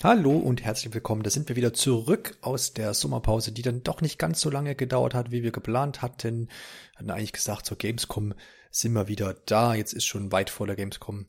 [0.00, 1.24] Hallo und herzlich willkommen.
[1.24, 4.76] Da sind wir wieder zurück aus der Sommerpause, die dann doch nicht ganz so lange
[4.76, 6.50] gedauert hat, wie wir geplant hatten.
[6.94, 8.32] Hatten eigentlich gesagt, zur Gamescom
[8.70, 9.74] sind wir wieder da.
[9.74, 11.26] Jetzt ist schon weit vor der Gamescom.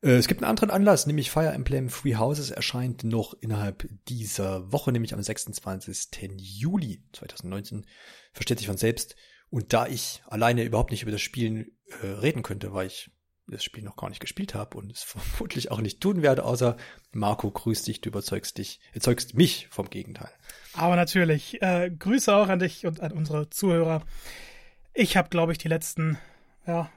[0.00, 4.72] Äh, es gibt einen anderen Anlass, nämlich Fire Emblem Free Houses erscheint noch innerhalb dieser
[4.72, 6.30] Woche, nämlich am 26.
[6.38, 7.84] Juli 2019.
[8.32, 9.16] Versteht sich von selbst.
[9.50, 13.10] Und da ich alleine überhaupt nicht über das Spiel äh, reden könnte, weil ich
[13.48, 15.02] das Spiel noch gar nicht gespielt habe und es
[15.38, 16.76] vermutlich auch nicht tun werde, außer
[17.12, 20.30] Marco, grüß dich, du überzeugst dich, erzeugst mich vom Gegenteil.
[20.74, 24.02] Aber natürlich, äh, Grüße auch an dich und an unsere Zuhörer.
[24.94, 26.18] Ich habe, glaube ich, die letzten,
[26.66, 26.90] ja,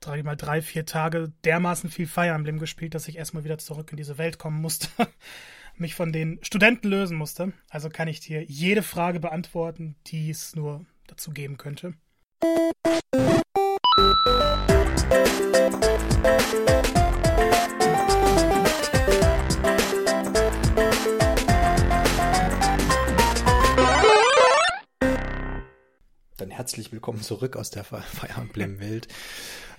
[0.00, 3.90] drei mal drei, vier Tage dermaßen viel Fire Emblem gespielt, dass ich erstmal wieder zurück
[3.90, 4.88] in diese Welt kommen musste,
[5.76, 7.52] mich von den Studenten lösen musste.
[7.68, 11.94] Also kann ich dir jede Frage beantworten, die es nur dazu geben könnte.
[26.60, 28.04] Herzlich willkommen zurück aus der Fire
[28.36, 29.08] Emblem-Welt.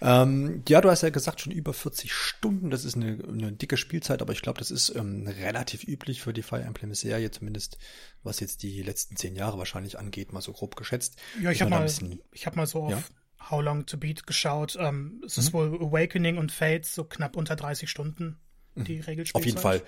[0.01, 2.71] Ähm, ja, du hast ja gesagt, schon über 40 Stunden.
[2.71, 6.33] Das ist eine, eine dicke Spielzeit, aber ich glaube, das ist ähm, relativ üblich für
[6.33, 7.77] die Fire Emblem-Serie, zumindest
[8.23, 11.19] was jetzt die letzten zehn Jahre wahrscheinlich angeht, mal so grob geschätzt.
[11.39, 11.85] Ja, ich habe mal,
[12.31, 13.51] ich hab mal so auf ja?
[13.51, 14.75] How Long to Beat geschaut.
[14.79, 15.43] Ähm, es mhm.
[15.43, 18.39] ist wohl Awakening und Fates so knapp unter 30 Stunden
[18.75, 19.01] die mhm.
[19.01, 19.35] Regelspielzeit.
[19.35, 19.81] Auf jeden Fall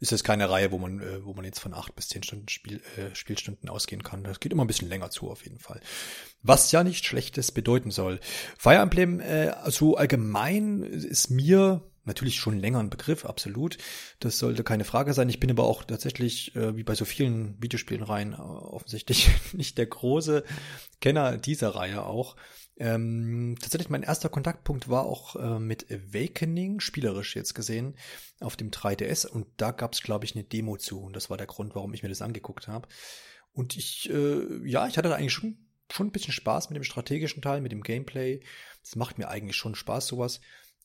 [0.00, 2.48] ist es keine Reihe, wo man, äh, wo man jetzt von acht bis zehn Stunden
[2.48, 4.24] Spiel, äh, Spielstunden ausgehen kann.
[4.24, 5.80] Das geht immer ein bisschen länger zu, auf jeden Fall.
[6.42, 8.18] Was ja nicht Schlechtes bedeuten soll.
[8.56, 13.76] Fire Emblem, äh, so allgemein ist mir natürlich schon länger ein Begriff, absolut.
[14.20, 15.28] Das sollte keine Frage sein.
[15.28, 19.76] Ich bin aber auch tatsächlich, äh, wie bei so vielen Videospielen rein, äh, offensichtlich nicht
[19.76, 20.44] der große
[21.00, 22.36] Kenner dieser Reihe auch.
[22.80, 27.94] Ähm, tatsächlich mein erster Kontaktpunkt war auch äh, mit Awakening, spielerisch jetzt gesehen,
[28.40, 31.36] auf dem 3DS und da gab es, glaube ich, eine Demo zu und das war
[31.36, 32.88] der Grund, warum ich mir das angeguckt habe.
[33.52, 35.58] Und ich, äh, ja, ich hatte da eigentlich schon,
[35.92, 38.40] schon ein bisschen Spaß mit dem strategischen Teil, mit dem Gameplay.
[38.82, 40.40] Das macht mir eigentlich schon Spaß, sowas.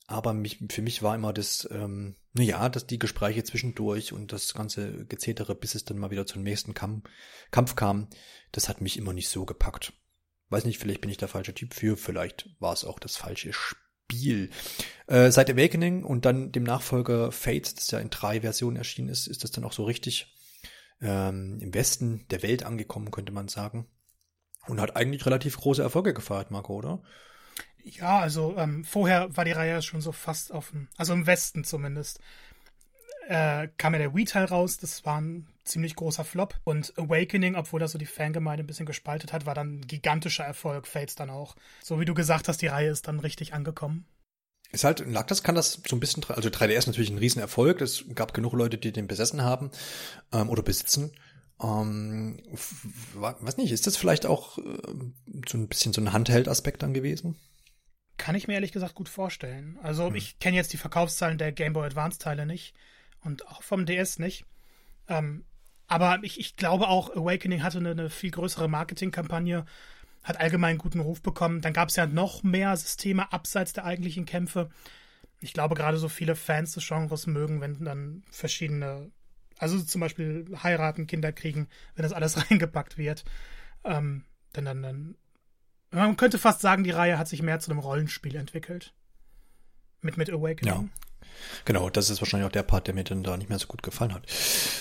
[0.06, 4.54] Aber mich, für mich war immer das, ähm, naja, dass die Gespräche zwischendurch und das
[4.54, 7.10] ganze Gezetere, bis es dann mal wieder zum nächsten Kampf,
[7.52, 8.10] Kampf kam,
[8.52, 9.94] das hat mich immer nicht so gepackt.
[10.50, 13.52] Weiß nicht, vielleicht bin ich der falsche Typ für, vielleicht war es auch das falsche
[13.54, 14.52] Spiel.
[15.08, 19.28] Äh, seit Awakening und dann dem Nachfolger Fates, das ja in drei Versionen erschienen ist,
[19.28, 20.34] ist das dann auch so richtig
[21.02, 23.88] ähm, im Westen der Welt angekommen, könnte man sagen.
[24.68, 27.04] Und hat eigentlich relativ große Erfolge gefeiert, Marco, oder?
[27.84, 32.20] Ja, also ähm, vorher war die Reihe schon so fast offen, also im Westen zumindest.
[33.28, 36.60] Äh, kam ja der Wii-Teil raus, das war ein ziemlich großer Flop.
[36.64, 40.46] Und Awakening, obwohl das so die Fangemeinde ein bisschen gespaltet hat, war dann ein gigantischer
[40.46, 41.56] Erfolg, Fates dann auch.
[41.84, 44.06] So wie du gesagt hast, die Reihe ist dann richtig angekommen.
[44.72, 47.82] Ist halt, lag das, kann das so ein bisschen, also 3DS ist natürlich ein Riesenerfolg.
[47.82, 49.72] Es gab genug Leute, die den besessen haben
[50.32, 51.12] ähm, oder besitzen.
[51.62, 52.42] Ähm,
[53.14, 54.62] weiß nicht, ist das vielleicht auch äh,
[55.48, 57.38] so ein bisschen so ein Handheld-Aspekt dann gewesen?
[58.18, 59.78] Kann ich mir ehrlich gesagt gut vorstellen.
[59.82, 60.16] Also hm.
[60.16, 62.74] ich kenne jetzt die Verkaufszahlen der Game Boy Advance Teile nicht
[63.24, 64.46] und auch vom DS nicht.
[65.08, 65.46] Ähm,
[65.88, 69.66] aber ich, ich glaube auch, Awakening hatte eine, eine viel größere Marketingkampagne,
[70.24, 71.62] hat allgemein guten Ruf bekommen.
[71.62, 74.70] Dann gab es ja noch mehr Systeme abseits der eigentlichen Kämpfe.
[75.40, 79.12] Ich glaube, gerade so viele Fans des Genres mögen, wenn dann verschiedene,
[79.60, 83.24] also zum Beispiel heiraten, Kinder kriegen, wenn das alles reingepackt wird.
[83.84, 84.24] Ähm,
[84.56, 85.16] denn dann, dann,
[85.92, 88.94] man könnte fast sagen, die Reihe hat sich mehr zu einem Rollenspiel entwickelt.
[90.02, 90.74] Mit, mit Awakening.
[90.74, 90.90] Ja.
[91.66, 93.84] Genau, das ist wahrscheinlich auch der Part, der mir dann da nicht mehr so gut
[93.84, 94.24] gefallen hat.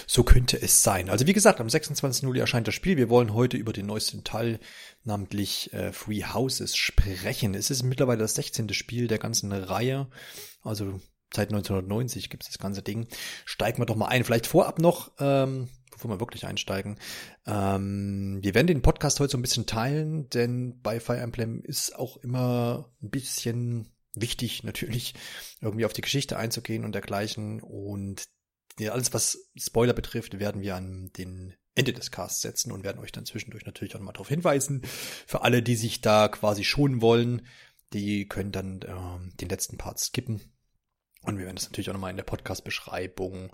[0.06, 1.10] So könnte es sein.
[1.10, 2.24] Also wie gesagt, am 26.
[2.24, 2.96] Juli erscheint das Spiel.
[2.96, 4.60] Wir wollen heute über den neuesten Teil,
[5.04, 7.54] namentlich äh, Free Houses, sprechen.
[7.54, 8.72] Es ist mittlerweile das 16.
[8.74, 10.08] Spiel der ganzen Reihe.
[10.62, 11.00] Also
[11.34, 13.06] seit 1990 gibt es das ganze Ding.
[13.44, 14.24] Steigen wir doch mal ein.
[14.24, 16.98] Vielleicht vorab noch, ähm, bevor wir wirklich einsteigen.
[17.46, 21.96] Ähm, wir werden den Podcast heute so ein bisschen teilen, denn bei Fire Emblem ist
[21.96, 25.14] auch immer ein bisschen wichtig natürlich,
[25.60, 27.60] irgendwie auf die Geschichte einzugehen und dergleichen.
[27.60, 28.28] Und
[28.80, 33.12] alles, was Spoiler betrifft, werden wir an den Ende des Casts setzen und werden euch
[33.12, 34.82] dann zwischendurch natürlich auch nochmal darauf hinweisen.
[35.26, 37.46] Für alle, die sich da quasi schonen wollen,
[37.92, 40.40] die können dann äh, den letzten Part skippen.
[41.22, 43.50] Und wir werden das natürlich auch nochmal in der Podcast-Beschreibung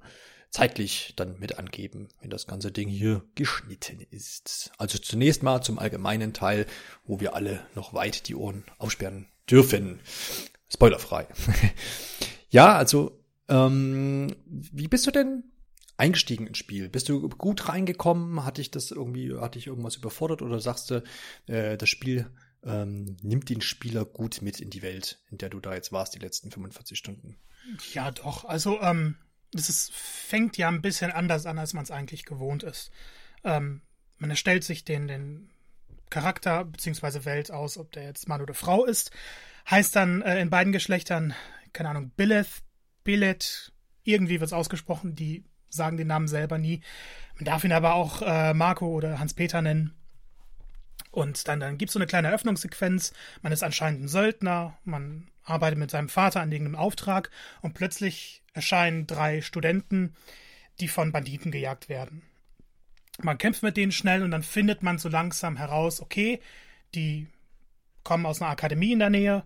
[0.51, 4.73] zeitlich dann mit angeben, wenn das ganze Ding hier geschnitten ist.
[4.79, 6.67] Also zunächst mal zum allgemeinen Teil,
[7.05, 10.01] wo wir alle noch weit die Ohren aufsperren dürfen.
[10.73, 11.27] Spoilerfrei.
[12.51, 15.45] ja, also, ähm, wie bist du denn
[15.97, 16.89] eingestiegen ins Spiel?
[16.89, 18.45] Bist du gut reingekommen?
[18.45, 21.03] Hatte ich das irgendwie, hatte ich irgendwas überfordert oder sagst du,
[21.47, 22.31] äh, das Spiel
[22.65, 26.15] ähm, nimmt den Spieler gut mit in die Welt, in der du da jetzt warst,
[26.15, 27.37] die letzten 45 Stunden?
[27.93, 28.45] Ja, doch.
[28.45, 29.17] Also, ähm,
[29.53, 32.91] das ist, fängt ja ein bisschen anders an, als man es eigentlich gewohnt ist.
[33.45, 33.83] Ähm,
[34.19, 35.51] man erstellt sich den, den
[36.11, 37.25] Charakter bzw.
[37.25, 39.11] Welt aus, ob der jetzt Mann oder Frau ist.
[39.69, 41.35] Heißt dann äh, in beiden Geschlechtern,
[41.73, 42.63] keine Ahnung, Billeth,
[43.05, 43.73] Billet,
[44.05, 46.81] irgendwie wird es ausgesprochen, die sagen den Namen selber nie.
[47.37, 49.95] Man darf ihn aber auch äh, Marco oder Hans-Peter nennen.
[51.11, 53.13] Und dann, dann gibt es so eine kleine Eröffnungssequenz.
[53.43, 57.31] Man ist anscheinend ein Söldner, man arbeitet mit seinem Vater an irgendeinem Auftrag
[57.63, 60.15] und plötzlich erscheinen drei Studenten,
[60.79, 62.23] die von Banditen gejagt werden.
[63.23, 66.41] Man kämpft mit denen schnell und dann findet man so langsam heraus, okay,
[66.95, 67.27] die
[68.11, 69.45] kommen aus einer Akademie in der Nähe.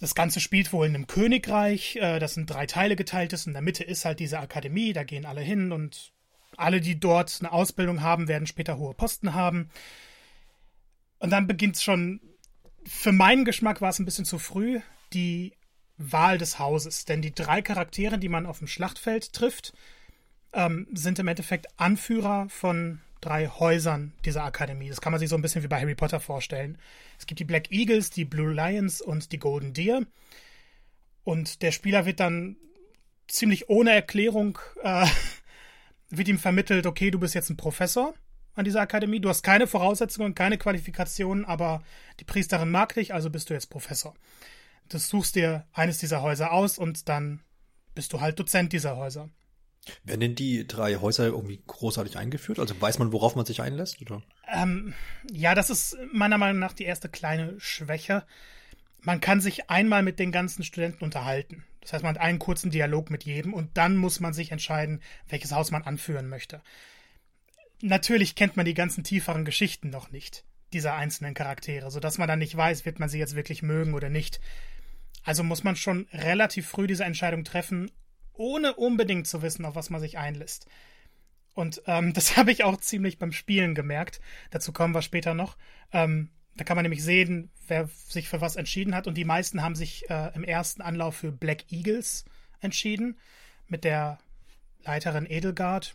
[0.00, 3.46] Das Ganze spielt wohl in einem Königreich, äh, das in drei Teile geteilt ist.
[3.46, 6.12] In der Mitte ist halt diese Akademie, da gehen alle hin und
[6.56, 9.70] alle, die dort eine Ausbildung haben, werden später hohe Posten haben.
[11.20, 12.20] Und dann beginnt es schon,
[12.84, 14.80] für meinen Geschmack war es ein bisschen zu früh,
[15.12, 15.52] die
[15.98, 17.04] Wahl des Hauses.
[17.04, 19.72] Denn die drei Charaktere, die man auf dem Schlachtfeld trifft,
[20.52, 24.88] ähm, sind im Endeffekt Anführer von drei Häusern dieser Akademie.
[24.88, 26.78] Das kann man sich so ein bisschen wie bei Harry Potter vorstellen.
[27.18, 30.02] Es gibt die Black Eagles, die Blue Lions und die Golden Deer.
[31.24, 32.56] Und der Spieler wird dann
[33.26, 35.06] ziemlich ohne Erklärung äh,
[36.10, 38.14] wird ihm vermittelt, okay, du bist jetzt ein Professor
[38.54, 39.20] an dieser Akademie.
[39.20, 41.82] Du hast keine Voraussetzungen, keine Qualifikationen, aber
[42.20, 44.14] die Priesterin mag dich, also bist du jetzt Professor.
[44.88, 47.40] Du suchst dir eines dieser Häuser aus und dann
[47.94, 49.28] bist du halt Dozent dieser Häuser.
[50.04, 52.58] Werden denn die drei Häuser irgendwie großartig eingeführt?
[52.58, 54.00] Also weiß man, worauf man sich einlässt?
[54.02, 54.22] Oder?
[54.52, 54.94] Ähm,
[55.30, 58.24] ja, das ist meiner Meinung nach die erste kleine Schwäche.
[59.00, 61.64] Man kann sich einmal mit den ganzen Studenten unterhalten.
[61.80, 65.00] Das heißt, man hat einen kurzen Dialog mit jedem und dann muss man sich entscheiden,
[65.28, 66.60] welches Haus man anführen möchte.
[67.80, 72.40] Natürlich kennt man die ganzen tieferen Geschichten noch nicht, dieser einzelnen Charaktere, sodass man dann
[72.40, 74.40] nicht weiß, wird man sie jetzt wirklich mögen oder nicht.
[75.22, 77.90] Also muss man schon relativ früh diese Entscheidung treffen
[78.38, 80.66] ohne unbedingt zu wissen, auf was man sich einlässt.
[81.54, 84.20] Und ähm, das habe ich auch ziemlich beim Spielen gemerkt.
[84.50, 85.56] Dazu kommen wir später noch.
[85.92, 89.06] Ähm, da kann man nämlich sehen, wer sich für was entschieden hat.
[89.06, 92.24] Und die meisten haben sich äh, im ersten Anlauf für Black Eagles
[92.60, 93.16] entschieden.
[93.68, 94.18] Mit der
[94.84, 95.94] Leiterin Edelgard.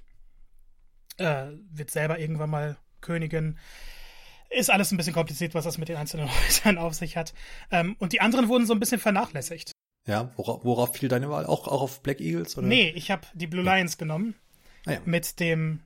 [1.18, 3.58] Äh, wird selber irgendwann mal Königin.
[4.50, 7.34] Ist alles ein bisschen kompliziert, was das mit den einzelnen Häusern auf sich hat.
[7.72, 9.73] Ähm, und die anderen wurden so ein bisschen vernachlässigt.
[10.06, 11.46] Ja, worauf, worauf fiel deine Wahl?
[11.46, 12.58] Auch, auch auf Black Eagles?
[12.58, 12.68] Oder?
[12.68, 14.36] Nee, ich habe die Blue Lions genommen.
[14.86, 15.02] Ah, ja.
[15.06, 15.80] Mit dem,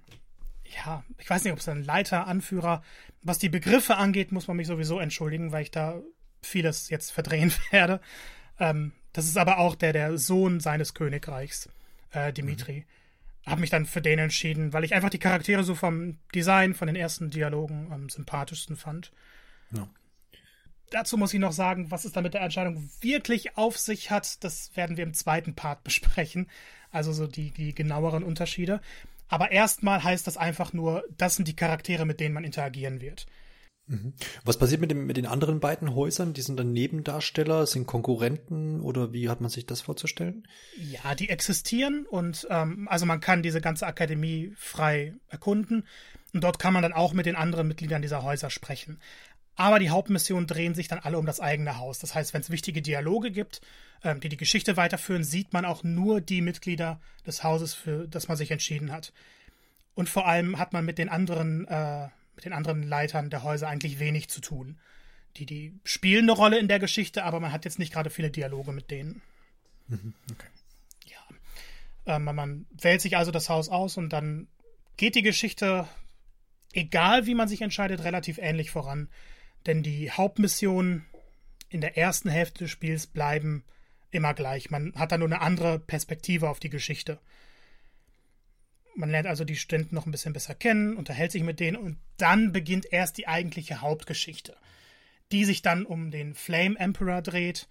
[0.65, 2.83] ja, ich weiß nicht, ob es ein Leiter, Anführer.
[3.21, 6.01] Was die Begriffe angeht, muss man mich sowieso entschuldigen, weil ich da
[6.41, 8.01] vieles jetzt verdrehen werde.
[8.59, 11.69] Ähm, das ist aber auch der, der Sohn seines Königreichs,
[12.11, 12.85] äh, Dimitri.
[13.45, 13.51] Mhm.
[13.51, 16.87] Habe mich dann für den entschieden, weil ich einfach die Charaktere so vom Design, von
[16.87, 19.11] den ersten Dialogen am sympathischsten fand.
[19.71, 19.87] Ja
[20.91, 24.43] dazu muss ich noch sagen, was es da mit der Entscheidung wirklich auf sich hat,
[24.43, 26.49] das werden wir im zweiten Part besprechen.
[26.91, 28.81] Also so die, die genaueren Unterschiede.
[29.27, 33.27] Aber erstmal heißt das einfach nur, das sind die Charaktere, mit denen man interagieren wird.
[33.87, 34.13] Mhm.
[34.43, 36.33] Was passiert mit, dem, mit den anderen beiden Häusern?
[36.33, 40.47] Die sind dann Nebendarsteller, sind Konkurrenten oder wie hat man sich das vorzustellen?
[40.77, 45.85] Ja, die existieren und ähm, also man kann diese ganze Akademie frei erkunden
[46.33, 48.99] und dort kann man dann auch mit den anderen Mitgliedern dieser Häuser sprechen.
[49.59, 51.97] Aber die Hauptmissionen drehen sich dann alle um das eigene Haus.
[51.97, 53.59] Das heißt, wenn es wichtige Dialoge gibt,
[54.03, 58.27] ähm, die die Geschichte weiterführen, sieht man auch nur die Mitglieder des Hauses, für das
[58.27, 59.11] man sich entschieden hat.
[59.95, 63.67] Und vor allem hat man mit den anderen, äh, mit den anderen Leitern der Häuser
[63.67, 64.77] eigentlich wenig zu tun.
[65.37, 68.29] Die, die spielen eine Rolle in der Geschichte, aber man hat jetzt nicht gerade viele
[68.29, 69.23] Dialoge mit denen.
[69.87, 70.47] Mhm, okay.
[71.05, 72.15] Ja.
[72.15, 74.47] Ähm, man wählt sich also das Haus aus und dann
[74.97, 75.87] geht die Geschichte,
[76.73, 79.09] egal wie man sich entscheidet, relativ ähnlich voran.
[79.67, 81.05] Denn die Hauptmissionen
[81.69, 83.63] in der ersten Hälfte des Spiels bleiben
[84.09, 84.69] immer gleich.
[84.69, 87.19] Man hat da nur eine andere Perspektive auf die Geschichte.
[88.95, 91.97] Man lernt also die Studenten noch ein bisschen besser kennen, unterhält sich mit denen und
[92.15, 94.55] dann beginnt erst die eigentliche Hauptgeschichte,
[95.31, 97.67] die sich dann um den Flame Emperor dreht,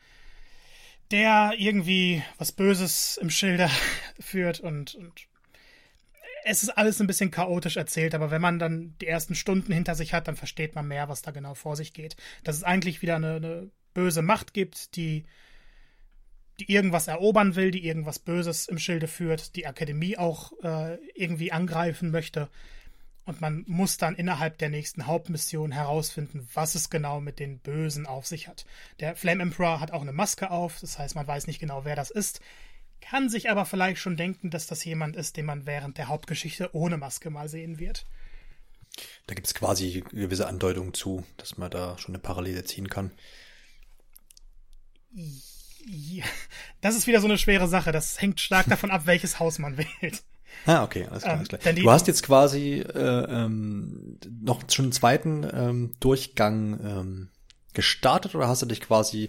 [1.10, 3.68] der irgendwie was Böses im Schilde
[4.20, 5.26] führt und, und
[6.46, 9.96] es ist alles ein bisschen chaotisch erzählt, aber wenn man dann die ersten Stunden hinter
[9.96, 12.16] sich hat, dann versteht man mehr, was da genau vor sich geht.
[12.44, 15.24] Dass es eigentlich wieder eine, eine böse Macht gibt, die,
[16.60, 21.50] die irgendwas erobern will, die irgendwas Böses im Schilde führt, die Akademie auch äh, irgendwie
[21.50, 22.48] angreifen möchte.
[23.24, 28.06] Und man muss dann innerhalb der nächsten Hauptmission herausfinden, was es genau mit den Bösen
[28.06, 28.66] auf sich hat.
[29.00, 31.96] Der Flame Emperor hat auch eine Maske auf, das heißt, man weiß nicht genau, wer
[31.96, 32.40] das ist
[33.08, 36.75] kann sich aber vielleicht schon denken, dass das jemand ist, den man während der Hauptgeschichte
[36.75, 38.06] ohne Maske mal sehen wird.
[39.26, 43.10] Da gibt es quasi gewisse Andeutungen zu, dass man da schon eine Parallele ziehen kann.
[45.86, 46.25] Ja,
[46.80, 47.92] das ist wieder so eine schwere Sache.
[47.92, 50.22] Das hängt stark davon ab, welches Haus man wählt.
[50.64, 51.34] Ah, okay, alles klar.
[51.34, 51.75] Ähm, alles klar.
[51.75, 57.28] Du hast jetzt quasi äh, ähm, noch schon einen zweiten ähm, Durchgang ähm,
[57.75, 59.28] gestartet oder hast du dich quasi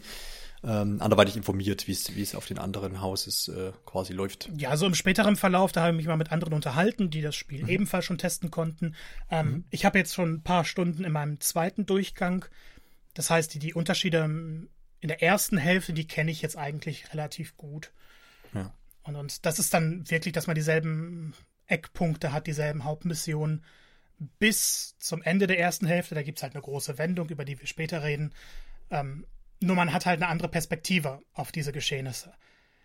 [0.63, 4.49] ähm, anderweitig informiert, wie es auf den anderen Houses äh, quasi läuft.
[4.57, 7.35] Ja, so im späteren Verlauf, da habe ich mich mal mit anderen unterhalten, die das
[7.35, 7.69] Spiel mhm.
[7.69, 8.95] ebenfalls schon testen konnten.
[9.29, 9.63] Ähm, mhm.
[9.69, 12.45] Ich habe jetzt schon ein paar Stunden in meinem zweiten Durchgang.
[13.13, 14.23] Das heißt, die, die Unterschiede
[14.99, 17.91] in der ersten Hälfte, die kenne ich jetzt eigentlich relativ gut.
[18.53, 18.73] Ja.
[19.03, 21.33] Und, und das ist dann wirklich, dass man dieselben
[21.67, 23.63] Eckpunkte hat, dieselben Hauptmissionen
[24.39, 26.15] bis zum Ende der ersten Hälfte.
[26.15, 28.33] Da gibt es halt eine große Wendung, über die wir später reden.
[28.89, 29.25] Ähm,
[29.59, 32.33] nur man hat halt eine andere Perspektive auf diese Geschehnisse.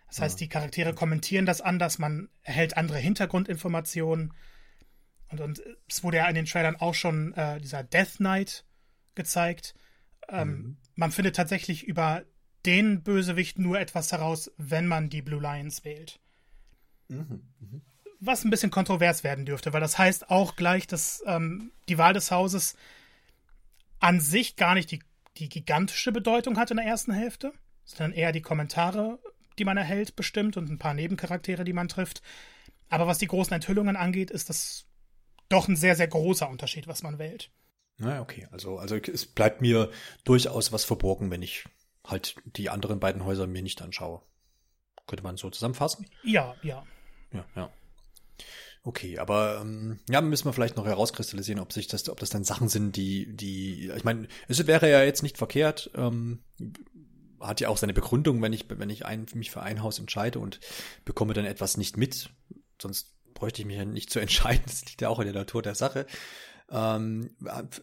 [0.07, 4.33] Das heißt, die Charaktere kommentieren das anders, man erhält andere Hintergrundinformationen.
[5.29, 8.63] Und, und es wurde ja in den Trailern auch schon äh, dieser Death Knight
[9.15, 9.73] gezeigt.
[10.29, 10.77] Ähm, mhm.
[10.93, 12.23] Man findet tatsächlich über
[12.65, 16.19] den Bösewicht nur etwas heraus, wenn man die Blue Lions wählt.
[17.07, 17.41] Mhm.
[17.59, 17.81] Mhm.
[18.19, 22.13] Was ein bisschen kontrovers werden dürfte, weil das heißt auch gleich, dass ähm, die Wahl
[22.13, 22.77] des Hauses
[23.99, 25.01] an sich gar nicht die
[25.37, 29.19] die gigantische Bedeutung hat in der ersten Hälfte, sondern eher die Kommentare,
[29.57, 32.21] die man erhält, bestimmt und ein paar Nebencharaktere, die man trifft.
[32.89, 34.85] Aber was die großen Enthüllungen angeht, ist das
[35.49, 37.51] doch ein sehr, sehr großer Unterschied, was man wählt.
[37.97, 38.47] Na, okay.
[38.51, 39.91] Also, also es bleibt mir
[40.23, 41.65] durchaus was verborgen, wenn ich
[42.05, 44.21] halt die anderen beiden Häuser mir nicht anschaue.
[45.07, 46.07] Könnte man so zusammenfassen?
[46.23, 46.85] Ja, ja.
[47.31, 47.69] Ja, ja.
[48.85, 52.43] Okay, aber ähm, ja, müssen wir vielleicht noch herauskristallisieren, ob sich das, ob das dann
[52.43, 56.43] Sachen sind, die, die, ich meine, es wäre ja jetzt nicht verkehrt, ähm,
[57.39, 60.39] hat ja auch seine Begründung, wenn ich, wenn ich ein, mich für ein Haus entscheide
[60.39, 60.59] und
[61.05, 62.29] bekomme dann etwas nicht mit,
[62.81, 65.61] sonst bräuchte ich mich ja nicht zu entscheiden, das liegt ja auch in der Natur
[65.61, 66.05] der Sache.
[66.71, 67.29] Ähm,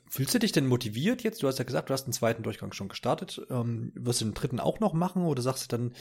[0.09, 1.43] fühlst du dich denn motiviert jetzt?
[1.43, 3.41] Du hast ja gesagt, du hast den zweiten Durchgang schon gestartet.
[3.51, 5.95] Ähm, wirst du den dritten auch noch machen oder sagst du dann,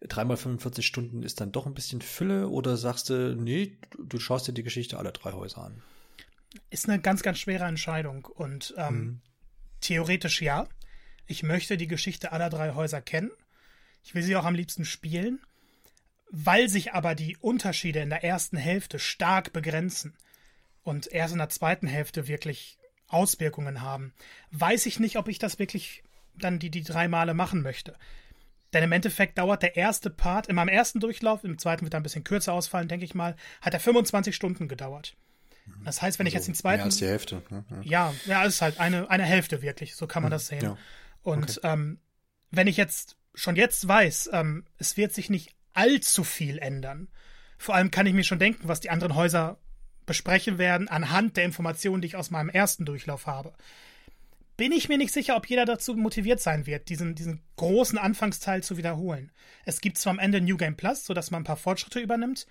[0.00, 4.46] dreimal 45 Stunden ist dann doch ein bisschen Fülle oder sagst du, nee, du schaust
[4.46, 5.82] dir die Geschichte aller drei Häuser an?
[6.70, 9.20] Ist eine ganz, ganz schwere Entscheidung und ähm, mhm.
[9.80, 10.68] theoretisch ja.
[11.26, 13.30] Ich möchte die Geschichte aller drei Häuser kennen.
[14.04, 15.40] Ich will sie auch am liebsten spielen.
[16.30, 20.16] Weil sich aber die Unterschiede in der ersten Hälfte stark begrenzen,
[20.86, 22.78] und erst in der zweiten Hälfte wirklich
[23.08, 24.14] Auswirkungen haben,
[24.52, 26.04] weiß ich nicht, ob ich das wirklich
[26.38, 27.96] dann die, die drei Male machen möchte.
[28.72, 32.00] Denn im Endeffekt dauert der erste Part, in meinem ersten Durchlauf, im zweiten wird er
[32.00, 35.16] ein bisschen kürzer ausfallen, denke ich mal, hat er 25 Stunden gedauert.
[35.84, 36.78] Das heißt, wenn also ich jetzt den zweiten.
[36.78, 37.42] Mehr als die Hälfte.
[37.50, 37.64] Ne?
[37.82, 40.62] Ja, ja, ist halt eine, eine Hälfte wirklich, so kann man hm, das sehen.
[40.62, 40.78] Ja.
[41.22, 41.72] Und okay.
[41.72, 41.98] ähm,
[42.52, 47.08] wenn ich jetzt schon jetzt weiß, ähm, es wird sich nicht allzu viel ändern.
[47.58, 49.58] Vor allem kann ich mir schon denken, was die anderen Häuser
[50.06, 53.52] besprechen werden anhand der Informationen, die ich aus meinem ersten Durchlauf habe.
[54.56, 58.62] Bin ich mir nicht sicher, ob jeder dazu motiviert sein wird, diesen, diesen großen Anfangsteil
[58.62, 59.30] zu wiederholen.
[59.66, 62.46] Es gibt zwar am Ende New Game Plus, sodass man ein paar Fortschritte übernimmt,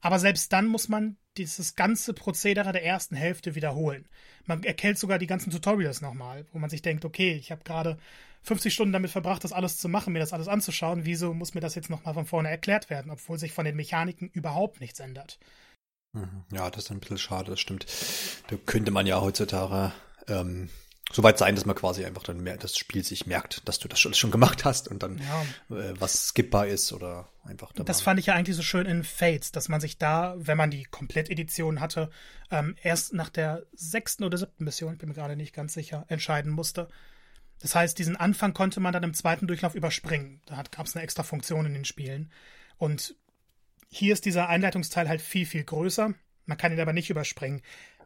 [0.00, 4.06] aber selbst dann muss man dieses ganze Prozedere der ersten Hälfte wiederholen.
[4.44, 7.98] Man erkennt sogar die ganzen Tutorials nochmal, wo man sich denkt, okay, ich habe gerade
[8.42, 11.04] 50 Stunden damit verbracht, das alles zu machen, mir das alles anzuschauen.
[11.04, 14.30] Wieso muss mir das jetzt nochmal von vorne erklärt werden, obwohl sich von den Mechaniken
[14.32, 15.38] überhaupt nichts ändert?
[16.16, 16.44] Mhm.
[16.52, 17.86] Ja, das ist ein bisschen schade, das stimmt.
[18.48, 19.92] Da könnte man ja heutzutage
[20.28, 20.68] ähm,
[21.12, 23.86] so weit sein, dass man quasi einfach dann mehr, das Spiel sich merkt, dass du
[23.86, 25.76] das schon, schon gemacht hast und dann ja.
[25.76, 29.04] äh, was skippbar ist oder einfach da Das fand ich ja eigentlich so schön in
[29.04, 32.10] Fates, dass man sich da, wenn man die Komplettedition hatte,
[32.50, 36.04] ähm, erst nach der sechsten oder siebten Mission, ich bin mir gerade nicht ganz sicher,
[36.08, 36.88] entscheiden musste.
[37.60, 40.40] Das heißt, diesen Anfang konnte man dann im zweiten Durchlauf überspringen.
[40.46, 42.30] Da gab es eine extra Funktion in den Spielen.
[42.78, 43.14] Und
[43.88, 46.14] hier ist dieser Einleitungsteil halt viel, viel größer.
[46.46, 47.62] Man kann ihn aber nicht überspringen.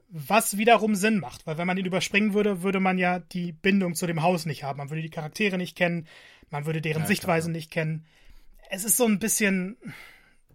[0.09, 3.95] Was wiederum Sinn macht, weil wenn man ihn überspringen würde, würde man ja die Bindung
[3.95, 4.79] zu dem Haus nicht haben.
[4.79, 6.09] Man würde die Charaktere nicht kennen,
[6.51, 7.57] man würde deren ja, Sichtweise klar.
[7.57, 8.07] nicht kennen.
[8.71, 9.77] Es ist so ein bisschen.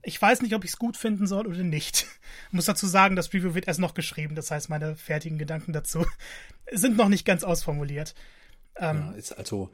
[0.03, 2.05] Ich weiß nicht, ob ich es gut finden soll oder nicht.
[2.47, 5.73] Ich muss dazu sagen, das Review wird erst noch geschrieben, das heißt, meine fertigen Gedanken
[5.73, 6.05] dazu
[6.71, 8.13] sind noch nicht ganz ausformuliert.
[8.77, 9.71] Ähm, ja, ist also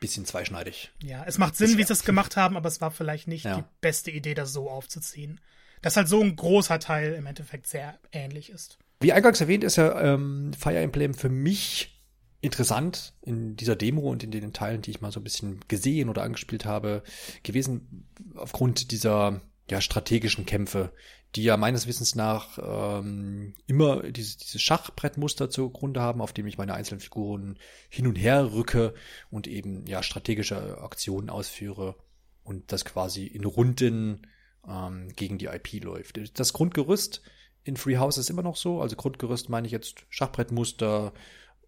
[0.00, 0.90] bisschen zweischneidig.
[1.02, 3.56] Ja, es macht Sinn, wie sie es gemacht haben, aber es war vielleicht nicht ja.
[3.58, 5.40] die beste Idee, das so aufzuziehen.
[5.82, 8.78] Dass halt so ein großer Teil im Endeffekt sehr ähnlich ist.
[9.00, 12.00] Wie eingangs erwähnt, ist ja ähm, Fire Emblem für mich
[12.42, 16.08] interessant in dieser Demo und in den Teilen, die ich mal so ein bisschen gesehen
[16.08, 17.02] oder angespielt habe,
[17.42, 20.92] gewesen, aufgrund dieser ja, strategischen Kämpfe,
[21.36, 26.58] die ja meines Wissens nach ähm, immer dieses, dieses Schachbrettmuster zugrunde haben, auf dem ich
[26.58, 27.58] meine einzelnen Figuren
[27.88, 28.94] hin und her rücke
[29.30, 31.96] und eben ja strategische Aktionen ausführe
[32.42, 34.26] und das quasi in Runden
[34.68, 36.20] ähm, gegen die IP läuft.
[36.38, 37.22] Das Grundgerüst
[37.62, 41.12] in Free House ist immer noch so, also Grundgerüst meine ich jetzt Schachbrettmuster,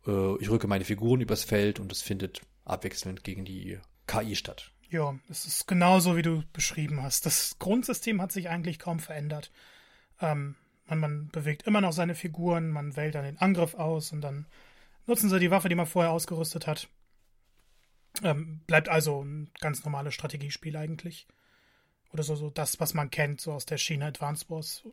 [0.07, 4.72] äh, ich rücke meine Figuren übers Feld und es findet abwechselnd gegen die KI statt.
[4.93, 7.25] Ja, es ist genauso, wie du beschrieben hast.
[7.25, 9.51] Das Grundsystem hat sich eigentlich kaum verändert.
[10.21, 10.55] Ähm,
[10.87, 14.45] man, man bewegt immer noch seine Figuren, man wählt dann den Angriff aus und dann
[15.07, 16.89] nutzen sie die Waffe, die man vorher ausgerüstet hat.
[18.23, 21.27] Ähm, bleibt also ein ganz normales Strategiespiel eigentlich.
[22.13, 24.87] Oder so, so das, was man kennt, so aus der China Advance Wars.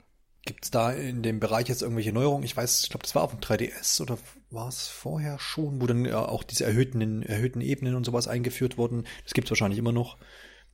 [0.49, 2.43] Gibt es da in dem Bereich jetzt irgendwelche Neuerungen?
[2.43, 4.17] Ich weiß, ich glaube, das war auf dem 3DS oder
[4.49, 8.75] war es vorher schon, wo dann ja auch diese erhöhten, erhöhten Ebenen und sowas eingeführt
[8.75, 9.05] wurden.
[9.23, 10.17] Das gibt es wahrscheinlich immer noch,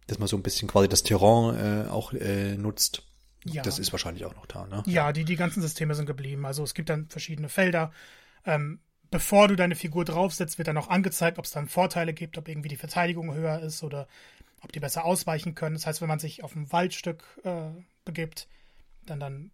[0.08, 3.04] dass man so ein bisschen quasi das Terrain äh, auch äh, nutzt.
[3.44, 3.64] Ja.
[3.64, 4.82] Das ist wahrscheinlich auch noch da, ne?
[4.86, 6.46] Ja, die, die ganzen Systeme sind geblieben.
[6.46, 7.92] Also es gibt dann verschiedene Felder.
[8.46, 8.80] Ähm,
[9.12, 12.48] bevor du deine Figur draufsetzt, wird dann auch angezeigt, ob es dann Vorteile gibt, ob
[12.48, 14.08] irgendwie die Verteidigung höher ist oder
[14.62, 15.76] ob die besser ausweichen können.
[15.76, 17.72] Das heißt, wenn man sich auf ein Waldstück äh,
[18.06, 18.48] begibt,
[19.06, 19.52] dann, dann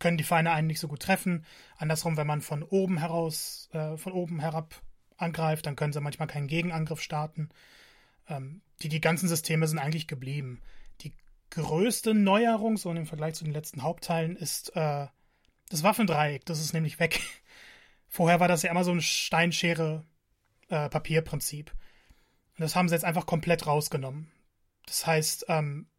[0.00, 1.44] können die Feinde einen nicht so gut treffen.
[1.76, 4.82] Andersrum, wenn man von oben heraus, äh, von oben herab
[5.16, 7.50] angreift, dann können sie manchmal keinen Gegenangriff starten.
[8.28, 10.60] Ähm, die, die ganzen Systeme sind eigentlich geblieben.
[11.02, 11.14] Die
[11.50, 15.06] größte Neuerung, so im Vergleich zu den letzten Hauptteilen, ist äh,
[15.68, 16.46] das Waffendreieck.
[16.46, 17.20] Das ist nämlich weg.
[18.08, 21.70] Vorher war das ja immer so ein Steinschere-Papierprinzip.
[21.70, 21.74] Äh,
[22.58, 24.32] das haben sie jetzt einfach komplett rausgenommen.
[24.86, 25.90] Das heißt, ähm,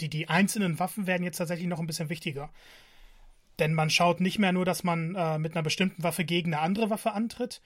[0.00, 2.50] die, die einzelnen Waffen werden jetzt tatsächlich noch ein bisschen wichtiger.
[3.58, 6.62] Denn man schaut nicht mehr nur, dass man äh, mit einer bestimmten Waffe gegen eine
[6.62, 7.60] andere Waffe antritt,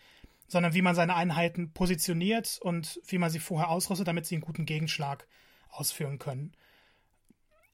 [0.46, 4.42] sondern wie man seine Einheiten positioniert und wie man sie vorher ausrüstet, damit sie einen
[4.42, 5.26] guten Gegenschlag
[5.70, 6.52] ausführen können.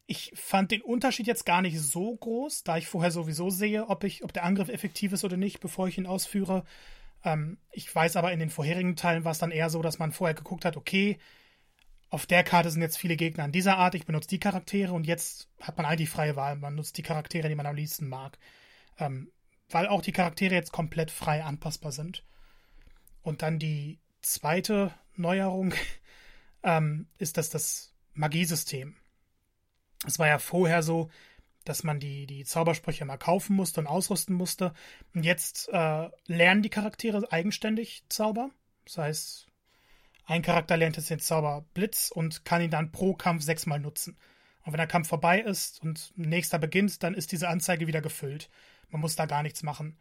[0.06, 4.04] Ich fand den Unterschied jetzt gar nicht so groß, da ich vorher sowieso sehe, ob,
[4.04, 6.64] ich, ob der Angriff effektiv ist oder nicht, bevor ich ihn ausführe.
[7.24, 10.12] Ähm, ich weiß aber, in den vorherigen Teilen war es dann eher so, dass man
[10.12, 11.18] vorher geguckt hat, okay,
[12.14, 15.04] auf der Karte sind jetzt viele Gegner an dieser Art, ich benutze die Charaktere und
[15.04, 16.54] jetzt hat man eigentlich freie Wahl.
[16.54, 18.38] Man nutzt die Charaktere, die man am liebsten mag.
[19.00, 19.32] Ähm,
[19.68, 22.24] weil auch die Charaktere jetzt komplett frei anpassbar sind.
[23.22, 25.74] Und dann die zweite Neuerung
[26.62, 28.94] ähm, ist das, das Magiesystem.
[30.06, 31.10] Es war ja vorher so,
[31.64, 34.72] dass man die, die Zaubersprüche mal kaufen musste und ausrüsten musste.
[35.14, 38.50] Und jetzt äh, lernen die Charaktere eigenständig Zauber.
[38.84, 39.46] Das heißt,
[40.26, 44.16] ein Charakter lernt jetzt den Zauber Blitz und kann ihn dann pro Kampf sechsmal nutzen.
[44.64, 48.48] Und wenn der Kampf vorbei ist und nächster beginnt, dann ist diese Anzeige wieder gefüllt.
[48.90, 49.98] Man muss da gar nichts machen.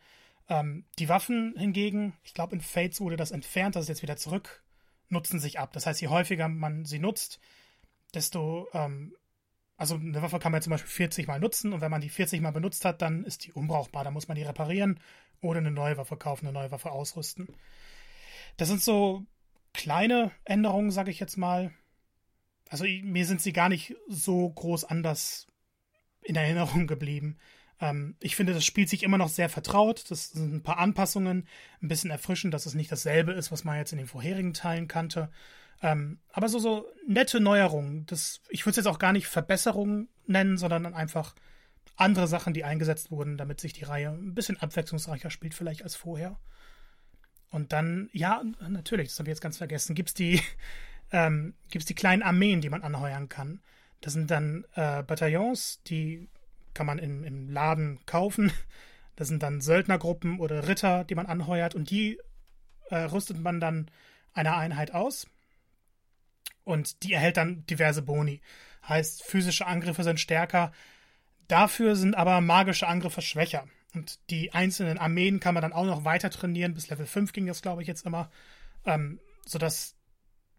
[0.50, 4.18] Ähm, die Waffen hingegen, ich glaube in Fates wurde das entfernt, das ist jetzt wieder
[4.18, 4.64] zurück,
[5.10, 5.74] nutzen sich ab.
[5.74, 7.40] Das heißt, je häufiger man sie nutzt,
[8.14, 9.16] desto, ähm,
[9.78, 12.42] also eine Waffe kann man zum Beispiel 40 Mal nutzen und wenn man die 40
[12.42, 14.04] Mal benutzt hat, dann ist die unbrauchbar.
[14.04, 15.00] Dann muss man die reparieren
[15.42, 17.48] oder eine neue Waffe kaufen, eine neue Waffe ausrüsten.
[18.58, 19.26] Das sind so
[19.74, 21.72] kleine Änderungen, sage ich jetzt mal.
[22.70, 25.48] Also mir sind sie gar nicht so groß anders
[26.22, 27.38] in Erinnerung geblieben.
[27.80, 30.10] Ähm, ich finde, das spielt sich immer noch sehr vertraut.
[30.10, 31.48] Das sind ein paar Anpassungen,
[31.82, 34.88] ein bisschen erfrischend, dass es nicht dasselbe ist, was man jetzt in den vorherigen Teilen
[34.88, 35.30] kannte.
[35.82, 38.06] Ähm, aber so, so nette Neuerungen.
[38.06, 41.36] Das, ich würde es jetzt auch gar nicht Verbesserungen nennen, sondern einfach
[41.96, 45.96] andere Sachen, die eingesetzt wurden, damit sich die Reihe ein bisschen abwechslungsreicher spielt, vielleicht als
[45.96, 46.40] vorher.
[47.54, 50.42] Und dann, ja, natürlich, das habe ich jetzt ganz vergessen, gibt es die,
[51.12, 53.62] ähm, gibt's die kleinen Armeen, die man anheuern kann.
[54.02, 56.28] Das sind dann äh, Bataillons, die
[56.74, 58.52] kann man im, im Laden kaufen.
[59.16, 62.18] Das sind dann Söldnergruppen oder Ritter, die man anheuert und die
[62.90, 63.92] äh, rüstet man dann
[64.34, 65.28] einer Einheit aus.
[66.64, 68.42] Und die erhält dann diverse Boni.
[68.90, 70.72] Heißt, physische Angriffe sind stärker.
[71.48, 73.68] Dafür sind aber magische Angriffe schwächer.
[73.94, 76.74] Und die einzelnen Armeen kann man dann auch noch weiter trainieren.
[76.74, 78.32] Bis Level 5 ging das, glaube ich, jetzt immer.
[78.86, 79.96] Ähm, sodass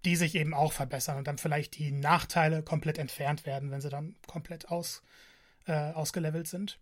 [0.05, 3.89] die sich eben auch verbessern und dann vielleicht die Nachteile komplett entfernt werden, wenn sie
[3.89, 5.03] dann komplett aus,
[5.67, 6.79] äh, ausgelevelt sind.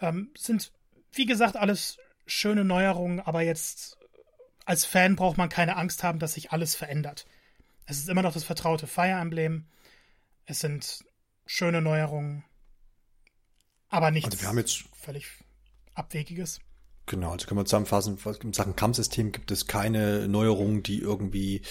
[0.00, 0.72] Ähm, sind,
[1.12, 3.98] wie gesagt, alles schöne Neuerungen, aber jetzt
[4.64, 7.26] als Fan braucht man keine Angst haben, dass sich alles verändert.
[7.86, 9.66] Es ist immer noch das vertraute Fire Emblem.
[10.46, 11.04] Es sind
[11.46, 12.44] schöne Neuerungen,
[13.92, 15.26] aber nichts also wir haben jetzt völlig
[15.94, 16.60] Abwegiges.
[17.06, 21.62] Genau, also können wir zusammenfassen, in Sachen Kampfsystem gibt es keine Neuerung, die irgendwie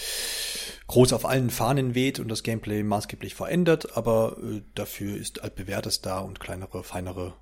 [0.86, 6.02] groß auf allen Fahnen weht und das Gameplay maßgeblich verändert, aber äh, dafür ist altbewährtes
[6.02, 7.34] da und kleinere, feinere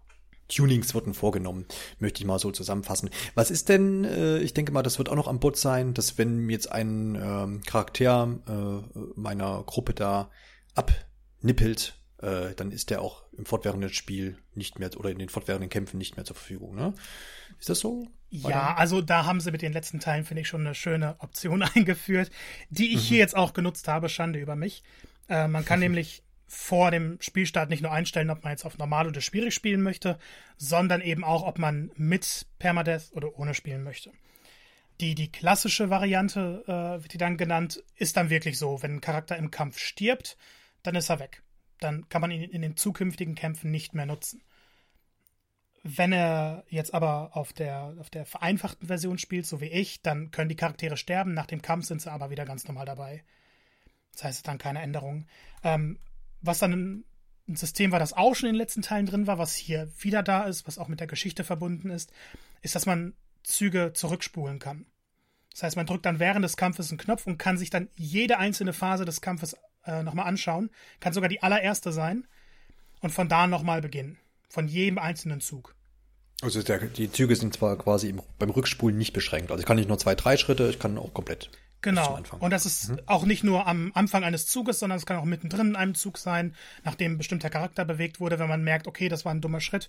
[0.49, 1.66] Tunings wurden vorgenommen,
[1.99, 3.11] möchte ich mal so zusammenfassen.
[3.35, 6.16] Was ist denn, äh, ich denke mal, das wird auch noch am Bord sein, dass
[6.16, 10.31] wenn jetzt ein ähm, Charakter äh, meiner Gruppe da
[10.75, 15.71] abnippelt, äh, dann ist der auch im fortwährenden Spiel nicht mehr oder in den fortwährenden
[15.71, 16.75] Kämpfen nicht mehr zur Verfügung.
[16.75, 16.95] Ne?
[17.59, 18.09] Ist das so?
[18.31, 21.63] Ja, also da haben sie mit den letzten Teilen, finde ich, schon eine schöne Option
[21.75, 22.31] eingeführt,
[22.69, 23.09] die ich mhm.
[23.09, 24.09] hier jetzt auch genutzt habe.
[24.09, 24.83] Schande über mich.
[25.29, 29.07] Äh, man kann nämlich vor dem Spielstart nicht nur einstellen, ob man jetzt auf normal
[29.07, 30.19] oder schwierig spielen möchte,
[30.57, 34.13] sondern eben auch, ob man mit Permadeath oder ohne spielen möchte.
[35.01, 39.01] Die, die klassische Variante, äh, wird die dann genannt, ist dann wirklich so, wenn ein
[39.01, 40.37] Charakter im Kampf stirbt,
[40.83, 41.43] dann ist er weg.
[41.81, 44.43] Dann kann man ihn in den zukünftigen Kämpfen nicht mehr nutzen.
[45.83, 50.31] Wenn er jetzt aber auf der, auf der vereinfachten Version spielt, so wie ich, dann
[50.31, 51.33] können die Charaktere sterben.
[51.33, 53.25] Nach dem Kampf sind sie aber wieder ganz normal dabei.
[54.12, 55.27] Das heißt, dann keine Änderungen.
[55.64, 55.99] Ähm,
[56.43, 57.05] was dann
[57.49, 60.23] ein System war, das auch schon in den letzten Teilen drin war, was hier wieder
[60.23, 62.12] da ist, was auch mit der Geschichte verbunden ist,
[62.62, 64.87] ist, dass man Züge zurückspulen kann.
[65.53, 68.38] Das heißt, man drückt dann während des Kampfes einen Knopf und kann sich dann jede
[68.38, 70.71] einzelne Phase des Kampfes äh, nochmal anschauen.
[71.01, 72.27] Kann sogar die allererste sein
[73.01, 74.19] und von da nochmal beginnen.
[74.49, 75.75] Von jedem einzelnen Zug.
[76.43, 79.51] Also der, die Züge sind zwar quasi im, beim Rückspulen nicht beschränkt.
[79.51, 81.51] Also ich kann nicht nur zwei, drei Schritte, ich kann auch komplett.
[81.83, 82.21] Genau.
[82.40, 83.01] Und das ist mhm.
[83.07, 86.19] auch nicht nur am Anfang eines Zuges, sondern es kann auch mittendrin in einem Zug
[86.19, 88.38] sein, nachdem ein bestimmter Charakter bewegt wurde.
[88.38, 89.88] Wenn man merkt, okay, das war ein dummer Schritt,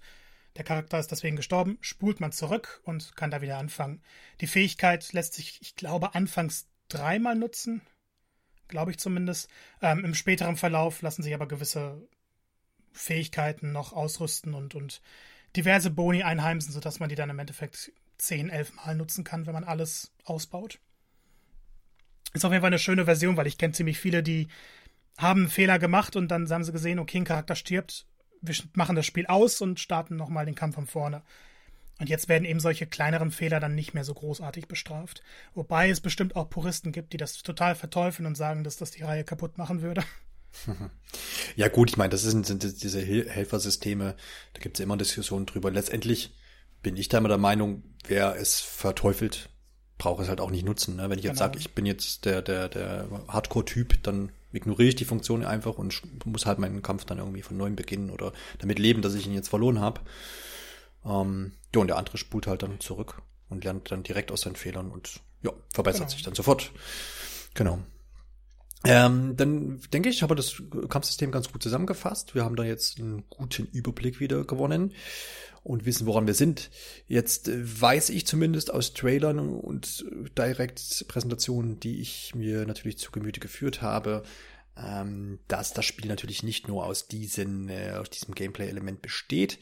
[0.58, 4.01] der Charakter ist deswegen gestorben, spult man zurück und kann da wieder anfangen.
[4.41, 7.82] Die Fähigkeit lässt sich, ich glaube, anfangs dreimal nutzen.
[8.71, 9.49] Glaube ich zumindest.
[9.81, 12.01] Ähm, Im späteren Verlauf lassen sich aber gewisse
[12.93, 15.01] Fähigkeiten noch ausrüsten und, und
[15.55, 19.53] diverse Boni einheimsen, sodass man die dann im Endeffekt 10, 11 Mal nutzen kann, wenn
[19.53, 20.79] man alles ausbaut.
[22.34, 24.47] Ist auf jeden Fall eine schöne Version, weil ich kenne ziemlich viele, die
[25.17, 28.07] haben einen Fehler gemacht und dann haben sie gesehen, okay, ein Charakter stirbt,
[28.41, 31.23] wir machen das Spiel aus und starten nochmal den Kampf von vorne.
[32.01, 35.21] Und jetzt werden eben solche kleineren Fehler dann nicht mehr so großartig bestraft.
[35.53, 39.03] Wobei es bestimmt auch Puristen gibt, die das total verteufeln und sagen, dass das die
[39.03, 40.03] Reihe kaputt machen würde.
[41.55, 44.15] Ja gut, ich meine, das sind, sind diese Helfersysteme,
[44.53, 45.69] da gibt es immer Diskussionen drüber.
[45.69, 46.33] Letztendlich
[46.81, 49.49] bin ich da immer der Meinung, wer es verteufelt,
[49.97, 50.95] braucht es halt auch nicht nutzen.
[50.95, 51.09] Ne?
[51.09, 51.51] Wenn ich jetzt genau.
[51.51, 56.01] sage, ich bin jetzt der, der, der Hardcore-Typ, dann ignoriere ich die Funktion einfach und
[56.25, 59.33] muss halt meinen Kampf dann irgendwie von neuem beginnen oder damit leben, dass ich ihn
[59.33, 60.01] jetzt verloren habe.
[61.05, 64.55] Ähm, ja, und der andere spult halt dann zurück und lernt dann direkt aus seinen
[64.55, 66.11] Fehlern und ja, verbessert genau.
[66.11, 66.71] sich dann sofort.
[67.53, 67.79] Genau.
[68.83, 72.33] Ähm, dann denke ich, habe das Kampfsystem ganz gut zusammengefasst.
[72.33, 74.93] Wir haben da jetzt einen guten Überblick wieder gewonnen
[75.63, 76.71] und wissen, woran wir sind.
[77.07, 80.03] Jetzt äh, weiß ich zumindest aus Trailern und
[80.37, 84.23] Direct-Präsentationen, die ich mir natürlich zu Gemüte geführt habe,
[84.75, 89.59] ähm, dass das Spiel natürlich nicht nur aus, diesen, äh, aus diesem Gameplay-Element besteht.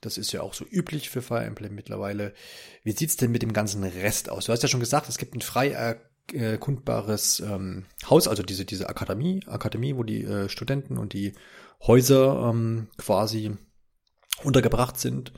[0.00, 2.32] Das ist ja auch so üblich für Fire Emblem mittlerweile.
[2.82, 4.46] Wie sieht's denn mit dem ganzen Rest aus?
[4.46, 5.98] Du hast ja schon gesagt, es gibt ein frei
[6.32, 11.34] erkundbares ähm, Haus, also diese, diese Akademie, Akademie, wo die äh, Studenten und die
[11.86, 13.56] Häuser ähm, quasi
[14.42, 15.32] untergebracht sind.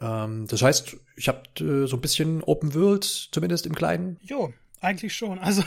[0.00, 4.18] Ähm, das heißt, ich habe äh, so ein bisschen Open World, zumindest im Kleinen.
[4.22, 5.38] Jo, eigentlich schon.
[5.38, 5.62] Also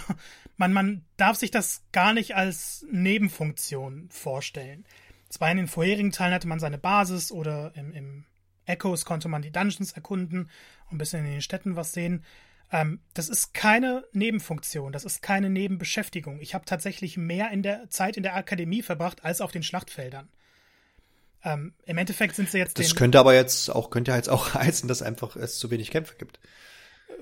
[0.57, 4.85] man, man darf sich das gar nicht als Nebenfunktion vorstellen.
[5.35, 8.25] Zwar in den vorherigen Teilen hatte man seine Basis oder im, im
[8.65, 10.49] Echoes konnte man die Dungeons erkunden
[10.85, 12.23] und ein bisschen in den Städten was sehen.
[12.71, 16.39] Ähm, das ist keine Nebenfunktion, das ist keine Nebenbeschäftigung.
[16.39, 20.29] Ich habe tatsächlich mehr in der Zeit in der Akademie verbracht als auf den Schlachtfeldern.
[21.43, 22.79] Ähm, Im Endeffekt sind sie jetzt.
[22.79, 26.15] Das könnte aber jetzt auch, könnte jetzt auch heißen, dass einfach es zu wenig Kämpfe
[26.17, 26.39] gibt.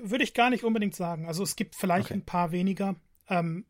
[0.00, 1.26] Würde ich gar nicht unbedingt sagen.
[1.26, 2.14] Also es gibt vielleicht okay.
[2.14, 2.94] ein paar weniger.
[3.28, 3.64] Ähm,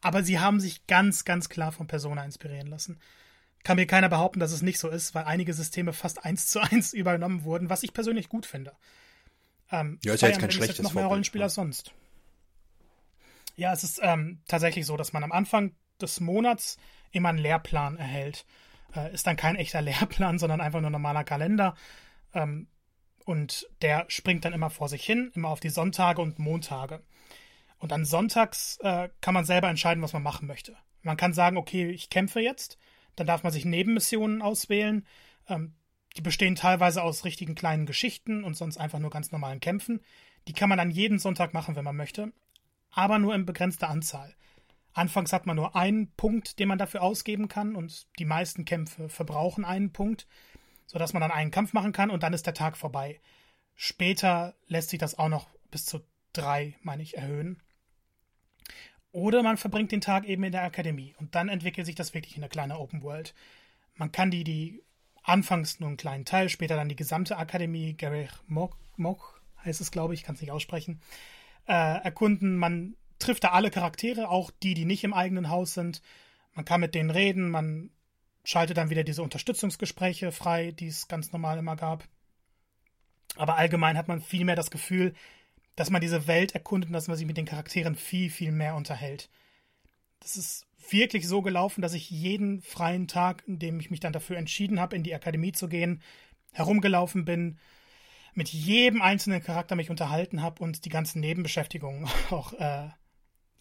[0.00, 2.98] aber sie haben sich ganz, ganz klar von Persona inspirieren lassen.
[3.64, 6.60] Kann mir keiner behaupten, dass es nicht so ist, weil einige Systeme fast eins zu
[6.60, 8.72] eins übernommen wurden, was ich persönlich gut finde.
[9.70, 11.92] Ähm, ja, ist ja jetzt kein schlechtes ist noch mehr Rollenspiel als sonst.
[13.56, 16.78] Ja, es ist ähm, tatsächlich so, dass man am Anfang des Monats
[17.10, 18.44] immer einen Lehrplan erhält.
[18.94, 21.74] Äh, ist dann kein echter Lehrplan, sondern einfach nur ein normaler Kalender.
[22.34, 22.68] Ähm,
[23.24, 27.02] und der springt dann immer vor sich hin, immer auf die Sonntage und Montage.
[27.78, 30.76] Und dann sonntags äh, kann man selber entscheiden, was man machen möchte.
[31.02, 32.78] Man kann sagen, okay, ich kämpfe jetzt.
[33.16, 35.06] Dann darf man sich Nebenmissionen auswählen.
[35.48, 35.74] Ähm,
[36.16, 40.00] die bestehen teilweise aus richtigen kleinen Geschichten und sonst einfach nur ganz normalen Kämpfen.
[40.48, 42.32] Die kann man dann jeden Sonntag machen, wenn man möchte,
[42.90, 44.34] aber nur in begrenzter Anzahl.
[44.92, 49.08] Anfangs hat man nur einen Punkt, den man dafür ausgeben kann und die meisten Kämpfe
[49.08, 50.26] verbrauchen einen Punkt,
[50.86, 53.20] sodass man dann einen Kampf machen kann und dann ist der Tag vorbei.
[53.74, 56.00] Später lässt sich das auch noch bis zu
[56.34, 57.62] drei, meine ich, erhöhen.
[59.12, 62.36] Oder man verbringt den Tag eben in der Akademie und dann entwickelt sich das wirklich
[62.36, 63.34] in eine kleine Open World.
[63.94, 64.82] Man kann die, die
[65.22, 69.90] anfangs nur einen kleinen Teil, später dann die gesamte Akademie, Gareth Mok, Mok heißt es,
[69.90, 71.00] glaube ich, kann es nicht aussprechen,
[71.68, 72.56] äh, erkunden.
[72.56, 76.02] Man trifft da alle Charaktere, auch die, die nicht im eigenen Haus sind.
[76.54, 77.90] Man kann mit denen reden, man
[78.44, 82.04] schaltet dann wieder diese Unterstützungsgespräche frei, die es ganz normal immer gab.
[83.36, 85.14] Aber allgemein hat man viel mehr das Gefühl,
[85.76, 88.74] dass man diese Welt erkundet und dass man sich mit den Charakteren viel, viel mehr
[88.74, 89.30] unterhält.
[90.20, 94.12] Das ist wirklich so gelaufen, dass ich jeden freien Tag, in dem ich mich dann
[94.12, 96.02] dafür entschieden habe, in die Akademie zu gehen,
[96.52, 97.58] herumgelaufen bin,
[98.34, 102.88] mit jedem einzelnen Charakter mich unterhalten habe und die ganzen Nebenbeschäftigungen auch äh,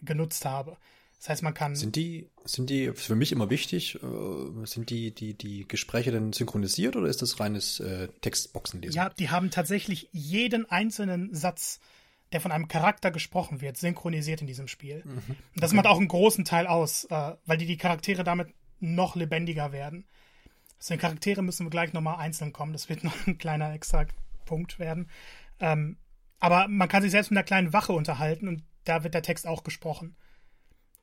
[0.01, 0.77] genutzt habe.
[1.19, 1.75] Das heißt, man kann.
[1.75, 3.95] Sind die, sind die für mich immer wichtig?
[4.01, 8.95] Äh, sind die, die, die Gespräche denn synchronisiert oder ist das reines äh, Textboxenlesen?
[8.95, 11.79] Ja, die haben tatsächlich jeden einzelnen Satz,
[12.31, 15.03] der von einem Charakter gesprochen wird, synchronisiert in diesem Spiel.
[15.05, 15.35] Mhm.
[15.55, 19.15] Und das macht auch einen großen Teil aus, äh, weil die, die Charaktere damit noch
[19.15, 20.05] lebendiger werden.
[20.79, 22.73] Zu den Charaktere müssen wir gleich nochmal einzeln kommen.
[22.73, 24.05] Das wird noch ein kleiner extra
[24.45, 25.09] Punkt werden.
[25.59, 25.97] Ähm,
[26.39, 29.45] aber man kann sich selbst mit einer kleinen Wache unterhalten und da wird der Text
[29.45, 30.15] auch gesprochen.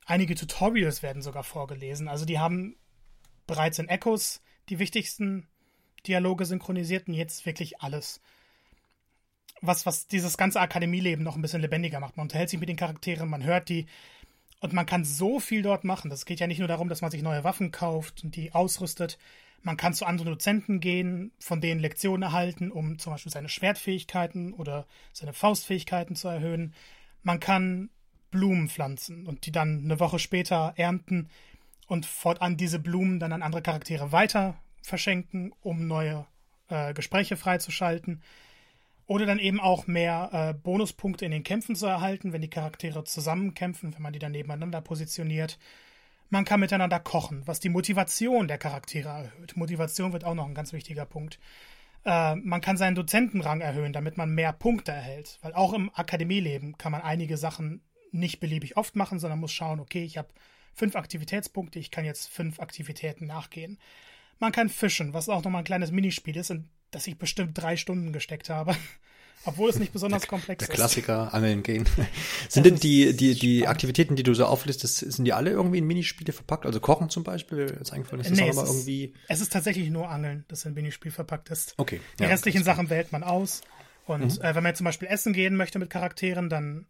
[0.05, 2.07] Einige Tutorials werden sogar vorgelesen.
[2.07, 2.75] Also die haben
[3.47, 5.47] bereits in Echos die wichtigsten
[6.07, 8.21] Dialoge synchronisiert und jetzt wirklich alles.
[9.61, 12.15] Was, was dieses ganze Akademieleben noch ein bisschen lebendiger macht.
[12.17, 13.87] Man unterhält sich mit den Charakteren, man hört die
[14.61, 16.09] und man kann so viel dort machen.
[16.09, 19.17] Das geht ja nicht nur darum, dass man sich neue Waffen kauft und die ausrüstet.
[19.61, 24.53] Man kann zu anderen Dozenten gehen, von denen Lektionen erhalten, um zum Beispiel seine Schwertfähigkeiten
[24.53, 26.73] oder seine Faustfähigkeiten zu erhöhen.
[27.23, 27.89] Man kann
[28.31, 31.29] Blumen pflanzen und die dann eine Woche später ernten
[31.87, 36.25] und fortan diese Blumen dann an andere Charaktere weiter verschenken, um neue
[36.69, 38.21] äh, Gespräche freizuschalten.
[39.09, 43.03] Oder dann eben auch mehr äh, Bonuspunkte in den Kämpfen zu erhalten, wenn die Charaktere
[43.03, 45.57] zusammenkämpfen, wenn man die dann nebeneinander positioniert.
[46.29, 49.57] Man kann miteinander kochen, was die Motivation der Charaktere erhöht.
[49.57, 51.39] Motivation wird auch noch ein ganz wichtiger Punkt.
[52.05, 55.39] Äh, man kann seinen Dozentenrang erhöhen, damit man mehr Punkte erhält.
[55.41, 59.79] Weil auch im Akademieleben kann man einige Sachen nicht beliebig oft machen, sondern muss schauen,
[59.79, 60.29] okay, ich habe
[60.75, 63.79] fünf Aktivitätspunkte, ich kann jetzt fünf Aktivitäten nachgehen.
[64.37, 67.77] Man kann fischen, was auch nochmal ein kleines Minispiel ist, in das ich bestimmt drei
[67.77, 68.75] Stunden gesteckt habe.
[69.45, 70.69] Obwohl es nicht besonders der, komplex der ist.
[70.69, 71.87] Der Klassiker, Angeln gehen.
[72.49, 75.87] sind denn die, die, die Aktivitäten, die du so auflistest, sind die alle irgendwie in
[75.87, 76.65] Minispiele verpackt?
[76.65, 77.73] Also Kochen zum Beispiel?
[77.77, 79.05] Jetzt eingefallen ist das nee, auch es irgendwie.
[79.05, 81.73] Ist, es ist tatsächlich nur Angeln, das in Minispiel verpackt ist.
[81.77, 82.01] Okay.
[82.19, 83.61] Die ja, restlichen Sachen wählt man aus.
[84.05, 84.41] Und mhm.
[84.41, 86.85] äh, wenn man jetzt zum Beispiel essen gehen möchte mit Charakteren, dann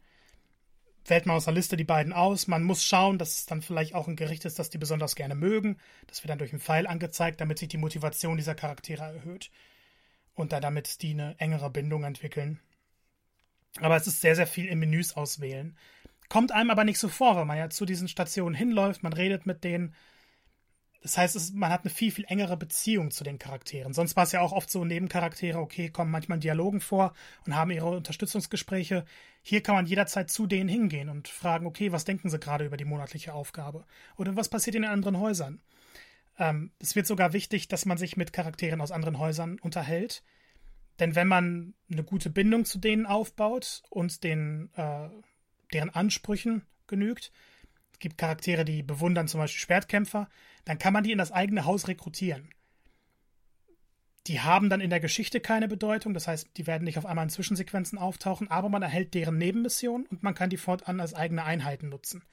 [1.06, 2.48] wählt man aus der Liste die beiden aus.
[2.48, 5.36] Man muss schauen, dass es dann vielleicht auch ein Gericht ist, das die besonders gerne
[5.36, 5.78] mögen.
[6.08, 9.52] Das wird dann durch einen Pfeil angezeigt, damit sich die Motivation dieser Charaktere erhöht.
[10.39, 12.62] Und da damit die eine engere Bindung entwickeln.
[13.82, 15.78] Aber es ist sehr, sehr viel in Menüs auswählen.
[16.30, 19.45] Kommt einem aber nicht so vor, weil man ja zu diesen Stationen hinläuft, man redet
[19.45, 19.93] mit denen.
[21.02, 23.91] Das heißt, es, man hat eine viel, viel engere Beziehung zu den Charakteren.
[23.91, 27.13] Sonst war es ja auch oft so, Nebencharaktere, okay, kommen manchmal in Dialogen vor
[27.45, 29.04] und haben ihre Unterstützungsgespräche.
[29.41, 32.78] Hier kann man jederzeit zu denen hingehen und fragen, okay, was denken sie gerade über
[32.78, 33.84] die monatliche Aufgabe?
[34.15, 35.60] Oder was passiert in den anderen Häusern?
[36.39, 40.23] Ähm, es wird sogar wichtig, dass man sich mit Charakteren aus anderen Häusern unterhält
[40.99, 45.10] denn wenn man eine gute Bindung zu denen aufbaut und den, äh,
[45.73, 47.32] deren Ansprüchen genügt,
[47.93, 50.30] es gibt Charaktere, die bewundern zum Beispiel Schwertkämpfer,
[50.65, 52.49] dann kann man die in das eigene Haus rekrutieren.
[54.28, 57.23] Die haben dann in der Geschichte keine Bedeutung, das heißt, die werden nicht auf einmal
[57.23, 61.45] in Zwischensequenzen auftauchen, aber man erhält deren Nebenmission und man kann die fortan als eigene
[61.45, 62.23] Einheiten nutzen.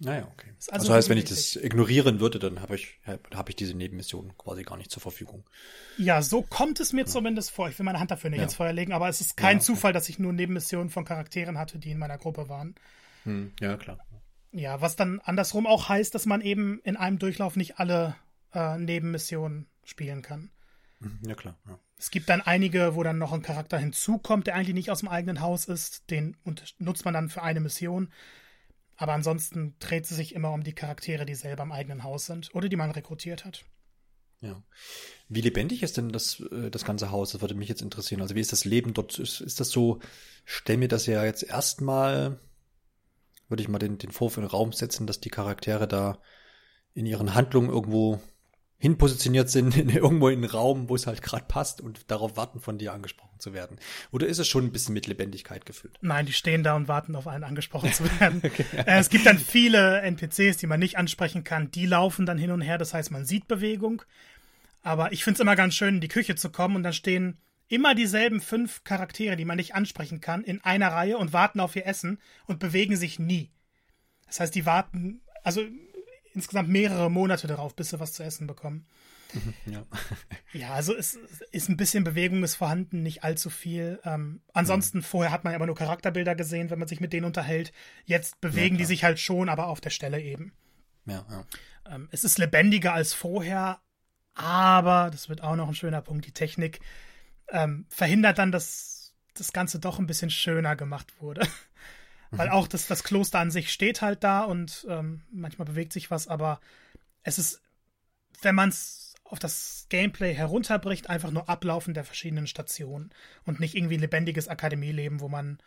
[0.00, 0.52] Naja, okay.
[0.56, 3.74] Das also, also heißt, wenn ich das ignorieren würde, dann habe ich, hab ich diese
[3.74, 5.44] Nebenmission quasi gar nicht zur Verfügung.
[5.96, 7.06] Ja, so kommt es mir ja.
[7.06, 7.68] zumindest vor.
[7.68, 8.44] Ich will meine Hand dafür nicht ja.
[8.44, 9.66] ins Feuer legen, aber es ist kein ja, okay.
[9.66, 12.76] Zufall, dass ich nur Nebenmissionen von Charakteren hatte, die in meiner Gruppe waren.
[13.24, 13.98] Hm, ja, klar.
[14.52, 18.14] Ja, was dann andersrum auch heißt, dass man eben in einem Durchlauf nicht alle
[18.54, 20.50] äh, Nebenmissionen spielen kann.
[21.00, 21.56] Hm, ja, klar.
[21.66, 21.78] Ja.
[21.98, 25.08] Es gibt dann einige, wo dann noch ein Charakter hinzukommt, der eigentlich nicht aus dem
[25.08, 26.08] eigenen Haus ist.
[26.10, 26.36] Den
[26.78, 28.12] nutzt man dann für eine Mission.
[28.98, 32.52] Aber ansonsten dreht sie sich immer um die Charaktere, die selber im eigenen Haus sind
[32.52, 33.64] oder die man rekrutiert hat.
[34.40, 34.60] Ja.
[35.28, 37.30] Wie lebendig ist denn das, äh, das ganze Haus?
[37.30, 38.20] Das würde mich jetzt interessieren.
[38.20, 39.18] Also wie ist das Leben dort?
[39.18, 40.00] Ist, ist das so,
[40.44, 42.40] stell mir das ja jetzt erstmal,
[43.48, 46.20] würde ich mal den, den Vorwurf in den Raum setzen, dass die Charaktere da
[46.92, 48.20] in ihren Handlungen irgendwo
[48.78, 52.60] hinpositioniert sind, in, irgendwo in einen Raum, wo es halt gerade passt und darauf warten,
[52.60, 53.78] von dir angesprochen zu werden?
[54.12, 55.98] Oder ist es schon ein bisschen mit Lebendigkeit gefüllt?
[56.00, 58.40] Nein, die stehen da und warten auf einen angesprochen zu werden.
[58.44, 58.64] okay.
[58.76, 61.70] äh, es gibt dann viele NPCs, die man nicht ansprechen kann.
[61.72, 64.02] Die laufen dann hin und her, das heißt, man sieht Bewegung.
[64.82, 67.36] Aber ich finde es immer ganz schön, in die Küche zu kommen und dann stehen
[67.66, 71.76] immer dieselben fünf Charaktere, die man nicht ansprechen kann, in einer Reihe und warten auf
[71.76, 73.50] ihr Essen und bewegen sich nie.
[74.26, 75.62] Das heißt, die warten, also
[76.38, 78.86] insgesamt mehrere Monate darauf, bis sie was zu essen bekommen.
[79.66, 79.84] Ja.
[80.52, 81.18] ja, also es
[81.52, 84.00] ist ein bisschen Bewegung ist vorhanden, nicht allzu viel.
[84.04, 85.02] Ähm, ansonsten, mhm.
[85.02, 87.72] vorher hat man aber nur Charakterbilder gesehen, wenn man sich mit denen unterhält.
[88.04, 90.52] Jetzt bewegen ja, die sich halt schon, aber auf der Stelle eben.
[91.04, 91.44] Ja, ja.
[91.94, 93.80] Ähm, es ist lebendiger als vorher,
[94.34, 96.80] aber, das wird auch noch ein schöner Punkt, die Technik
[97.48, 101.46] ähm, verhindert dann, dass das Ganze doch ein bisschen schöner gemacht wurde.
[102.30, 102.52] Weil mhm.
[102.52, 106.28] auch das, das Kloster an sich steht halt da und ähm, manchmal bewegt sich was,
[106.28, 106.60] aber
[107.22, 107.62] es ist,
[108.42, 113.10] wenn man es auf das Gameplay herunterbricht, einfach nur Ablaufen der verschiedenen Stationen
[113.44, 115.58] und nicht irgendwie lebendiges Akademieleben, wo man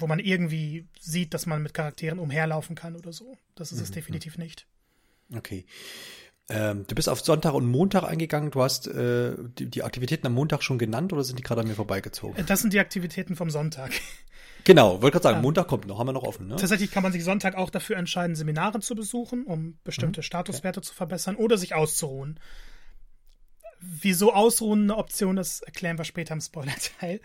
[0.00, 3.36] wo man irgendwie sieht, dass man mit Charakteren umherlaufen kann oder so.
[3.56, 3.84] Das ist mhm.
[3.84, 4.66] es definitiv nicht.
[5.34, 5.66] Okay.
[6.48, 8.50] Ähm, du bist auf Sonntag und Montag eingegangen.
[8.50, 11.68] Du hast äh, die, die, Aktivitäten am Montag schon genannt oder sind die gerade an
[11.68, 12.46] mir vorbeigezogen?
[12.46, 13.90] Das sind die Aktivitäten vom Sonntag.
[14.64, 15.42] Genau, wollte gerade sagen, ja.
[15.42, 16.48] Montag kommt noch, haben wir noch offen.
[16.48, 16.56] Ne?
[16.56, 20.24] Tatsächlich kann man sich Sonntag auch dafür entscheiden, Seminare zu besuchen, um bestimmte mhm.
[20.24, 20.88] Statuswerte okay.
[20.88, 22.38] zu verbessern oder sich auszuruhen.
[23.80, 27.20] Wieso ausruhen eine Option ist, erklären wir später im Spoiler-Teil.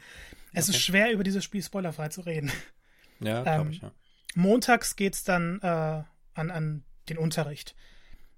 [0.54, 0.78] Es okay.
[0.78, 2.52] ist schwer, über dieses Spiel spoilerfrei zu reden.
[3.20, 3.92] Ja, glaube ähm, ich, ja.
[4.36, 5.68] Montags geht's dann äh,
[6.34, 7.76] an, an den Unterricht.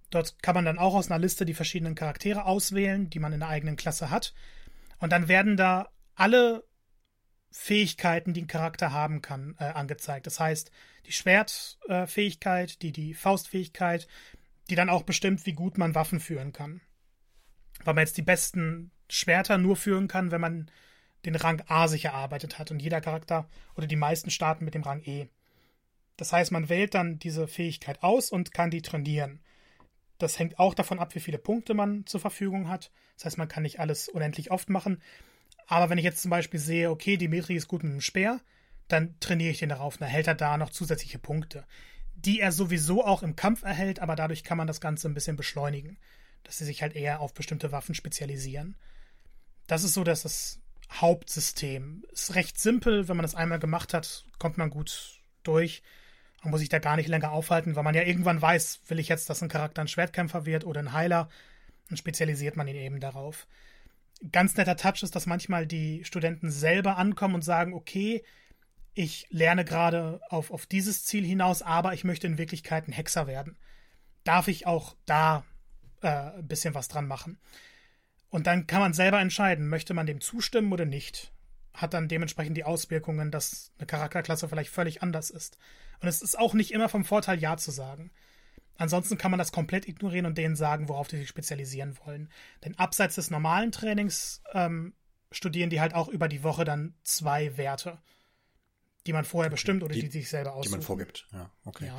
[0.10, 3.40] Dort kann man dann auch aus einer Liste die verschiedenen Charaktere auswählen, die man in
[3.40, 4.34] der eigenen Klasse hat.
[5.00, 6.64] Und dann werden da alle
[7.58, 10.28] Fähigkeiten, die ein Charakter haben kann, äh, angezeigt.
[10.28, 10.72] Das heißt,
[11.06, 14.08] die Schwertfähigkeit, äh, die, die Faustfähigkeit,
[14.70, 16.82] die dann auch bestimmt, wie gut man Waffen führen kann.
[17.84, 20.70] Weil man jetzt die besten Schwerter nur führen kann, wenn man
[21.26, 22.72] den Rang A sich erarbeitet hat.
[22.72, 25.30] Und jeder Charakter oder die meisten starten mit dem Rang E.
[26.18, 29.40] Das heißt, man wählt dann diese Fähigkeit aus und kann die trainieren.
[30.18, 32.92] Das hängt auch davon ab, wie viele Punkte man zur Verfügung hat.
[33.16, 35.02] Das heißt, man kann nicht alles unendlich oft machen.
[35.68, 38.40] Aber wenn ich jetzt zum Beispiel sehe, okay, Dimitri ist gut mit dem Speer,
[38.88, 39.98] dann trainiere ich den darauf.
[39.98, 41.66] Dann erhält er da noch zusätzliche Punkte,
[42.14, 45.36] die er sowieso auch im Kampf erhält, aber dadurch kann man das Ganze ein bisschen
[45.36, 45.98] beschleunigen,
[46.44, 48.76] dass sie sich halt eher auf bestimmte Waffen spezialisieren.
[49.68, 50.60] Das ist so, dass das
[50.92, 53.08] Hauptsystem ist recht simpel.
[53.08, 55.82] Wenn man das einmal gemacht hat, kommt man gut durch.
[56.44, 59.08] Man muss sich da gar nicht länger aufhalten, weil man ja irgendwann weiß, will ich
[59.08, 61.28] jetzt, dass ein Charakter ein Schwertkämpfer wird oder ein Heiler,
[61.90, 63.48] dann spezialisiert man ihn eben darauf.
[64.32, 68.24] Ganz netter Touch ist, dass manchmal die Studenten selber ankommen und sagen, okay,
[68.94, 73.28] ich lerne gerade auf, auf dieses Ziel hinaus, aber ich möchte in Wirklichkeit ein Hexer
[73.28, 73.58] werden.
[74.24, 75.46] Darf ich auch da
[76.02, 77.38] äh, ein bisschen was dran machen?
[78.30, 81.32] Und dann kann man selber entscheiden, möchte man dem zustimmen oder nicht.
[81.74, 85.58] Hat dann dementsprechend die Auswirkungen, dass eine Charakterklasse vielleicht völlig anders ist.
[86.00, 88.12] Und es ist auch nicht immer vom Vorteil, Ja zu sagen.
[88.78, 92.30] Ansonsten kann man das komplett ignorieren und denen sagen, worauf die sich spezialisieren wollen.
[92.64, 94.94] Denn abseits des normalen Trainings ähm,
[95.32, 98.00] studieren die halt auch über die Woche dann zwei Werte,
[99.06, 100.72] die man vorher bestimmt oder die, die sich selber aussuchen.
[100.74, 101.88] Die man vorgibt, ja, okay.
[101.88, 101.98] Ja.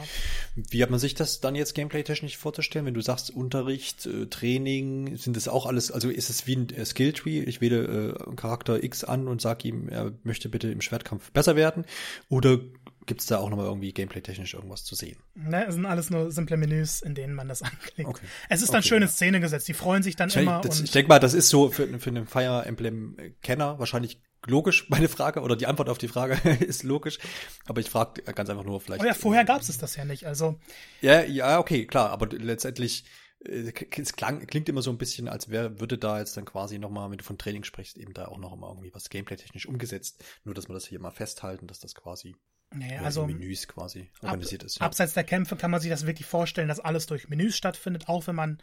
[0.57, 5.16] Wie hat man sich das dann jetzt gameplay-technisch vorzustellen, wenn du sagst Unterricht, äh, Training,
[5.16, 8.83] sind das auch alles, also ist es wie ein äh, Skilltree, ich wähle äh, Charakter
[8.83, 11.85] X an und sage ihm, er möchte bitte im Schwertkampf besser werden
[12.29, 12.59] oder
[13.07, 15.16] Gibt es da auch nochmal irgendwie gameplay-technisch irgendwas zu sehen?
[15.37, 18.09] Ne, es sind alles nur simple Menüs, in denen man das anklickt.
[18.09, 18.27] Okay.
[18.49, 19.11] Es ist dann okay, schöne ja.
[19.11, 19.69] Szene gesetzt.
[19.69, 20.61] Die freuen sich dann ich, immer.
[20.61, 25.09] Das, ich denke mal, das ist so für, für einen Fire Emblem-Kenner wahrscheinlich logisch, meine
[25.09, 27.19] Frage, oder die Antwort auf die Frage ist logisch.
[27.67, 29.03] Aber ich frage ganz einfach nur vielleicht.
[29.03, 30.59] Oh ja, vorher gab es das ja nicht, also.
[31.01, 33.05] Ja, ja, okay, klar, aber letztendlich
[33.45, 36.79] äh, es klang, klingt immer so ein bisschen, als wäre, würde da jetzt dann quasi
[36.79, 40.25] nochmal, wenn du von Training sprichst, eben da auch noch mal irgendwie was gameplay-technisch umgesetzt.
[40.45, 42.37] Nur, dass wir das hier mal festhalten, dass das quasi
[42.75, 44.81] naja, also Menüs quasi organisiert ab, ist.
[44.81, 44.87] Ja.
[44.87, 48.27] Abseits der Kämpfe kann man sich das wirklich vorstellen, dass alles durch Menüs stattfindet, auch
[48.27, 48.59] wenn man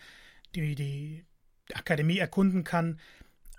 [0.56, 1.26] die, die
[1.74, 3.00] Akademie erkunden kann.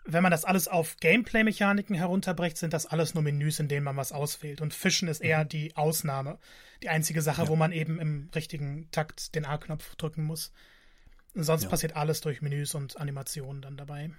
[0.06, 3.96] Wenn man das alles auf Gameplay-Mechaniken herunterbricht, sind das alles nur Menüs, in denen man
[3.96, 4.60] was auswählt.
[4.60, 5.48] Und Fischen ist eher mhm.
[5.48, 6.38] die Ausnahme.
[6.82, 7.48] Die einzige Sache, ja.
[7.48, 10.52] wo man eben im richtigen Takt den A-Knopf drücken muss.
[11.34, 11.68] Sonst ja.
[11.70, 14.10] passiert alles durch Menüs und Animationen dann dabei.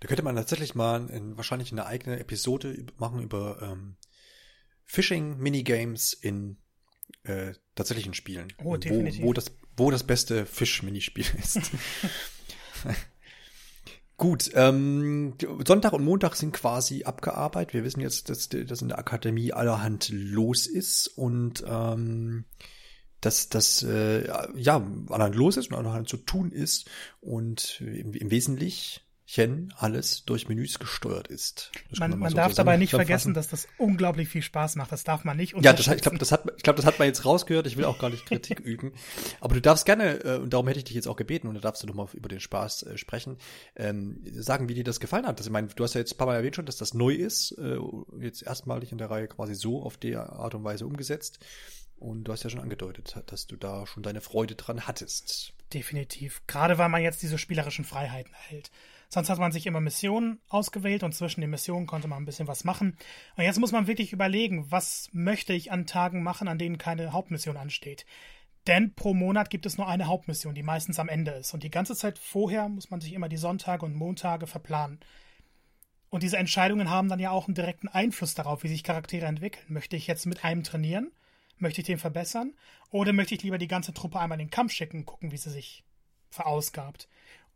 [0.00, 3.96] Da könnte man tatsächlich mal in, wahrscheinlich eine eigene Episode machen über ähm,
[4.86, 6.58] Phishing-Minigames in
[7.22, 8.52] äh, tatsächlichen Spielen.
[8.58, 8.76] Oh.
[8.76, 8.78] Wo,
[9.22, 11.60] wo, das, wo das beste Fisch-Minispiel ist.
[14.18, 17.72] Gut, ähm, Sonntag und Montag sind quasi abgearbeitet.
[17.72, 22.44] Wir wissen jetzt, dass, dass in der Akademie allerhand los ist und ähm,
[23.20, 24.26] dass das äh,
[24.56, 29.00] ja allerhand los ist und allerhand zu tun ist und im, im Wesentlichen
[29.76, 31.70] alles durch Menüs gesteuert ist.
[31.98, 34.90] man, man, man so darf dabei nicht vergessen, dass das unglaublich viel Spaß macht.
[34.90, 37.08] Das darf man nicht Ja, das, ich glaube, das, hat, ich glaub, das hat man
[37.08, 37.66] jetzt rausgehört.
[37.66, 38.92] Ich will auch gar nicht Kritik üben.
[39.40, 41.60] Aber du darfst gerne, äh, und darum hätte ich dich jetzt auch gebeten, und da
[41.60, 43.36] darfst du doch mal über den Spaß äh, sprechen,
[43.76, 45.38] ähm, sagen, wie dir das gefallen hat.
[45.38, 47.12] Das, ich meine, du hast ja jetzt ein paar Mal erwähnt schon, dass das neu
[47.12, 47.78] ist, äh,
[48.20, 51.38] jetzt erstmalig in der Reihe quasi so auf die Art und Weise umgesetzt.
[51.98, 55.52] Und du hast ja schon angedeutet, dass du da schon deine Freude dran hattest.
[55.74, 56.40] Definitiv.
[56.46, 58.70] Gerade weil man jetzt diese spielerischen Freiheiten erhält.
[59.08, 62.46] Sonst hat man sich immer Missionen ausgewählt und zwischen den Missionen konnte man ein bisschen
[62.46, 62.98] was machen.
[63.36, 67.12] Und jetzt muss man wirklich überlegen, was möchte ich an Tagen machen, an denen keine
[67.12, 68.04] Hauptmission ansteht.
[68.66, 71.54] Denn pro Monat gibt es nur eine Hauptmission, die meistens am Ende ist.
[71.54, 75.00] Und die ganze Zeit vorher muss man sich immer die Sonntage und Montage verplanen.
[76.10, 79.64] Und diese Entscheidungen haben dann ja auch einen direkten Einfluss darauf, wie sich Charaktere entwickeln.
[79.68, 81.10] Möchte ich jetzt mit einem trainieren?
[81.56, 82.54] Möchte ich den verbessern?
[82.90, 85.50] Oder möchte ich lieber die ganze Truppe einmal in den Kampf schicken gucken, wie sie
[85.50, 85.84] sich
[86.30, 87.08] verausgabt.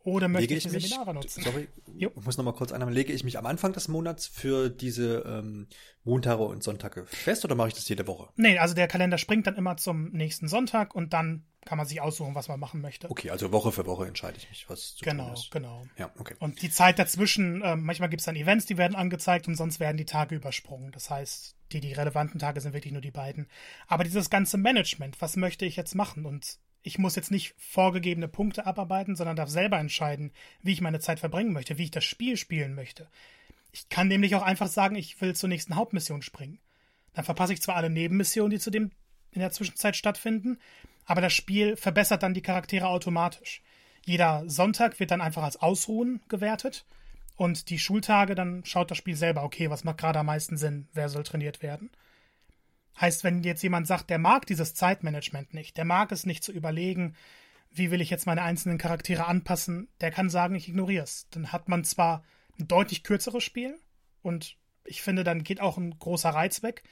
[0.05, 1.42] Oder möchte lege ich, ich mich, Seminare nutzen?
[1.42, 2.11] Sorry, Jo.
[2.16, 5.24] ich muss noch mal kurz einmal, lege ich mich am Anfang des Monats für diese
[5.26, 5.68] ähm,
[6.05, 8.28] Montage und Sonntage fest oder mache ich das jede Woche?
[8.36, 12.00] Nee, also der Kalender springt dann immer zum nächsten Sonntag und dann kann man sich
[12.00, 13.09] aussuchen, was man machen möchte.
[13.11, 15.50] Okay, also Woche für Woche entscheide ich mich, was zu genau, tun ist.
[15.53, 15.84] genau.
[15.96, 16.34] Ja, okay.
[16.40, 19.78] Und die Zeit dazwischen, ähm, manchmal gibt es dann Events, die werden angezeigt und sonst
[19.78, 20.90] werden die Tage übersprungen.
[20.90, 23.48] Das heißt, die, die relevanten Tage sind wirklich nur die beiden.
[23.86, 26.26] Aber dieses ganze Management, was möchte ich jetzt machen?
[26.26, 31.01] Und ich muss jetzt nicht vorgegebene Punkte abarbeiten, sondern darf selber entscheiden, wie ich meine
[31.01, 33.09] Zeit verbringen möchte, wie ich das Spiel spielen möchte.
[33.72, 36.59] Ich kann nämlich auch einfach sagen, ich will zur nächsten Hauptmission springen.
[37.14, 38.91] Dann verpasse ich zwar alle Nebenmissionen, die zu dem
[39.30, 40.59] in der Zwischenzeit stattfinden,
[41.05, 43.62] aber das Spiel verbessert dann die Charaktere automatisch.
[44.05, 46.85] Jeder Sonntag wird dann einfach als Ausruhen gewertet
[47.37, 50.89] und die Schultage, dann schaut das Spiel selber, okay, was macht gerade am meisten Sinn,
[50.93, 51.91] wer soll trainiert werden.
[53.01, 56.53] Heißt, wenn jetzt jemand sagt, der mag dieses Zeitmanagement nicht, der mag es nicht zu
[56.53, 57.14] überlegen,
[57.70, 61.26] wie will ich jetzt meine einzelnen Charaktere anpassen, der kann sagen, ich ignoriere es.
[61.30, 62.22] Dann hat man zwar
[62.59, 63.78] ein deutlich kürzeres Spiel
[64.20, 66.82] und ich finde, dann geht auch ein großer Reiz weg.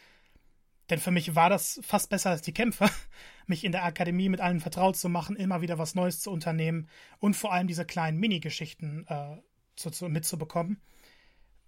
[0.88, 2.90] Denn für mich war das fast besser als die Kämpfe,
[3.46, 6.88] mich in der Akademie mit allen vertraut zu machen, immer wieder was Neues zu unternehmen
[7.18, 9.36] und vor allem diese kleinen Mini-Geschichten äh,
[9.76, 10.80] zu, zu, mitzubekommen.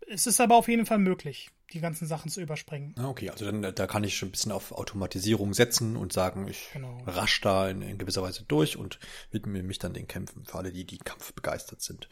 [0.09, 2.95] Es ist aber auf jeden Fall möglich, die ganzen Sachen zu überspringen.
[2.99, 6.47] Ah, Okay, also dann da kann ich schon ein bisschen auf Automatisierung setzen und sagen,
[6.49, 6.99] ich Genau.
[7.07, 8.99] rasch da in, in gewisser Weise durch und
[9.31, 12.09] widme mich dann den Kämpfen für alle, die die Kampf begeistert sind.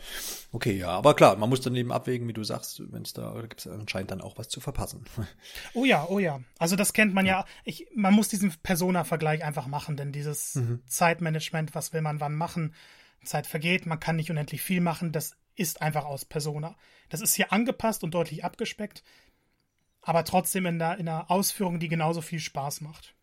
[0.53, 3.33] Okay, ja, aber klar, man muss dann eben abwägen, wie du sagst, wenn es da,
[3.35, 5.05] da gibt es anscheinend dann auch was zu verpassen.
[5.75, 6.41] Oh ja, oh ja.
[6.59, 7.45] Also das kennt man ja.
[7.65, 12.75] Ich, man muss diesen Persona-Vergleich einfach machen, denn dieses Zeitmanagement, was will man wann machen,
[13.25, 16.77] Zeit vergeht, man kann nicht unendlich viel machen, das ist einfach aus Persona.
[17.09, 19.03] Das ist hier angepasst und deutlich abgespeckt,
[20.03, 23.15] aber trotzdem in der, in der Ausführung, die genauso viel Spaß macht.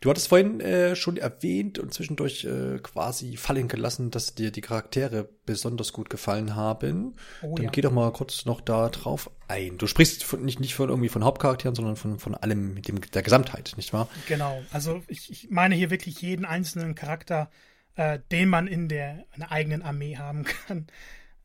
[0.00, 4.60] Du hattest vorhin äh, schon erwähnt und zwischendurch äh, quasi fallen gelassen, dass dir die
[4.60, 7.14] Charaktere besonders gut gefallen haben.
[7.40, 7.70] Oh Dann ja.
[7.70, 9.78] geh doch mal kurz noch da drauf ein.
[9.78, 13.22] Du sprichst von, nicht, nicht von irgendwie von Hauptcharakteren, sondern von, von allem, dem, der
[13.22, 14.08] Gesamtheit, nicht wahr?
[14.28, 14.62] Genau.
[14.72, 17.50] Also ich, ich meine hier wirklich jeden einzelnen Charakter,
[17.94, 20.86] äh, den man in der, in der eigenen Armee haben kann.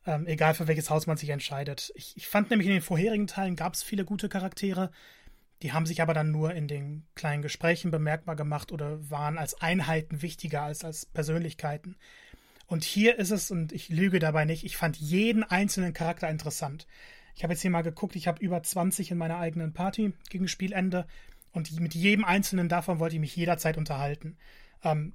[0.05, 1.91] Ähm, egal für welches Haus man sich entscheidet.
[1.95, 4.91] Ich, ich fand nämlich in den vorherigen Teilen gab es viele gute Charaktere.
[5.61, 9.59] Die haben sich aber dann nur in den kleinen Gesprächen bemerkbar gemacht oder waren als
[9.61, 11.97] Einheiten wichtiger als als Persönlichkeiten.
[12.65, 16.87] Und hier ist es, und ich lüge dabei nicht, ich fand jeden einzelnen Charakter interessant.
[17.35, 20.47] Ich habe jetzt hier mal geguckt, ich habe über 20 in meiner eigenen Party gegen
[20.47, 21.07] Spielende
[21.51, 24.37] und mit jedem einzelnen davon wollte ich mich jederzeit unterhalten.
[24.83, 25.13] Ähm,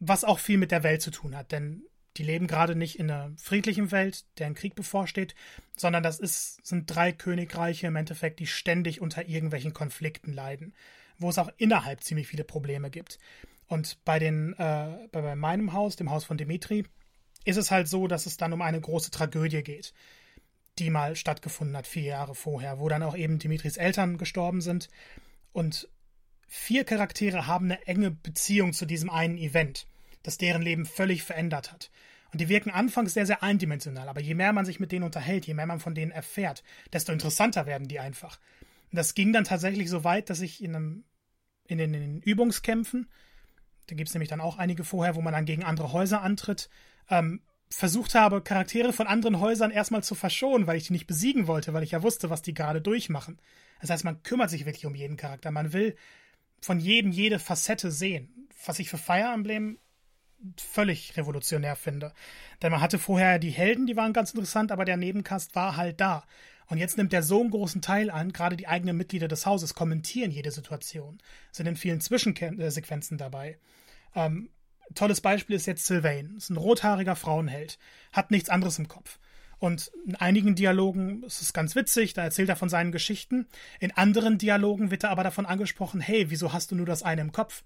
[0.00, 1.84] was auch viel mit der Welt zu tun hat, denn
[2.16, 5.34] die leben gerade nicht in einer friedlichen Welt, der ein Krieg bevorsteht,
[5.76, 10.74] sondern das ist, sind drei Königreiche im Endeffekt, die ständig unter irgendwelchen Konflikten leiden,
[11.18, 13.18] wo es auch innerhalb ziemlich viele Probleme gibt.
[13.66, 16.84] Und bei den, äh, bei meinem Haus, dem Haus von Dimitri,
[17.44, 19.94] ist es halt so, dass es dann um eine große Tragödie geht,
[20.78, 24.88] die mal stattgefunden hat, vier Jahre vorher, wo dann auch eben Dimitris Eltern gestorben sind.
[25.52, 25.88] Und
[26.46, 29.86] vier Charaktere haben eine enge Beziehung zu diesem einen Event,
[30.22, 31.90] das deren Leben völlig verändert hat.
[32.32, 35.46] Und die wirken anfangs sehr, sehr eindimensional, aber je mehr man sich mit denen unterhält,
[35.46, 38.38] je mehr man von denen erfährt, desto interessanter werden die einfach.
[38.90, 41.04] Und das ging dann tatsächlich so weit, dass ich in, einem,
[41.66, 43.08] in, den, in den Übungskämpfen,
[43.86, 46.70] da gibt es nämlich dann auch einige vorher, wo man dann gegen andere Häuser antritt,
[47.10, 51.46] ähm, versucht habe, Charaktere von anderen Häusern erstmal zu verschonen, weil ich die nicht besiegen
[51.46, 53.38] wollte, weil ich ja wusste, was die gerade durchmachen.
[53.80, 55.50] Das heißt, man kümmert sich wirklich um jeden Charakter.
[55.50, 55.96] Man will
[56.60, 58.48] von jedem jede Facette sehen.
[58.64, 59.78] Was ich für Fire Emblem
[60.56, 62.12] völlig revolutionär finde.
[62.62, 66.00] Denn man hatte vorher die Helden, die waren ganz interessant, aber der Nebencast war halt
[66.00, 66.24] da.
[66.66, 69.74] Und jetzt nimmt er so einen großen Teil an, gerade die eigenen Mitglieder des Hauses
[69.74, 71.18] kommentieren jede Situation,
[71.50, 73.58] sind in vielen Zwischensequenzen dabei.
[74.14, 74.48] Ähm,
[74.94, 76.36] tolles Beispiel ist jetzt Sylvain.
[76.36, 77.78] Ist ein rothaariger Frauenheld,
[78.12, 79.18] hat nichts anderes im Kopf.
[79.58, 83.46] Und in einigen Dialogen ist es ganz witzig, da erzählt er von seinen Geschichten.
[83.78, 87.20] In anderen Dialogen wird er aber davon angesprochen, hey, wieso hast du nur das eine
[87.20, 87.62] im Kopf?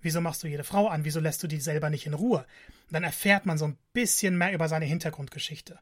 [0.00, 1.04] Wieso machst du jede Frau an?
[1.04, 2.46] Wieso lässt du die selber nicht in Ruhe?
[2.90, 5.78] Dann erfährt man so ein bisschen mehr über seine Hintergrundgeschichte.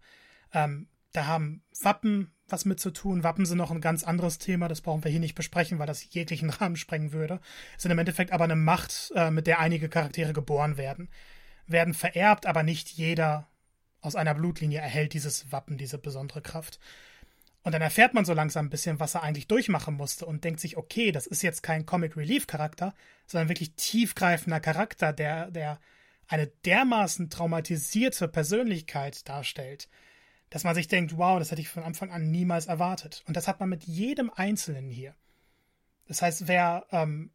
[0.53, 3.25] Ähm, da haben Wappen was mit zu tun.
[3.25, 6.13] Wappen sind noch ein ganz anderes Thema, das brauchen wir hier nicht besprechen, weil das
[6.13, 7.41] jeglichen Rahmen sprengen würde.
[7.77, 11.09] Sind im Endeffekt aber eine Macht, äh, mit der einige Charaktere geboren werden.
[11.67, 13.47] Werden vererbt, aber nicht jeder
[14.01, 16.79] aus einer Blutlinie erhält dieses Wappen, diese besondere Kraft.
[17.69, 20.59] Und dann erfährt man so langsam ein bisschen, was er eigentlich durchmachen musste und denkt
[20.59, 22.95] sich, okay, das ist jetzt kein Comic Relief Charakter,
[23.27, 25.79] sondern wirklich tiefgreifender Charakter, der, der
[26.29, 29.91] eine dermaßen traumatisierte Persönlichkeit darstellt,
[30.49, 33.23] dass man sich denkt, wow, das hätte ich von Anfang an niemals erwartet.
[33.27, 35.15] Und das hat man mit jedem Einzelnen hier.
[36.07, 37.33] Das heißt, wer, ähm,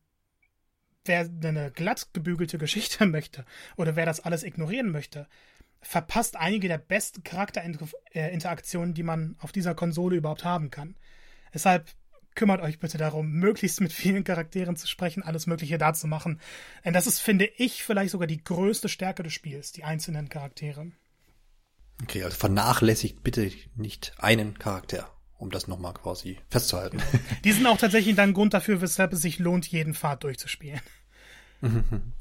[1.05, 3.45] wer eine glatt gebügelte Geschichte möchte
[3.77, 5.27] oder wer das alles ignorieren möchte,
[5.84, 10.95] verpasst einige der besten Charakterinteraktionen, die man auf dieser Konsole überhaupt haben kann.
[11.53, 11.91] Deshalb
[12.36, 16.39] kümmert euch bitte darum, möglichst mit vielen Charakteren zu sprechen, alles Mögliche da zu machen.
[16.84, 20.91] Denn das ist, finde ich, vielleicht sogar die größte Stärke des Spiels, die einzelnen Charaktere.
[22.01, 27.01] Okay, also vernachlässigt bitte nicht einen Charakter, um das nochmal quasi festzuhalten.
[27.43, 30.81] Die sind auch tatsächlich dann Grund dafür, weshalb es sich lohnt, jeden Pfad durchzuspielen.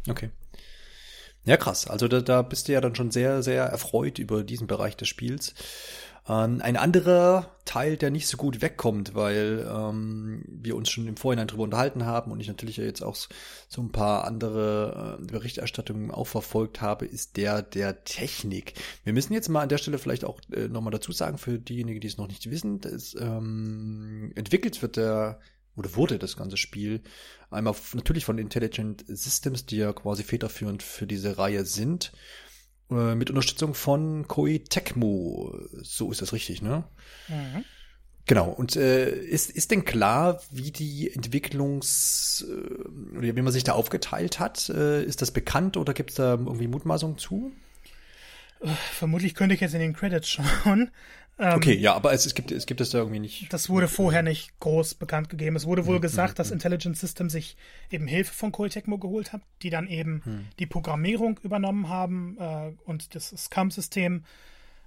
[0.08, 0.30] Okay.
[1.45, 1.88] Ja, krass.
[1.88, 5.09] Also da, da bist du ja dann schon sehr, sehr erfreut über diesen Bereich des
[5.09, 5.55] Spiels.
[6.28, 11.16] Ähm, ein anderer Teil, der nicht so gut wegkommt, weil ähm, wir uns schon im
[11.16, 13.16] Vorhinein drüber unterhalten haben und ich natürlich jetzt auch
[13.68, 18.74] so ein paar andere äh, Berichterstattungen auch verfolgt habe, ist der der Technik.
[19.03, 22.01] Wir müssen jetzt mal an der Stelle vielleicht auch äh, nochmal dazu sagen, für diejenigen,
[22.01, 25.40] die es noch nicht wissen, dass, ähm, entwickelt wird der
[25.76, 27.02] oder wurde das ganze Spiel
[27.50, 32.12] einmal natürlich von Intelligent Systems, die ja quasi federführend für diese Reihe sind,
[32.90, 35.58] äh, mit Unterstützung von Koei Tecmo.
[35.82, 36.84] So ist das richtig, ne?
[37.28, 37.64] Mhm.
[38.26, 38.50] Genau.
[38.50, 43.72] Und äh, ist, ist denn klar, wie die Entwicklungs, äh, oder wie man sich da
[43.72, 44.68] aufgeteilt hat?
[44.68, 47.52] Äh, ist das bekannt oder gibt es da irgendwie Mutmaßungen zu?
[48.92, 50.92] Vermutlich könnte ich jetzt in den Credits schauen.
[51.39, 53.53] Ähm, okay, ja, aber es, es, gibt, es gibt es da irgendwie nicht.
[53.53, 55.57] Das wurde vorher nicht groß bekannt gegeben.
[55.57, 56.55] Es wurde wohl mhm, gesagt, dass mhm.
[56.55, 57.57] Intelligent System sich
[57.91, 60.49] eben Hilfe von Coltecmo geholt hat, die dann eben mhm.
[60.59, 64.24] die Programmierung übernommen haben äh, und das Scum-System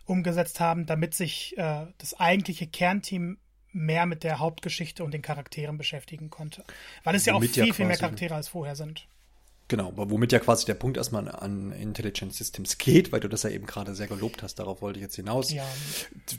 [0.05, 3.37] umgesetzt haben, damit sich äh, das eigentliche Kernteam
[3.71, 6.63] mehr mit der Hauptgeschichte und den Charakteren beschäftigen konnte.
[7.03, 9.07] Weil es ja auch viel, ja viel mehr Charaktere als vorher sind.
[9.67, 13.49] Genau, womit ja quasi der Punkt erstmal an Intelligent Systems geht, weil du das ja
[13.49, 15.51] eben gerade sehr gelobt hast, darauf wollte ich jetzt hinaus.
[15.51, 15.65] Ja.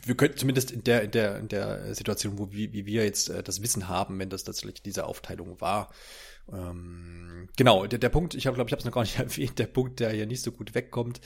[0.05, 3.31] Wir könnten zumindest in der, in der, in der Situation, wo wie, wie wir jetzt
[3.31, 5.91] äh, das Wissen haben, wenn das tatsächlich diese Aufteilung war.
[6.53, 9.66] Ähm, genau, der, der Punkt, ich glaube ich habe es noch gar nicht erwähnt, der
[9.66, 11.20] Punkt, der hier nicht so gut wegkommt,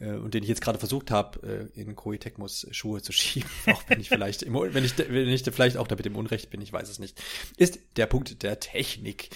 [0.00, 3.82] und den ich jetzt gerade versucht habe, äh, in Koei Tecmos Schuhe zu schieben, auch
[3.88, 6.72] wenn ich vielleicht im, wenn ich wenn ich vielleicht auch damit im Unrecht bin, ich
[6.72, 7.20] weiß es nicht,
[7.56, 9.30] ist der Punkt der Technik.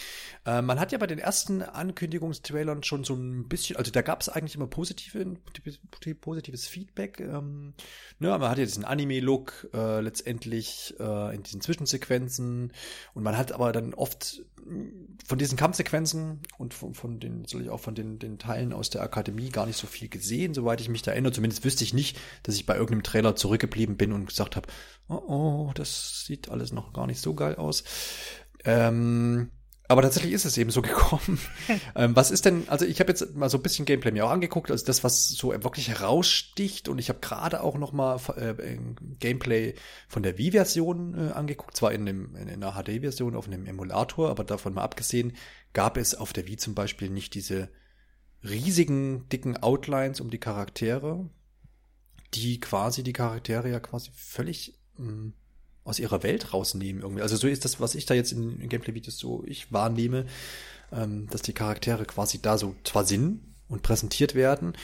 [0.44, 4.20] Äh, man hat ja bei den ersten Ankündigungstrailern schon so ein bisschen, also da gab
[4.20, 5.36] es eigentlich immer positive,
[6.20, 7.20] positives Feedback.
[7.20, 7.74] Ähm,
[8.18, 12.72] ne, man hat ja diesen Anime-Look äh, letztendlich äh, in diesen Zwischensequenzen
[13.14, 14.42] und man hat aber dann oft
[15.26, 18.90] von diesen Kampfsequenzen und von, von den, soll ich auch von den, den Teilen aus
[18.90, 21.32] der Akademie gar nicht so viel gesehen, soweit ich mich da erinnere.
[21.32, 24.66] Zumindest wüsste ich nicht, dass ich bei irgendeinem Trailer zurückgeblieben bin und gesagt habe,
[25.08, 27.84] oh, oh, das sieht alles noch gar nicht so geil aus.
[28.64, 29.52] Ähm,
[29.86, 31.38] aber tatsächlich ist es eben so gekommen.
[31.94, 34.30] ähm, was ist denn, also ich habe jetzt mal so ein bisschen Gameplay mir auch
[34.30, 38.78] angeguckt, also das, was so wirklich heraussticht und ich habe gerade auch noch mal äh,
[39.20, 39.76] Gameplay
[40.08, 44.42] von der Wii-Version äh, angeguckt, zwar in, dem, in einer HD-Version auf einem Emulator, aber
[44.42, 45.34] davon mal abgesehen,
[45.72, 47.70] gab es auf der Wii zum Beispiel nicht diese
[48.42, 51.28] riesigen, dicken Outlines um die Charaktere,
[52.34, 55.32] die quasi die Charaktere ja quasi völlig mh, mm,
[55.84, 57.22] aus ihrer Welt rausnehmen irgendwie.
[57.22, 60.26] Also so ist das, was ich da jetzt in, in Gameplay-Videos so ich wahrnehme,
[60.92, 64.74] ähm, dass die Charaktere quasi da so zwar sind und präsentiert werden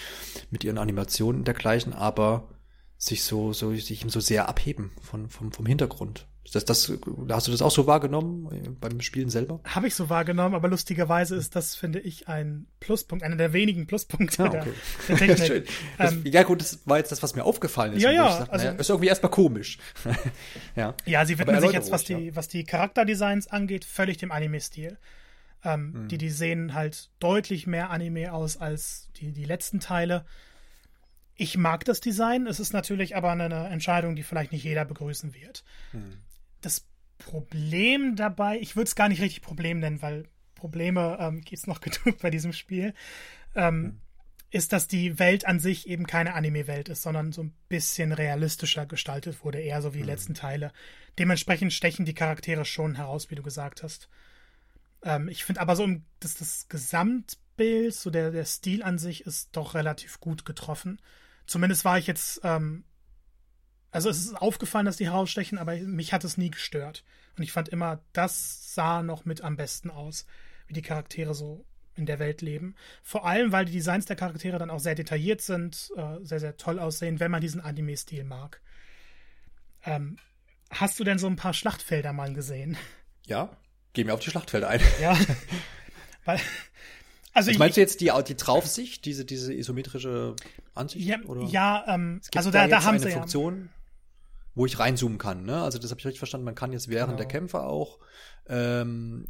[0.50, 2.48] mit ihren Animationen und dergleichen, aber
[2.96, 6.26] sich so, so, sich so sehr abheben von, vom, vom Hintergrund.
[6.53, 6.92] Das, das,
[7.30, 9.61] hast du das auch so wahrgenommen äh, beim Spielen selber?
[9.64, 13.86] Habe ich so wahrgenommen, aber lustigerweise ist das, finde ich, ein Pluspunkt, einer der wenigen
[13.86, 14.72] Pluspunkte ah, okay.
[15.09, 15.68] der, der Technik.
[15.99, 18.03] das, ähm, ja gut, das war jetzt das, was mir aufgefallen ist.
[18.03, 18.38] Ja, ja.
[18.38, 19.78] Dachte, also, naja, ist irgendwie erstmal komisch.
[20.76, 20.95] ja.
[21.07, 22.36] ja, sie widmen sich jetzt, was die, ja.
[22.36, 24.99] was die Charakterdesigns angeht, völlig dem Anime-Stil.
[25.64, 26.09] Ähm, hm.
[26.09, 30.26] die, die sehen halt deutlich mehr Anime aus als die, die letzten Teile.
[31.36, 35.34] Ich mag das Design, es ist natürlich aber eine Entscheidung, die vielleicht nicht jeder begrüßen
[35.34, 35.64] wird.
[35.92, 36.18] Hm
[36.65, 36.87] das
[37.19, 41.67] Problem dabei, ich würde es gar nicht richtig Problem nennen, weil Probleme ähm, gibt es
[41.67, 42.95] noch genug bei diesem Spiel,
[43.55, 44.01] ähm, mhm.
[44.51, 48.87] ist, dass die Welt an sich eben keine Anime-Welt ist, sondern so ein bisschen realistischer
[48.87, 50.11] gestaltet wurde, eher so wie die mhm.
[50.11, 50.73] letzten Teile.
[51.19, 54.09] Dementsprechend stechen die Charaktere schon heraus, wie du gesagt hast.
[55.03, 55.89] Ähm, ich finde aber so,
[56.21, 61.01] dass das Gesamtbild, so der, der Stil an sich ist doch relativ gut getroffen.
[61.47, 62.85] Zumindest war ich jetzt ähm,
[63.95, 67.05] also es ist aufgefallen, dass die herausstechen, aber mich hat es nie gestört.
[67.36, 70.26] Und ich fand immer, das sah noch mit am besten aus,
[70.66, 71.64] wie die Charaktere so
[71.95, 72.74] in der Welt leben.
[73.05, 76.57] Vor allem, weil die Designs der Charaktere dann auch sehr detailliert sind, äh, sehr, sehr
[76.57, 78.61] toll aussehen, wenn man diesen Anime-Stil mag.
[79.84, 80.16] Ähm,
[80.70, 82.76] hast du denn so ein paar Schlachtfelder mal gesehen?
[83.26, 83.57] Ja,
[83.92, 84.80] geh mir auf die Schlachtfelder ein.
[85.01, 85.16] Ja.
[86.24, 86.40] weil,
[87.32, 90.34] also Was meinst du jetzt die, die Draufsicht, diese, diese isometrische
[90.74, 91.07] Ansicht?
[91.07, 91.42] Ja, oder?
[91.45, 93.74] ja ähm, also da, da, haben sie Funktion, ja
[94.55, 95.44] wo ich reinzoomen kann.
[95.44, 95.61] Ne?
[95.62, 96.44] Also das habe ich richtig verstanden.
[96.44, 97.18] Man kann jetzt während genau.
[97.18, 97.98] der Kämpfe auch
[98.46, 99.26] ähm,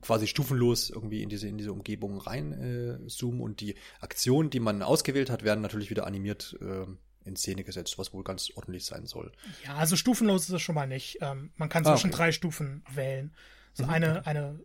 [0.00, 4.60] quasi stufenlos irgendwie in diese, in diese Umgebung rein äh, zoomen und die Aktionen, die
[4.60, 6.86] man ausgewählt hat, werden natürlich wieder animiert äh,
[7.24, 9.32] in Szene gesetzt, was wohl ganz ordentlich sein soll.
[9.64, 11.18] Ja, also stufenlos ist es schon mal nicht.
[11.20, 12.16] Ähm, man kann zwischen ah, okay.
[12.16, 13.34] drei Stufen wählen.
[13.72, 13.90] So mhm.
[13.90, 14.60] eine, eine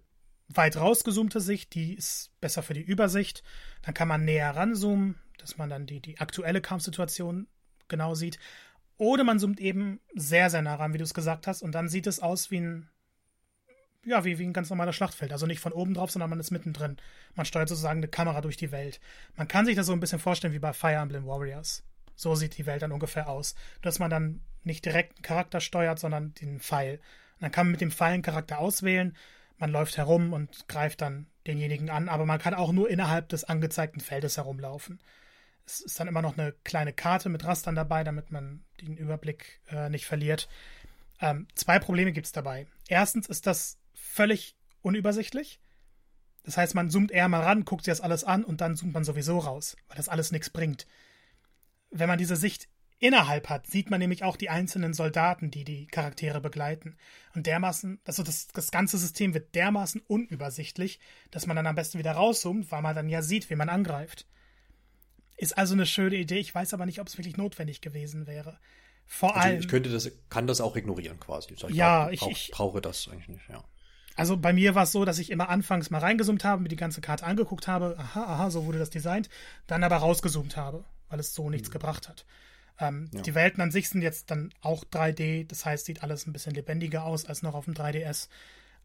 [0.48, 3.44] weit rausgezoomte Sicht, die ist besser für die Übersicht.
[3.82, 7.48] Dann kann man näher ranzoomen, dass man dann die, die aktuelle Kampfsituation
[7.88, 8.40] genau sieht.
[8.98, 11.90] Oder man zoomt eben sehr, sehr nah ran, wie du es gesagt hast, und dann
[11.90, 12.90] sieht es aus wie ein,
[14.06, 15.32] ja, wie, wie ein ganz normaler Schlachtfeld.
[15.32, 16.98] Also nicht von oben drauf, sondern man ist mittendrin.
[17.34, 19.00] Man steuert sozusagen eine Kamera durch die Welt.
[19.36, 21.84] Man kann sich das so ein bisschen vorstellen wie bei Fire Emblem Warriors.
[22.16, 23.56] So sieht die Welt dann ungefähr aus.
[23.82, 27.00] Dass man dann nicht direkt einen Charakter steuert, sondern den Pfeil.
[27.36, 29.16] Und dann kann man mit dem Pfeil einen Charakter auswählen.
[29.58, 33.44] Man läuft herum und greift dann denjenigen an, aber man kann auch nur innerhalb des
[33.44, 35.00] angezeigten Feldes herumlaufen.
[35.66, 39.62] Es ist dann immer noch eine kleine Karte mit Rastern dabei, damit man den Überblick
[39.70, 40.48] äh, nicht verliert.
[41.22, 42.68] Ähm, zwei Probleme gibt es dabei.
[42.88, 45.60] Erstens ist das völlig unübersichtlich.
[46.44, 48.94] Das heißt, man zoomt eher mal ran, guckt sich das alles an und dann zoomt
[48.94, 50.86] man sowieso raus, weil das alles nichts bringt.
[51.90, 55.88] Wenn man diese Sicht innerhalb hat, sieht man nämlich auch die einzelnen Soldaten, die die
[55.88, 56.98] Charaktere begleiten.
[57.34, 61.00] Und dermaßen, also das, das ganze System wird dermaßen unübersichtlich,
[61.32, 64.28] dass man dann am besten wieder rauszoomt, weil man dann ja sieht, wie man angreift.
[65.38, 66.40] Ist also eine schöne Idee.
[66.40, 68.58] Ich weiß aber nicht, ob es wirklich notwendig gewesen wäre.
[69.06, 69.60] Vor also allem.
[69.60, 71.54] Ich könnte das, kann das auch ignorieren quasi.
[71.54, 73.64] Ich ja, ich, brauch, ich brauche das eigentlich nicht, ja.
[74.16, 76.78] Also bei mir war es so, dass ich immer anfangs mal reingezoomt habe, mir die
[76.78, 79.30] ganze Karte angeguckt habe, aha, aha, so wurde das designt,
[79.68, 81.74] dann aber rausgezoomt habe, weil es so nichts mhm.
[81.74, 82.26] gebracht hat.
[82.80, 83.22] Ähm, ja.
[83.22, 86.54] Die Welten an sich sind jetzt dann auch 3D, das heißt, sieht alles ein bisschen
[86.54, 88.30] lebendiger aus als noch auf dem 3DS.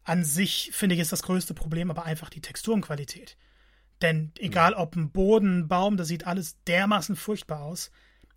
[0.03, 3.37] An sich finde ich ist das größte Problem aber einfach die Texturenqualität.
[4.01, 7.91] Denn egal ob ein Boden, ein Baum, das sieht alles dermaßen furchtbar aus.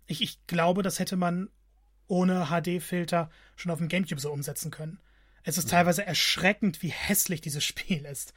[0.05, 1.49] Ich, ich glaube, das hätte man
[2.07, 4.99] ohne HD-Filter schon auf dem Gamecube so umsetzen können.
[5.43, 8.33] Es ist teilweise erschreckend, wie hässlich dieses Spiel ist.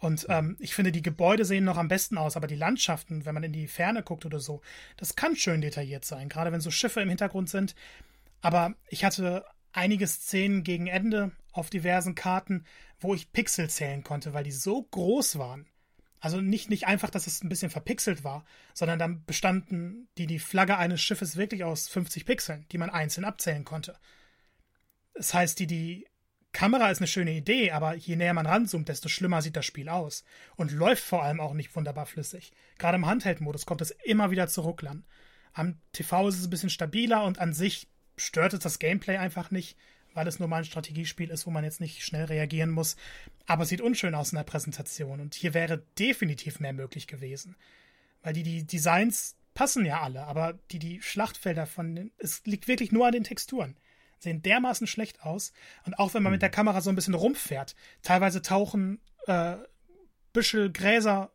[0.00, 3.34] Und ähm, ich finde, die Gebäude sehen noch am besten aus, aber die Landschaften, wenn
[3.34, 4.60] man in die Ferne guckt oder so,
[4.96, 7.74] das kann schön detailliert sein, gerade wenn so Schiffe im Hintergrund sind.
[8.40, 12.64] Aber ich hatte einige Szenen gegen Ende auf diversen Karten,
[13.00, 15.66] wo ich Pixel zählen konnte, weil die so groß waren.
[16.20, 18.44] Also nicht, nicht einfach, dass es ein bisschen verpixelt war,
[18.74, 23.24] sondern dann bestanden die, die Flagge eines Schiffes wirklich aus 50 Pixeln, die man einzeln
[23.24, 23.98] abzählen konnte.
[25.14, 26.06] Das heißt, die, die
[26.52, 29.88] Kamera ist eine schöne Idee, aber je näher man ranzoomt, desto schlimmer sieht das Spiel
[29.88, 30.24] aus.
[30.56, 32.52] Und läuft vor allem auch nicht wunderbar flüssig.
[32.78, 35.04] Gerade im Handheld-Modus kommt es immer wieder zu Rucklern.
[35.52, 39.50] Am TV ist es ein bisschen stabiler und an sich stört es das Gameplay einfach
[39.50, 39.76] nicht
[40.18, 42.96] weil es nur mal ein Strategiespiel ist, wo man jetzt nicht schnell reagieren muss.
[43.46, 47.54] Aber es sieht unschön aus in der Präsentation und hier wäre definitiv mehr möglich gewesen.
[48.24, 52.90] Weil die, die Designs passen ja alle, aber die, die Schlachtfelder von, es liegt wirklich
[52.90, 53.76] nur an den Texturen.
[54.18, 55.52] Sehen dermaßen schlecht aus.
[55.86, 59.54] Und auch wenn man mit der Kamera so ein bisschen rumfährt, teilweise tauchen äh,
[60.32, 61.30] Büschel, Gräser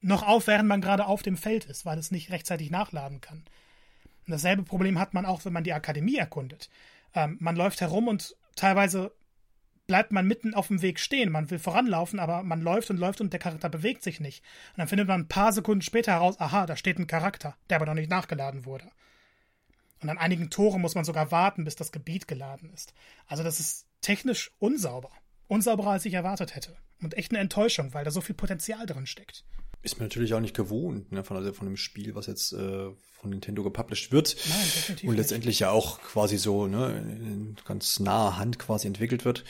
[0.00, 3.44] noch auf, während man gerade auf dem Feld ist, weil es nicht rechtzeitig nachladen kann.
[4.26, 6.70] Und dasselbe Problem hat man auch, wenn man die Akademie erkundet.
[7.14, 9.12] Ähm, man läuft herum und teilweise
[9.86, 11.30] bleibt man mitten auf dem Weg stehen.
[11.30, 14.42] Man will voranlaufen, aber man läuft und läuft und der Charakter bewegt sich nicht.
[14.72, 17.76] Und dann findet man ein paar Sekunden später heraus, aha, da steht ein Charakter, der
[17.76, 18.90] aber noch nicht nachgeladen wurde.
[20.00, 22.94] Und an einigen Toren muss man sogar warten, bis das Gebiet geladen ist.
[23.26, 25.10] Also das ist technisch unsauber.
[25.48, 26.76] Unsauberer, als ich erwartet hätte.
[27.04, 29.44] Und echt eine Enttäuschung, weil da so viel Potenzial drin steckt
[29.84, 32.90] ist man natürlich auch nicht gewohnt, ne, von, also von einem Spiel, was jetzt äh,
[33.12, 35.60] von Nintendo gepublished wird Nein, definitiv und letztendlich nicht.
[35.60, 39.44] ja auch quasi so ne, in ganz naher Hand quasi entwickelt wird.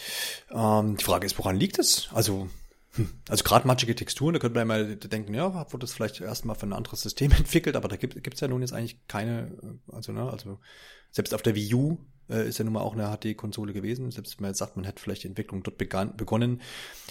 [0.50, 2.08] Ähm, die Frage ist, woran liegt es?
[2.12, 2.48] Also
[2.92, 6.56] hm, also gerade matschige Texturen, da könnte man mal denken, ja, wurde das vielleicht erstmal
[6.56, 9.92] für ein anderes System entwickelt, aber da gibt es ja nun jetzt eigentlich keine, äh,
[9.94, 10.58] also ne, also
[11.12, 11.98] selbst auf der Wii U
[12.28, 14.10] äh, ist ja nun mal auch eine HD-Konsole gewesen.
[14.10, 16.60] Selbst wenn man jetzt sagt, man hätte vielleicht die Entwicklung dort begann, begonnen,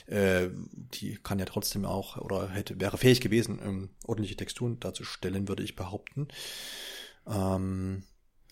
[0.08, 5.48] äh, die kann ja trotzdem auch oder hätte wäre fähig gewesen, ähm, ordentliche Texturen darzustellen,
[5.48, 6.28] würde ich behaupten.
[7.28, 8.04] Ähm,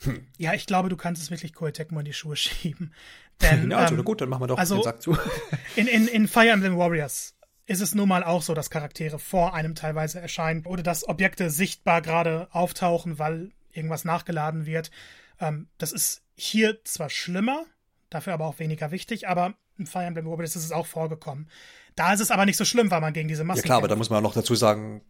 [0.02, 0.28] hm.
[0.38, 2.94] Ja, ich glaube, du kannst es wirklich Koei Tecmo in die Schuhe schieben.
[3.42, 5.18] Denn, ja, also ähm, gut, dann machen wir doch also, den Sack zu.
[5.76, 7.36] in, in, in Fire Emblem Warriors
[7.68, 11.50] ist es nun mal auch so, dass Charaktere vor einem teilweise erscheinen oder dass Objekte
[11.50, 14.92] sichtbar gerade auftauchen, weil irgendwas nachgeladen wird.
[15.40, 17.66] Ähm, das ist hier zwar schlimmer,
[18.10, 21.50] dafür aber auch weniger wichtig, aber in Fire Emblem Warriors ist es auch vorgekommen.
[21.96, 23.60] Da ist es aber nicht so schlimm, weil man gegen diese Massen.
[23.60, 23.84] Ja klar, kämpft.
[23.84, 25.02] aber da muss man noch dazu sagen,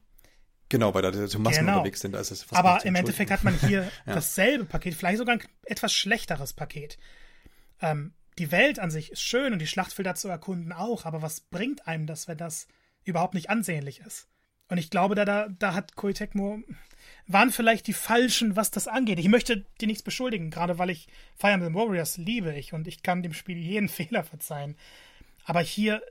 [0.67, 1.77] genau, weil da die Massen genau.
[1.77, 2.13] unterwegs sind.
[2.13, 4.13] Da ist es fast aber im Endeffekt hat man hier ja.
[4.13, 6.97] dasselbe Paket, vielleicht sogar ein etwas schlechteres Paket.
[7.81, 11.39] Ähm, die Welt an sich ist schön und die Schlachtfelder zu erkunden auch, aber was
[11.39, 12.67] bringt einem das, wenn das
[13.03, 14.27] überhaupt nicht ansehnlich ist?
[14.71, 16.63] Und ich glaube, da, da, da hat Koei Tecmo
[17.27, 19.19] waren vielleicht die falschen, was das angeht.
[19.19, 23.03] Ich möchte dir nichts beschuldigen, gerade weil ich Fire Emblem Warriors liebe ich und ich
[23.03, 24.77] kann dem Spiel jeden Fehler verzeihen.
[25.43, 26.01] Aber hier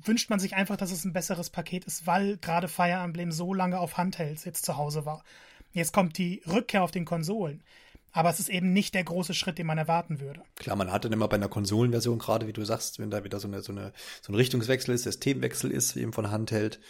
[0.00, 3.54] wünscht man sich einfach, dass es ein besseres Paket ist, weil gerade Fire Emblem so
[3.54, 5.24] lange auf Handhelds jetzt zu Hause war.
[5.72, 7.64] Jetzt kommt die Rückkehr auf den Konsolen.
[8.12, 10.42] Aber es ist eben nicht der große Schritt, den man erwarten würde.
[10.56, 13.40] Klar, man hat dann immer bei einer Konsolenversion, gerade wie du sagst, wenn da wieder
[13.40, 13.92] so, eine, so, eine,
[14.22, 16.80] so ein Richtungswechsel ist, Systemwechsel ist, eben von Handheld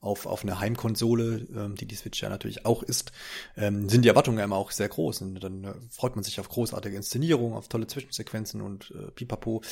[0.00, 3.12] auf, auf eine Heimkonsole, ähm, die die Switch ja natürlich auch ist,
[3.56, 5.22] ähm, sind die Erwartungen immer auch sehr groß.
[5.22, 9.62] Und dann äh, freut man sich auf großartige Inszenierung, auf tolle Zwischensequenzen und äh, pipapo.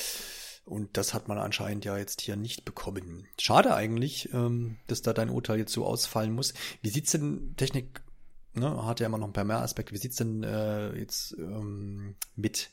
[0.65, 3.27] Und das hat man anscheinend ja jetzt hier nicht bekommen.
[3.39, 6.53] Schade eigentlich, ähm, dass da dein Urteil jetzt so ausfallen muss.
[6.81, 8.01] Wie sieht's denn Technik
[8.55, 9.93] ne, hat ja immer noch ein paar mehr Aspekte.
[9.93, 12.71] Wie sieht's denn äh, jetzt ähm, mit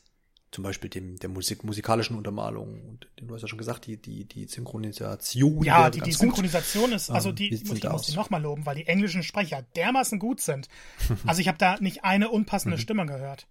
[0.53, 4.25] zum Beispiel dem der Musik, musikalischen Untermalung und du hast ja schon gesagt, die die
[4.25, 5.63] die Synchronisation.
[5.63, 6.93] Ja, die, die Synchronisation gut.
[6.93, 10.19] ist also ähm, die muss ich muss die nochmal loben, weil die englischen Sprecher dermaßen
[10.19, 10.69] gut sind.
[11.25, 12.81] also ich habe da nicht eine unpassende mhm.
[12.81, 13.47] Stimme gehört.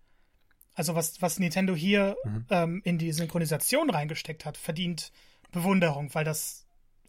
[0.74, 2.46] Also was was Nintendo hier mhm.
[2.50, 5.10] ähm, in die Synchronisation reingesteckt hat, verdient
[5.50, 6.61] Bewunderung, weil das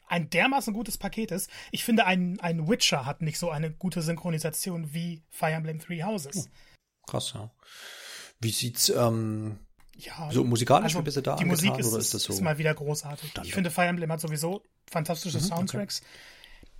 [0.08, 1.49] ein dermaßen gutes Paket ist.
[1.72, 6.04] Ich finde, ein, ein Witcher hat nicht so eine gute Synchronisation wie Fire Emblem Three
[6.04, 6.47] Houses.
[6.47, 7.51] Oh, krass, ja.
[8.39, 9.60] Wie sieht's ähm,
[9.95, 12.34] ja, so musikalisch also, bist du da Die Musik ist, oder ist, das so?
[12.34, 13.30] ist mal wieder großartig.
[13.30, 13.47] Standard.
[13.47, 16.01] Ich finde, Fire Emblem hat sowieso fantastische mhm, Soundtracks.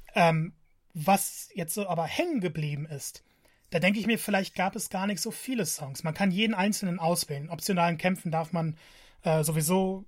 [0.09, 0.30] Okay.
[0.30, 0.53] Ähm,
[0.93, 3.24] was jetzt so aber hängen geblieben ist,
[3.71, 6.03] da denke ich mir, vielleicht gab es gar nicht so viele Songs.
[6.03, 7.49] Man kann jeden einzelnen auswählen.
[7.49, 8.78] Optionalen Kämpfen darf man
[9.24, 10.05] äh, sowieso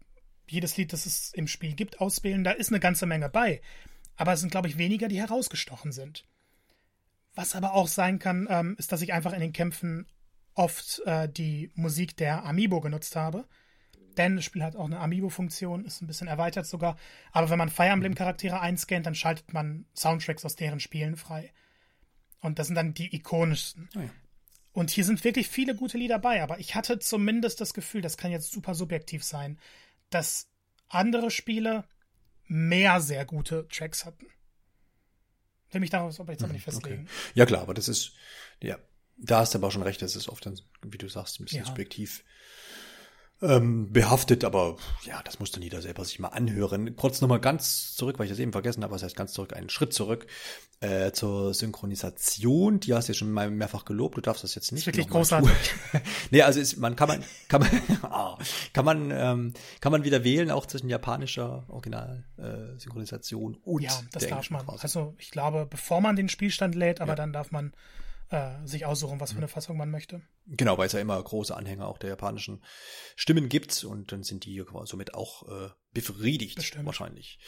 [0.47, 2.43] jedes Lied, das es im Spiel gibt, auswählen.
[2.43, 3.61] Da ist eine ganze Menge bei.
[4.15, 6.25] Aber es sind, glaube ich, weniger, die herausgestochen sind.
[7.33, 10.07] Was aber auch sein kann, ähm, ist, dass ich einfach in den Kämpfen
[10.53, 13.45] oft äh, die Musik der Amiibo genutzt habe.
[14.17, 16.97] Denn das Spiel hat auch eine Amiibo-Funktion, ist ein bisschen erweitert sogar.
[17.33, 21.51] Aber wenn man Fire Emblem-Charaktere einscannt, dann schaltet man Soundtracks aus deren Spielen frei.
[22.39, 23.89] Und das sind dann die ikonischsten.
[23.95, 24.09] Oh ja.
[24.71, 28.17] Und hier sind wirklich viele gute Lieder bei, aber ich hatte zumindest das Gefühl, das
[28.17, 29.57] kann jetzt super subjektiv sein,
[30.09, 30.47] dass
[30.87, 31.85] andere Spiele
[32.47, 34.27] mehr sehr gute Tracks hatten.
[35.71, 37.03] Will mich darauf aber jetzt aber nicht hm, festlegen.
[37.03, 37.31] Okay.
[37.33, 38.13] Ja klar, aber das ist,
[38.61, 38.77] ja,
[39.17, 41.45] da hast du aber auch schon recht, das ist oft dann, wie du sagst, ein
[41.45, 41.65] bisschen ja.
[41.65, 42.23] subjektiv
[43.41, 46.95] ähm, behaftet, aber ja, das muss dann jeder selber sich mal anhören.
[46.95, 49.69] Kurz nochmal ganz zurück, weil ich das eben vergessen habe, was heißt ganz zurück, einen
[49.69, 50.25] Schritt zurück
[50.79, 52.79] äh, zur Synchronisation.
[52.79, 54.87] Die hast du ja schon mal mehrfach gelobt, du darfst das jetzt nicht.
[54.87, 55.51] Das ist wirklich großartig.
[56.31, 57.69] nee, also ist, man kann man, kann man,
[58.09, 58.37] oh,
[58.73, 63.91] kann man, ähm, kann man wieder wählen, auch zwischen japanischer Original äh, Synchronisation und Ja,
[64.13, 64.67] das darf man.
[64.79, 67.15] Also ich glaube, bevor man den Spielstand lädt, aber ja.
[67.15, 67.73] dann darf man
[68.35, 69.51] äh, sich aussuchen, was für eine mhm.
[69.51, 70.21] Fassung man möchte.
[70.45, 72.63] Genau, weil es ja immer große Anhänger auch der japanischen
[73.15, 76.85] Stimmen gibt und dann sind die somit auch äh, befriedigt Bestimmt.
[76.85, 77.39] wahrscheinlich.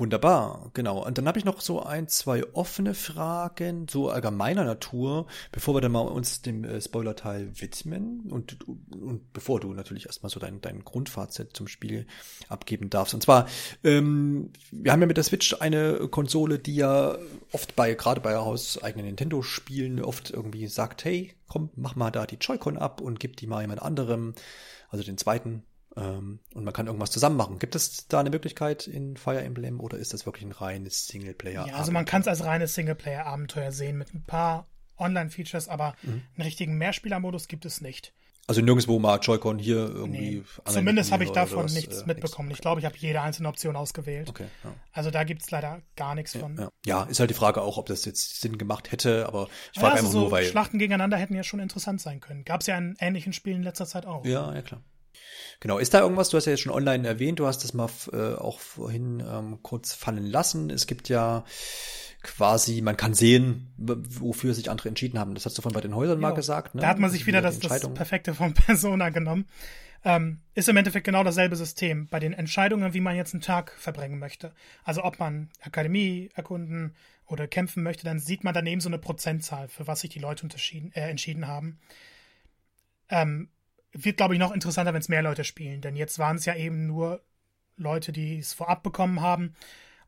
[0.00, 1.04] Wunderbar, genau.
[1.04, 5.82] Und dann habe ich noch so ein, zwei offene Fragen, so allgemeiner Natur, bevor wir
[5.82, 10.62] dann mal uns dem äh, Spoiler-Teil widmen und, und bevor du natürlich erstmal so dein,
[10.62, 12.06] dein Grundfazit zum Spiel
[12.48, 13.12] abgeben darfst.
[13.12, 13.46] Und zwar,
[13.84, 17.18] ähm, wir haben ja mit der Switch eine Konsole, die ja
[17.52, 22.38] oft bei, gerade bei hauseigenen Nintendo-Spielen oft irgendwie sagt, hey, komm, mach mal da die
[22.40, 24.32] Joy-Con ab und gib die mal jemand anderem,
[24.88, 25.62] also den zweiten
[26.00, 27.58] ähm, und man kann irgendwas zusammen machen.
[27.58, 31.66] Gibt es da eine Möglichkeit in Fire Emblem oder ist das wirklich ein reines Singleplayer?
[31.66, 34.66] Ja, also man kann es als reines Singleplayer-Abenteuer sehen mit ein paar
[34.98, 36.22] Online-Features, aber mhm.
[36.36, 38.14] einen richtigen Mehrspielermodus gibt es nicht.
[38.46, 40.38] Also nirgendwo mal Joy-Con hier irgendwie.
[40.38, 40.42] Nee.
[40.64, 42.48] Zumindest habe ich davon was, nichts äh, mitbekommen.
[42.48, 42.58] Nichts.
[42.58, 44.28] Ich glaube, ich habe jede einzelne Option ausgewählt.
[44.28, 44.74] Okay, ja.
[44.92, 46.56] Also da gibt es leider gar nichts ja, von.
[46.56, 46.68] Ja.
[46.84, 47.02] ja.
[47.04, 50.06] ist halt die Frage auch, ob das jetzt Sinn gemacht hätte, aber ich frage also
[50.06, 50.46] einfach so nur, weil.
[50.46, 52.44] Schlachten gegeneinander hätten ja schon interessant sein können.
[52.44, 54.24] Gab es ja in ähnlichen Spielen in letzter Zeit auch.
[54.24, 54.82] Ja, ja, klar.
[55.60, 57.90] Genau, ist da irgendwas, du hast ja jetzt schon online erwähnt, du hast das mal
[58.12, 60.70] äh, auch vorhin ähm, kurz fallen lassen.
[60.70, 61.44] Es gibt ja
[62.22, 65.34] quasi, man kann sehen, wofür sich andere entschieden haben.
[65.34, 66.74] Das hast du von bei den Häusern jo, mal gesagt.
[66.74, 66.80] Ne?
[66.80, 69.46] Da hat man sich wieder das, das Perfekte von Persona genommen.
[70.02, 73.72] Ähm, ist im Endeffekt genau dasselbe System bei den Entscheidungen, wie man jetzt einen Tag
[73.72, 74.54] verbringen möchte.
[74.82, 76.94] Also ob man Akademie erkunden
[77.26, 80.48] oder kämpfen möchte, dann sieht man daneben so eine Prozentzahl, für was sich die Leute
[80.94, 81.78] äh, entschieden haben.
[83.10, 83.50] Ähm,
[83.92, 85.80] wird, glaube ich, noch interessanter, wenn es mehr Leute spielen.
[85.80, 87.22] Denn jetzt waren es ja eben nur
[87.76, 89.54] Leute, die es vorab bekommen haben.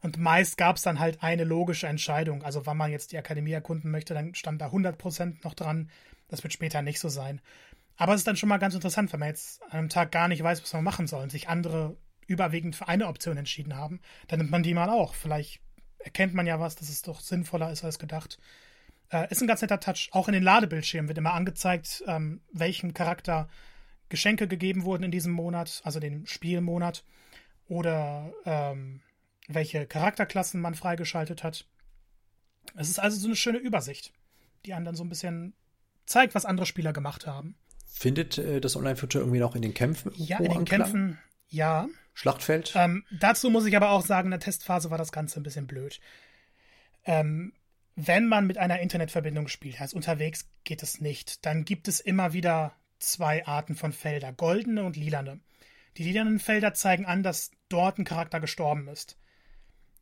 [0.01, 2.43] Und meist gab es dann halt eine logische Entscheidung.
[2.43, 5.91] Also, wenn man jetzt die Akademie erkunden möchte, dann stand da 100% noch dran.
[6.29, 7.41] Das wird später nicht so sein.
[7.97, 10.29] Aber es ist dann schon mal ganz interessant, wenn man jetzt an einem Tag gar
[10.29, 14.01] nicht weiß, was man machen soll und sich andere überwiegend für eine Option entschieden haben.
[14.29, 15.15] Dann nimmt man die mal auch.
[15.15, 15.61] Vielleicht
[15.99, 18.39] erkennt man ja was, dass es doch sinnvoller ist als gedacht.
[19.11, 20.09] Äh, ist ein ganz netter Touch.
[20.13, 23.49] Auch in den Ladebildschirmen wird immer angezeigt, ähm, welchem Charakter
[24.13, 27.03] Geschenke gegeben wurden in diesem Monat, also den Spielmonat,
[27.67, 29.01] oder ähm,
[29.49, 31.67] welche Charakterklassen man freigeschaltet hat.
[32.77, 34.13] Es ist also so eine schöne Übersicht,
[34.67, 35.55] die einem dann so ein bisschen
[36.05, 37.57] zeigt, was andere Spieler gemacht haben.
[37.87, 40.13] Findet äh, das Online-Feature irgendwie noch in den Kämpfen?
[40.15, 41.89] Ja, in den Kämpfen, ja.
[42.13, 42.75] Schlachtfeld?
[42.77, 45.67] Ähm, dazu muss ich aber auch sagen, in der Testphase war das Ganze ein bisschen
[45.67, 46.01] blöd.
[47.07, 47.55] Ähm,
[47.97, 52.35] wenn man mit einer Internetverbindung spielt, heißt unterwegs geht es nicht, dann gibt es immer
[52.35, 55.41] wieder zwei Arten von Felder, goldene und lilane.
[55.97, 59.19] Die lilanen Felder zeigen an, dass dort ein Charakter gestorben ist.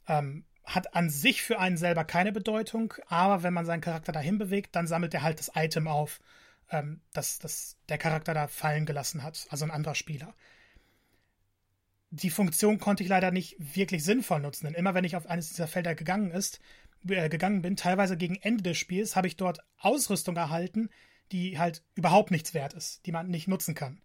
[0.06, 4.38] Ähm, hat an sich für einen selber keine Bedeutung, aber wenn man seinen Charakter dahin
[4.38, 6.20] bewegt, dann sammelt er halt das Item auf,
[6.70, 10.34] ähm, das, das der Charakter da fallen gelassen hat, also ein anderer Spieler.
[12.10, 15.48] Die Funktion konnte ich leider nicht wirklich sinnvoll nutzen, denn immer wenn ich auf eines
[15.48, 16.60] dieser Felder gegangen ist,
[17.08, 20.90] äh, gegangen bin, teilweise gegen Ende des Spiels, habe ich dort Ausrüstung erhalten,
[21.32, 24.00] die halt überhaupt nichts wert ist, die man nicht nutzen kann.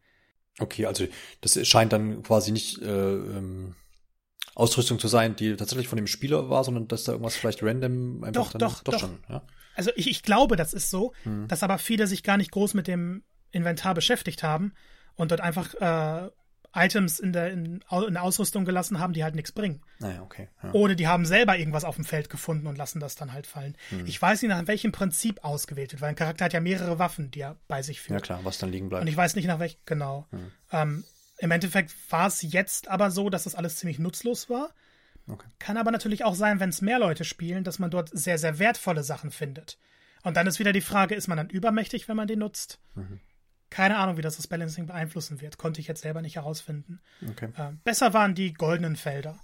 [0.60, 1.06] Okay, also
[1.42, 3.76] das scheint dann quasi nicht äh, ähm,
[4.54, 8.24] Ausrüstung zu sein, die tatsächlich von dem Spieler war, sondern dass da irgendwas vielleicht random
[8.24, 9.00] einfach doch, dann doch, doch, doch.
[9.00, 9.20] schon.
[9.28, 9.46] Ja?
[9.76, 11.48] Also ich, ich glaube, das ist so, hm.
[11.50, 14.74] dass aber viele sich gar nicht groß mit dem Inventar beschäftigt haben
[15.16, 16.30] und dort einfach äh,
[16.76, 19.82] Items in der, in, in der Ausrüstung gelassen haben, die halt nichts bringen.
[20.00, 20.50] Naja, okay.
[20.62, 20.74] Ja.
[20.74, 23.76] Oder die haben selber irgendwas auf dem Feld gefunden und lassen das dann halt fallen.
[23.90, 24.06] Hm.
[24.06, 27.32] Ich weiß nicht, nach welchem Prinzip ausgewählt wird, weil ein Charakter hat ja mehrere Waffen,
[27.32, 28.20] die er bei sich führt.
[28.20, 29.02] Ja klar, was dann liegen bleibt.
[29.02, 30.28] Und ich weiß nicht, nach welchem, genau.
[30.32, 30.52] Hm.
[30.72, 31.04] Ähm,
[31.38, 34.72] Im Endeffekt war es jetzt aber so, dass das alles ziemlich nutzlos war.
[35.28, 35.48] Okay.
[35.60, 38.60] Kann aber natürlich auch sein, wenn es mehr Leute spielen, dass man dort sehr, sehr
[38.60, 39.80] wertvolle Sachen findet.
[40.24, 42.80] Und dann ist wieder die Frage, ist man dann übermächtig, wenn man den nutzt?
[42.96, 43.20] Mhm.
[43.76, 45.58] Keine Ahnung, wie das das Balancing beeinflussen wird.
[45.58, 47.02] Konnte ich jetzt selber nicht herausfinden.
[47.30, 47.50] Okay.
[47.58, 49.38] Äh, besser waren die goldenen Felder.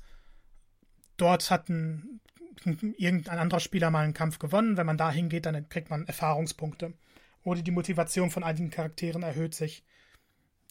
[1.17, 2.21] Dort hatten
[2.63, 4.77] irgendein anderer Spieler mal einen Kampf gewonnen.
[4.77, 6.93] Wenn man da hingeht, dann kriegt man Erfahrungspunkte.
[7.43, 9.83] Oder die Motivation von einigen Charakteren erhöht sich.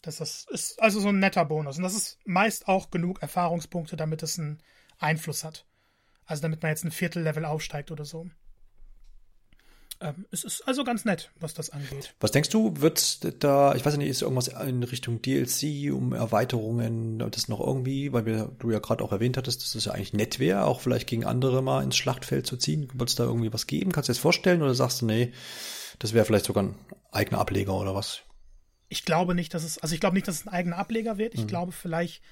[0.01, 1.77] Das ist, ist also so ein netter Bonus.
[1.77, 4.57] Und das ist meist auch genug Erfahrungspunkte, damit es einen
[4.97, 5.67] Einfluss hat.
[6.25, 8.27] Also damit man jetzt ein Viertellevel aufsteigt oder so.
[10.01, 12.15] Ähm, es ist also ganz nett, was das angeht.
[12.19, 17.19] Was denkst du, wird da, ich weiß nicht, ist irgendwas in Richtung DLC, um Erweiterungen,
[17.31, 20.13] das noch irgendwie, weil wir, du ja gerade auch erwähnt hattest, dass es ja eigentlich
[20.13, 22.89] nett wäre, auch vielleicht gegen andere mal ins Schlachtfeld zu ziehen.
[22.95, 23.91] Wird es da irgendwie was geben?
[23.91, 25.33] Kannst du dir das vorstellen oder sagst du, nee,
[25.99, 26.75] das wäre vielleicht sogar ein
[27.11, 28.23] eigener Ableger oder was?
[28.89, 31.35] Ich glaube nicht, dass es, also ich glaube nicht, dass es ein eigener Ableger wird.
[31.35, 31.47] Ich mhm.
[31.47, 32.23] glaube vielleicht,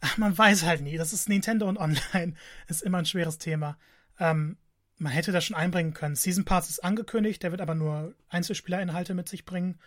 [0.00, 0.98] ach, man weiß halt nie.
[0.98, 2.34] Das ist Nintendo und Online.
[2.68, 3.78] Ist immer ein schweres Thema.
[4.20, 4.58] Ähm,
[5.02, 6.14] man hätte das schon einbringen können.
[6.14, 9.78] Season Pass ist angekündigt, der wird aber nur Einzelspielerinhalte mit sich bringen.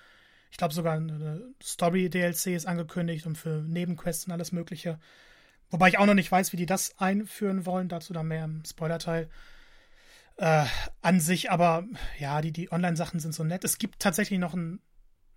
[0.51, 4.99] Ich glaube sogar eine Story-DLC ist angekündigt und für Nebenquests und alles Mögliche.
[5.69, 7.89] Wobei ich auch noch nicht weiß, wie die das einführen wollen.
[7.89, 9.29] Dazu dann mehr im Spoiler-Teil.
[10.37, 10.65] Äh,
[11.01, 11.85] an sich aber,
[12.19, 13.63] ja, die, die Online-Sachen sind so nett.
[13.63, 14.79] Es gibt tatsächlich noch, ein,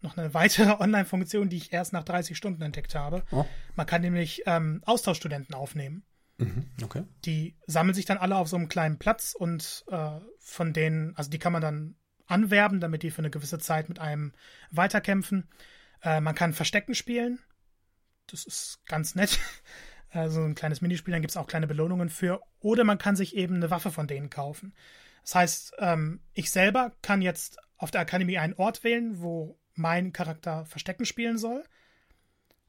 [0.00, 3.22] noch eine weitere Online-Funktion, die ich erst nach 30 Stunden entdeckt habe.
[3.30, 3.46] Oh.
[3.76, 6.04] Man kann nämlich ähm, Austauschstudenten aufnehmen.
[6.38, 7.04] Mhm, okay.
[7.24, 11.30] Die sammeln sich dann alle auf so einem kleinen Platz und äh, von denen, also
[11.30, 14.32] die kann man dann anwerben, damit die für eine gewisse Zeit mit einem
[14.70, 15.48] weiterkämpfen.
[16.02, 17.40] Äh, man kann Verstecken spielen.
[18.28, 19.38] Das ist ganz nett.
[20.10, 22.40] Also ein kleines Minispiel, dann gibt es auch kleine Belohnungen für.
[22.60, 24.72] Oder man kann sich eben eine Waffe von denen kaufen.
[25.22, 30.14] Das heißt, ähm, ich selber kann jetzt auf der Akademie einen Ort wählen, wo mein
[30.14, 31.62] Charakter Verstecken spielen soll.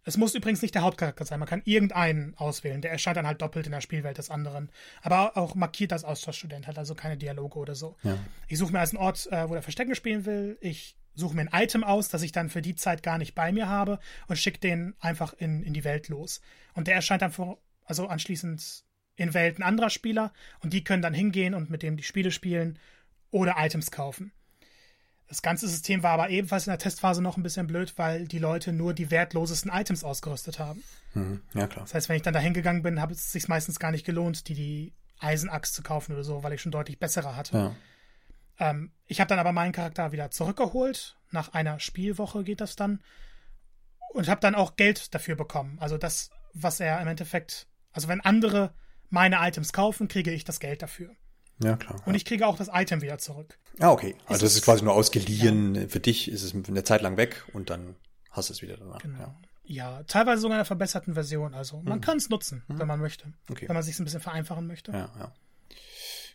[0.05, 1.39] Es muss übrigens nicht der Hauptcharakter sein.
[1.39, 2.81] Man kann irgendeinen auswählen.
[2.81, 4.69] Der erscheint dann halt doppelt in der Spielwelt des anderen.
[5.01, 7.95] Aber auch markiert als Austauschstudent, hat also keine Dialoge oder so.
[8.03, 8.17] Ja.
[8.47, 10.57] Ich suche mir als einen Ort, äh, wo der Verstecken spielen will.
[10.61, 13.51] Ich suche mir ein Item aus, das ich dann für die Zeit gar nicht bei
[13.51, 16.41] mir habe und schicke den einfach in, in die Welt los.
[16.73, 18.85] Und der erscheint dann vor, also anschließend
[19.15, 20.31] in Welten anderer Spieler
[20.61, 22.79] und die können dann hingehen und mit dem die Spiele spielen
[23.31, 24.31] oder Items kaufen.
[25.29, 28.39] Das ganze System war aber ebenfalls in der Testphase noch ein bisschen blöd, weil die
[28.39, 30.83] Leute nur die wertlosesten Items ausgerüstet haben.
[31.13, 31.41] Mhm.
[31.53, 31.85] Ja, klar.
[31.85, 34.47] Das heißt, wenn ich dann da hingegangen bin, habe es sich meistens gar nicht gelohnt,
[34.47, 37.57] die, die Eisenachs zu kaufen oder so, weil ich schon deutlich bessere hatte.
[37.57, 37.75] Ja.
[38.71, 41.15] Ähm, ich habe dann aber meinen Charakter wieder zurückgeholt.
[41.29, 43.03] Nach einer Spielwoche geht das dann.
[44.13, 45.77] Und habe dann auch Geld dafür bekommen.
[45.79, 48.73] Also das, was er im Endeffekt, also wenn andere
[49.09, 51.15] meine Items kaufen, kriege ich das Geld dafür.
[51.61, 52.01] Ja, klar.
[52.05, 53.59] Und ich kriege auch das Item wieder zurück.
[53.79, 54.15] Ah, okay.
[54.25, 55.75] Also es ist quasi nur ausgeliehen.
[55.75, 55.87] Ja.
[55.87, 57.95] Für dich ist es eine Zeit lang weg und dann
[58.31, 58.99] hast du es wieder danach.
[58.99, 59.19] Genau.
[59.19, 59.97] Ja.
[59.97, 60.03] ja.
[60.03, 61.53] teilweise sogar in einer verbesserten Version.
[61.53, 62.01] Also man mhm.
[62.01, 62.79] kann es nutzen, mhm.
[62.79, 63.33] wenn man möchte.
[63.49, 63.67] Okay.
[63.67, 64.91] Wenn man sich ein bisschen vereinfachen möchte.
[64.91, 65.33] Ja, ja.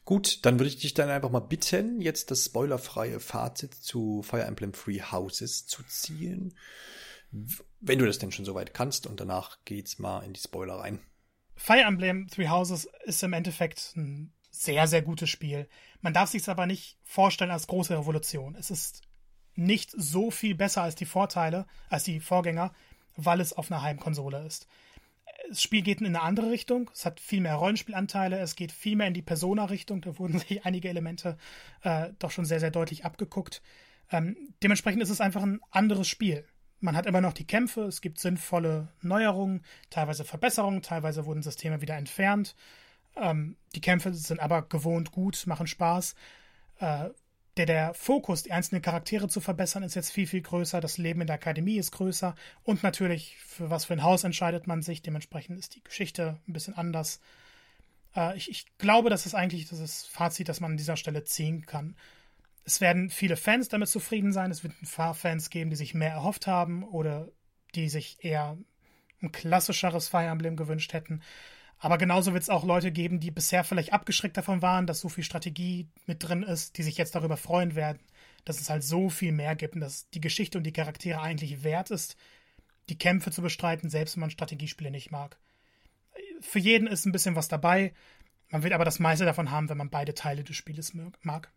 [0.04, 4.42] Gut, dann würde ich dich dann einfach mal bitten, jetzt das spoilerfreie Fazit zu Fire
[4.42, 6.54] Emblem Free Houses zu ziehen.
[7.80, 11.00] Wenn du das denn schon soweit kannst und danach geht's mal in die Spoiler rein.
[11.56, 15.68] Fire Emblem Three Houses ist im Endeffekt ein sehr, sehr gutes Spiel.
[16.00, 18.54] Man darf sich es aber nicht vorstellen als große Revolution.
[18.54, 19.02] Es ist
[19.56, 22.72] nicht so viel besser als die Vorteile, als die Vorgänger,
[23.16, 24.68] weil es auf einer Heimkonsole ist.
[25.48, 26.90] Das Spiel geht in eine andere Richtung.
[26.94, 28.38] Es hat viel mehr Rollenspielanteile.
[28.38, 30.00] Es geht viel mehr in die Persona-Richtung.
[30.00, 31.36] Da wurden sich einige Elemente
[31.82, 33.60] äh, doch schon sehr, sehr deutlich abgeguckt.
[34.10, 36.46] Ähm, dementsprechend ist es einfach ein anderes Spiel.
[36.80, 41.80] man hat immer noch die Kämpfe, es gibt sinnvolle Neuerungen, teilweise Verbesserungen, teilweise wurden Systeme
[41.80, 42.54] wieder entfernt.
[43.16, 46.14] Ähm, die Kämpfe sind aber gewohnt gut, machen Spaß.
[46.78, 47.10] Äh,
[47.56, 50.80] der, der Fokus, die einzelnen Charaktere zu verbessern, ist jetzt viel, viel größer.
[50.80, 52.34] Das Leben in der Akademie ist größer.
[52.64, 55.02] Und natürlich, für was für ein Haus entscheidet man sich.
[55.02, 57.20] Dementsprechend ist die Geschichte ein bisschen anders.
[58.16, 61.64] Äh, ich, ich glaube, das ist eigentlich das Fazit, das man an dieser Stelle ziehen
[61.64, 61.96] kann.
[62.64, 64.50] Es werden viele Fans damit zufrieden sein.
[64.50, 67.28] Es wird ein paar Fans geben, die sich mehr erhofft haben oder
[67.74, 68.56] die sich eher
[69.22, 71.22] ein klassischeres Fire Emblem gewünscht hätten.
[71.84, 75.10] Aber genauso wird es auch Leute geben, die bisher vielleicht abgeschreckt davon waren, dass so
[75.10, 77.98] viel Strategie mit drin ist, die sich jetzt darüber freuen werden,
[78.46, 81.62] dass es halt so viel mehr gibt und dass die Geschichte und die Charaktere eigentlich
[81.62, 82.16] wert ist,
[82.88, 85.36] die Kämpfe zu bestreiten, selbst wenn man Strategiespiele nicht mag.
[86.40, 87.92] Für jeden ist ein bisschen was dabei.
[88.48, 91.52] Man wird aber das meiste davon haben, wenn man beide Teile des Spieles mag.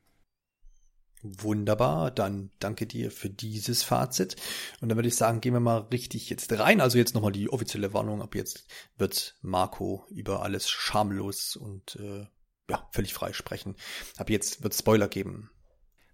[1.42, 4.36] Wunderbar, dann danke dir für dieses Fazit.
[4.82, 6.82] Und dann würde ich sagen, gehen wir mal richtig jetzt rein.
[6.82, 8.22] Also jetzt nochmal die offizielle Warnung.
[8.22, 8.66] Ab jetzt
[8.98, 12.26] wird Marco über alles schamlos und äh,
[12.70, 13.76] ja, völlig frei sprechen.
[14.18, 15.50] Ab jetzt wird Spoiler geben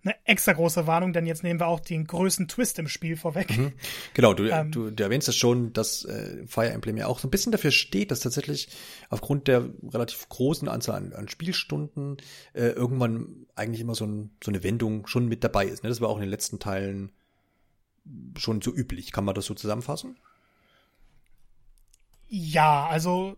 [0.04, 3.58] eine extra große Warnung, denn jetzt nehmen wir auch den größten Twist im Spiel vorweg.
[3.58, 3.74] Mhm.
[4.14, 7.28] Genau, du, ähm, du, du erwähnst es schon, dass äh, Fire Emblem ja auch so
[7.28, 8.70] ein bisschen dafür steht, dass tatsächlich
[9.10, 12.18] aufgrund der relativ großen Anzahl an, an Spielstunden
[12.54, 15.84] äh, irgendwann eigentlich immer so, ein, so eine Wendung schon mit dabei ist.
[15.84, 15.90] Ne?
[15.90, 17.12] Das war auch in den letzten Teilen
[18.38, 19.12] schon so üblich.
[19.12, 20.18] Kann man das so zusammenfassen?
[22.28, 23.38] Ja, also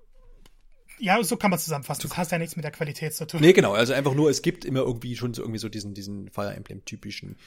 [0.99, 2.07] ja, so kann man zusammenfassen.
[2.07, 3.41] Du hast ja nichts mit der Qualität zu tun.
[3.41, 3.73] Nee, genau.
[3.73, 6.83] Also einfach nur, es gibt immer irgendwie schon so irgendwie so diesen, diesen Fire Emblem
[6.85, 7.37] typischen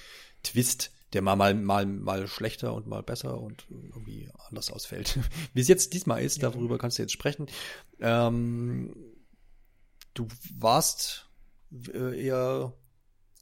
[0.43, 5.19] Twist, der mal, mal, mal, mal schlechter und mal besser und irgendwie anders ausfällt.
[5.55, 6.51] Wie es jetzt diesmal ist, ja.
[6.51, 7.47] darüber kannst du jetzt sprechen.
[8.01, 8.95] Ähm,
[10.15, 10.29] du
[10.59, 11.29] warst
[11.93, 12.73] äh, eher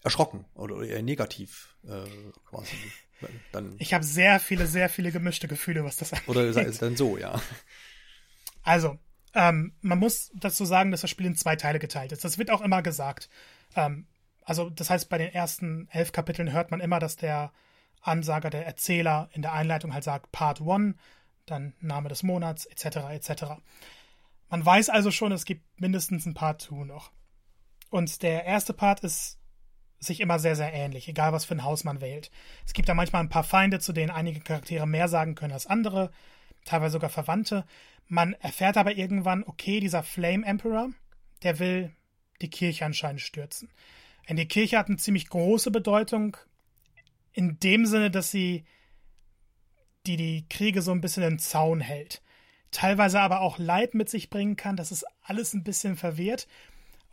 [0.03, 2.05] erschrocken oder eher negativ äh,
[2.45, 2.77] quasi.
[3.51, 6.29] Dann, ich habe sehr viele, sehr viele gemischte Gefühle, was das angeht.
[6.29, 7.41] Oder ist es dann so, ja.
[8.63, 8.99] Also,
[9.37, 12.25] ähm, man muss dazu sagen, dass das Spiel in zwei Teile geteilt ist.
[12.25, 13.29] Das wird auch immer gesagt.
[13.77, 14.07] Ähm,
[14.45, 17.53] also, das heißt, bei den ersten elf Kapiteln hört man immer, dass der
[18.01, 20.97] Ansager, der Erzähler in der Einleitung halt sagt Part 1,
[21.45, 23.45] dann Name des Monats, etc., etc.
[24.49, 27.13] Man weiß also schon, es gibt mindestens ein Part 2 noch.
[27.91, 29.39] Und der erste Part ist
[29.99, 32.31] sich immer sehr, sehr ähnlich, egal was für ein Haus man wählt.
[32.65, 35.67] Es gibt da manchmal ein paar Feinde, zu denen einige Charaktere mehr sagen können als
[35.67, 36.11] andere,
[36.65, 37.65] teilweise sogar Verwandte.
[38.09, 40.91] Man erfährt aber irgendwann, okay, dieser Flame Emperor,
[41.43, 41.93] der will
[42.41, 43.71] die Kirche anscheinend stürzen.
[44.29, 46.37] Denn die Kirche hat eine ziemlich große Bedeutung
[47.33, 48.65] in dem Sinne, dass sie
[50.07, 52.23] die, die Kriege so ein bisschen im Zaun hält.
[52.71, 54.77] Teilweise aber auch Leid mit sich bringen kann.
[54.77, 56.47] Das ist alles ein bisschen verwirrt.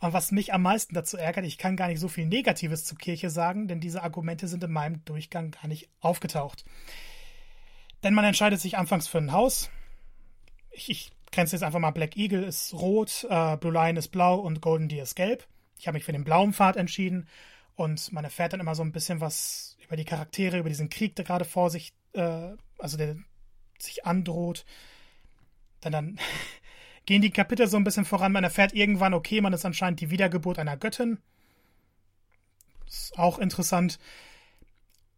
[0.00, 2.98] Und was mich am meisten dazu ärgert, ich kann gar nicht so viel Negatives zur
[2.98, 6.64] Kirche sagen, denn diese Argumente sind in meinem Durchgang gar nicht aufgetaucht.
[8.02, 9.70] Denn man entscheidet sich anfangs für ein Haus,
[10.74, 14.36] ich, ich grenze jetzt einfach mal Black Eagle ist rot, äh, Blue Lion ist blau
[14.36, 15.46] und Golden Deer ist gelb.
[15.78, 17.28] Ich habe mich für den blauen Pfad entschieden
[17.76, 21.16] und man erfährt dann immer so ein bisschen was über die Charaktere, über diesen Krieg,
[21.16, 23.16] der gerade vor sich, äh, also der
[23.78, 24.64] sich androht.
[25.80, 26.18] Dann, dann
[27.06, 28.32] gehen die Kapitel so ein bisschen voran.
[28.32, 31.18] Man erfährt irgendwann, okay, man ist anscheinend die Wiedergeburt einer Göttin.
[32.86, 33.98] Ist auch interessant.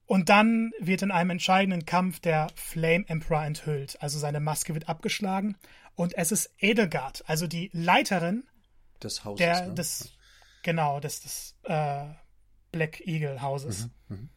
[0.07, 4.01] Und dann wird in einem entscheidenden Kampf der Flame Emperor enthüllt.
[4.01, 5.57] Also seine Maske wird abgeschlagen.
[5.97, 8.45] Und es ist Edelgard, also die Leiterin
[9.03, 9.39] des Hauses.
[9.39, 9.75] Der, ne?
[9.75, 10.13] des,
[10.63, 12.05] genau, des, des äh,
[12.71, 13.89] Black Eagle Hauses.
[14.09, 14.29] Mhm, mh.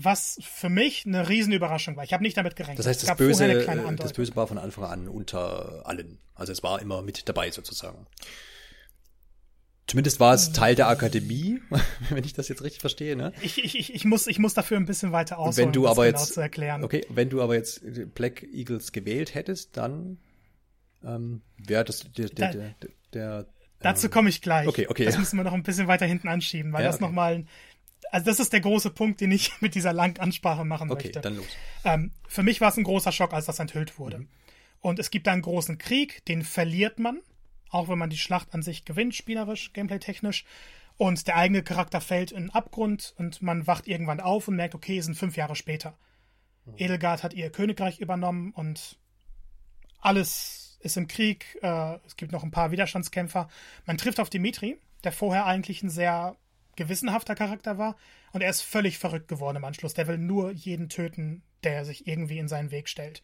[0.00, 2.04] Was für mich eine Riesenüberraschung war.
[2.04, 2.78] Ich habe nicht damit gerechnet.
[2.78, 3.66] Das heißt, das Böse,
[3.96, 6.20] das Böse war von Anfang an unter allen.
[6.36, 8.06] Also es war immer mit dabei sozusagen.
[9.88, 11.60] Zumindest war es Teil der Akademie,
[12.10, 13.32] wenn ich das jetzt richtig verstehe, ne?
[13.40, 16.18] Ich, ich, ich, muss, ich muss dafür ein bisschen weiter ausholen, wenn du aber genau
[16.18, 16.84] jetzt, zu erklären.
[16.84, 17.82] Okay, wenn du aber jetzt
[18.14, 20.18] Black Eagles gewählt hättest, dann
[21.02, 22.74] ähm, wäre das der, der, der,
[23.14, 23.46] der
[23.80, 24.68] Dazu komme ich gleich.
[24.68, 25.06] Okay, okay.
[25.06, 27.04] Das müssen wir noch ein bisschen weiter hinten anschieben, weil ja, das okay.
[27.04, 27.44] nochmal
[28.10, 31.18] also das ist der große Punkt, den ich mit dieser langen Ansprache machen okay, möchte.
[31.18, 31.46] Okay, dann los.
[31.84, 34.18] Ähm, für mich war es ein großer Schock, als das enthüllt wurde.
[34.18, 34.28] Mhm.
[34.80, 37.20] Und es gibt da einen großen Krieg, den verliert man
[37.70, 40.44] auch wenn man die Schlacht an sich gewinnt, spielerisch, gameplay-technisch.
[40.96, 44.74] Und der eigene Charakter fällt in den Abgrund und man wacht irgendwann auf und merkt,
[44.74, 45.96] okay, es sind fünf Jahre später.
[46.64, 46.74] Mhm.
[46.76, 48.98] Edelgard hat ihr Königreich übernommen und
[50.00, 51.58] alles ist im Krieg.
[51.62, 53.48] Äh, es gibt noch ein paar Widerstandskämpfer.
[53.86, 56.36] Man trifft auf Dimitri, der vorher eigentlich ein sehr
[56.76, 57.96] gewissenhafter Charakter war.
[58.32, 59.94] Und er ist völlig verrückt geworden im Anschluss.
[59.94, 63.22] Der will nur jeden töten, der sich irgendwie in seinen Weg stellt.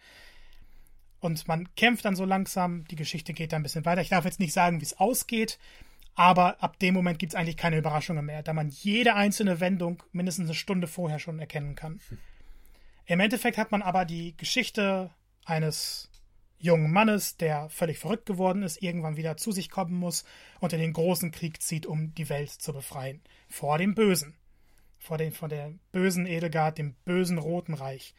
[1.24, 4.02] Und man kämpft dann so langsam, die Geschichte geht dann ein bisschen weiter.
[4.02, 5.58] Ich darf jetzt nicht sagen, wie es ausgeht,
[6.14, 10.02] aber ab dem Moment gibt es eigentlich keine Überraschungen mehr, da man jede einzelne Wendung
[10.12, 11.98] mindestens eine Stunde vorher schon erkennen kann.
[13.06, 15.12] Im Endeffekt hat man aber die Geschichte
[15.46, 16.10] eines
[16.58, 20.26] jungen Mannes, der völlig verrückt geworden ist, irgendwann wieder zu sich kommen muss
[20.60, 23.22] und in den großen Krieg zieht, um die Welt zu befreien.
[23.48, 24.34] Vor dem Bösen.
[24.98, 28.14] Vor, dem, vor der bösen Edelgard, dem bösen Roten Reich.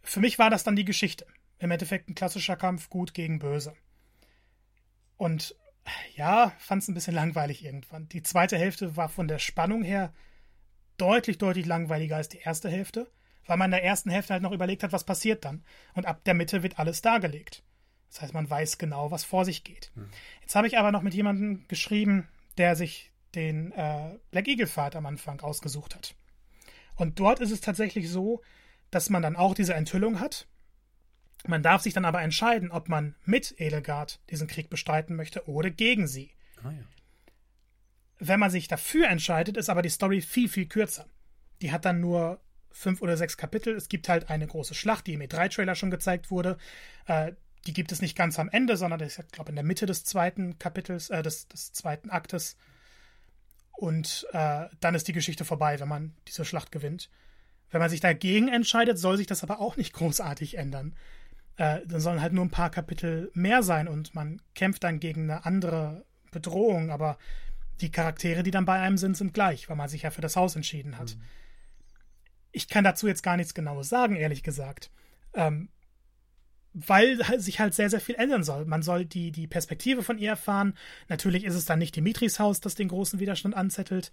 [0.00, 1.26] Für mich war das dann die Geschichte.
[1.64, 3.74] Im Endeffekt ein klassischer Kampf gut gegen böse.
[5.16, 5.56] Und
[6.14, 8.08] ja, fand es ein bisschen langweilig irgendwann.
[8.08, 10.12] Die zweite Hälfte war von der Spannung her
[10.96, 13.10] deutlich, deutlich langweiliger als die erste Hälfte
[13.46, 15.64] weil man in der ersten Hälfte halt noch überlegt hat, was passiert dann.
[15.94, 17.62] Und ab der Mitte wird alles dargelegt.
[18.10, 19.90] Das heißt, man weiß genau, was vor sich geht.
[19.94, 20.08] Hm.
[20.40, 24.94] Jetzt habe ich aber noch mit jemandem geschrieben, der sich den äh, Black Eagle Pfad
[24.96, 26.14] am Anfang ausgesucht hat.
[26.96, 28.40] Und dort ist es tatsächlich so,
[28.90, 30.46] dass man dann auch diese Enthüllung hat.
[31.46, 35.70] Man darf sich dann aber entscheiden, ob man mit Edelgard diesen Krieg bestreiten möchte oder
[35.70, 36.30] gegen sie.
[36.62, 36.84] Ah, ja.
[38.18, 41.06] Wenn man sich dafür entscheidet, ist aber die Story viel, viel kürzer.
[41.60, 42.40] Die hat dann nur
[42.70, 43.74] fünf oder sechs Kapitel.
[43.74, 46.56] Es gibt halt eine große Schlacht, die im E3-Trailer schon gezeigt wurde.
[47.06, 47.32] Äh,
[47.66, 50.04] die gibt es nicht ganz am Ende, sondern das ist, glaube in der Mitte des
[50.04, 52.56] zweiten Kapitels, äh, des, des zweiten Aktes.
[53.72, 57.10] Und äh, dann ist die Geschichte vorbei, wenn man diese Schlacht gewinnt.
[57.70, 60.94] Wenn man sich dagegen entscheidet, soll sich das aber auch nicht großartig ändern.
[61.56, 65.30] Äh, dann sollen halt nur ein paar Kapitel mehr sein und man kämpft dann gegen
[65.30, 67.16] eine andere Bedrohung, aber
[67.80, 70.36] die Charaktere, die dann bei einem sind, sind gleich, weil man sich ja für das
[70.36, 71.16] Haus entschieden hat.
[71.16, 71.22] Mhm.
[72.52, 74.90] Ich kann dazu jetzt gar nichts Genaues sagen, ehrlich gesagt.
[75.34, 75.68] Ähm,
[76.72, 78.64] weil sich halt sehr, sehr viel ändern soll.
[78.64, 80.74] Man soll die, die Perspektive von ihr erfahren.
[81.08, 84.10] Natürlich ist es dann nicht Dimitris Haus, das den großen Widerstand anzettelt.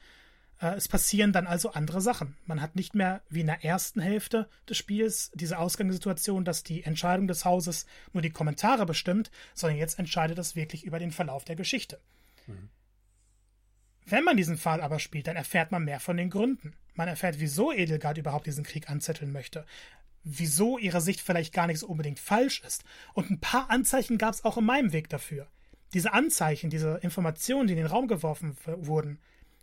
[0.62, 2.36] Äh, es passieren dann also andere Sachen.
[2.46, 6.84] Man hat nicht mehr wie in der ersten Hälfte des Spiels diese Ausgangssituation, dass die
[6.84, 11.44] Entscheidung des Hauses nur die Kommentare bestimmt, sondern jetzt entscheidet es wirklich über den Verlauf
[11.44, 12.00] der Geschichte.
[12.48, 12.70] Mhm.
[14.06, 16.74] Wenn man diesen Fall aber spielt, dann erfährt man mehr von den Gründen.
[16.96, 19.66] Man erfährt, wieso Edelgard überhaupt diesen Krieg anzetteln möchte.
[20.24, 22.84] Wieso ihre Sicht vielleicht gar nicht so unbedingt falsch ist.
[23.14, 25.48] Und ein paar Anzeichen gab es auch in meinem Weg dafür.
[25.94, 29.20] Diese Anzeichen, diese Informationen, die in den Raum geworfen wurden,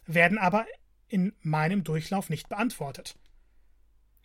[0.07, 0.67] werden aber
[1.09, 3.17] in meinem Durchlauf nicht beantwortet.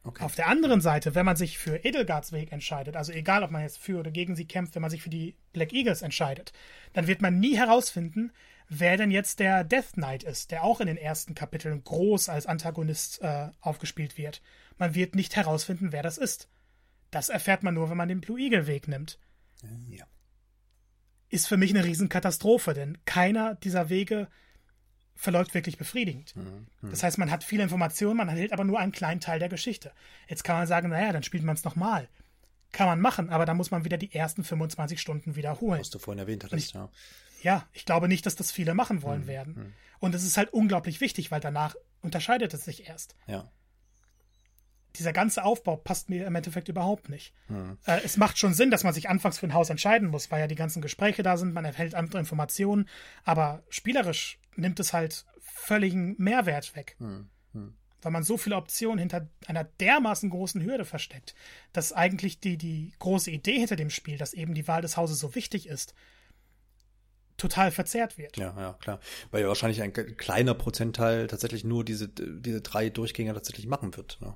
[0.06, 0.24] Okay.
[0.24, 3.62] Auf der anderen Seite, wenn man sich für Edelgards Weg entscheidet, also egal, ob man
[3.62, 6.52] jetzt für oder gegen sie kämpft, wenn man sich für die Black Eagles entscheidet,
[6.92, 8.34] dann wird man nie herausfinden,
[8.68, 12.48] wer denn jetzt der Death Knight ist, der auch in den ersten Kapiteln groß als
[12.48, 14.42] Antagonist äh, aufgespielt wird.
[14.78, 16.50] Man wird nicht herausfinden, wer das ist.
[17.10, 19.20] Das erfährt man nur, wenn man den Blue Eagle Weg nimmt.
[19.90, 20.06] Ja.
[21.30, 24.28] Ist für mich eine Riesenkatastrophe, denn keiner dieser Wege
[25.16, 26.36] verläuft wirklich befriedigend.
[26.36, 26.68] Mhm.
[26.82, 26.89] Mhm.
[26.89, 29.91] Das heißt, man hat viele Informationen, man erhält aber nur einen kleinen Teil der Geschichte.
[30.28, 32.09] Jetzt kann man sagen, naja, dann spielt man es nochmal.
[32.72, 35.80] Kann man machen, aber dann muss man wieder die ersten 25 Stunden wiederholen.
[35.80, 36.89] Was du vorhin erwähnt hattest, ja
[37.43, 39.55] ja, ich glaube nicht, dass das viele machen wollen hm, werden.
[39.55, 39.74] Hm.
[39.99, 43.16] Und es ist halt unglaublich wichtig, weil danach unterscheidet es sich erst.
[43.28, 43.51] Ja.
[44.95, 47.34] Dieser ganze Aufbau passt mir im Endeffekt überhaupt nicht.
[47.47, 47.78] Hm.
[47.86, 50.39] Äh, es macht schon Sinn, dass man sich anfangs für ein Haus entscheiden muss, weil
[50.39, 52.88] ja die ganzen Gespräche da sind, man erhält andere Informationen,
[53.24, 56.95] aber spielerisch nimmt es halt völligen Mehrwert weg.
[56.99, 57.74] Hm, hm.
[58.01, 61.36] Weil man so viele Optionen hinter einer dermaßen großen Hürde versteckt,
[61.72, 65.20] dass eigentlich die, die große Idee hinter dem Spiel, dass eben die Wahl des Hauses
[65.20, 65.93] so wichtig ist,
[67.38, 68.38] total verzerrt wird.
[68.38, 68.99] Ja, ja, klar.
[69.32, 74.20] Weil ja wahrscheinlich ein kleiner Prozentteil tatsächlich nur diese, diese drei Durchgänge tatsächlich machen wird.
[74.22, 74.36] Ne?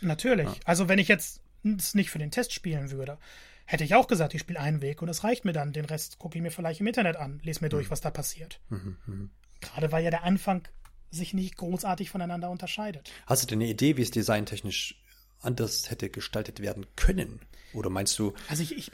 [0.00, 0.46] Natürlich.
[0.46, 0.54] Ja.
[0.64, 3.18] Also wenn ich jetzt es nicht für den Test spielen würde,
[3.64, 5.72] hätte ich auch gesagt, ich spiele einen Weg und es reicht mir dann.
[5.72, 7.90] Den Rest gucke ich mir vielleicht im Internet an, lese mir durch, mhm.
[7.90, 8.60] was da passiert.
[8.68, 9.28] Mhm, mh.
[9.64, 10.66] Gerade weil ja der Anfang
[11.10, 13.10] sich nicht großartig voneinander unterscheidet.
[13.26, 15.00] Hast du denn eine Idee, wie es designtechnisch
[15.40, 17.40] anders hätte gestaltet werden können?
[17.72, 18.34] Oder meinst du?
[18.48, 18.90] Also ich, ich,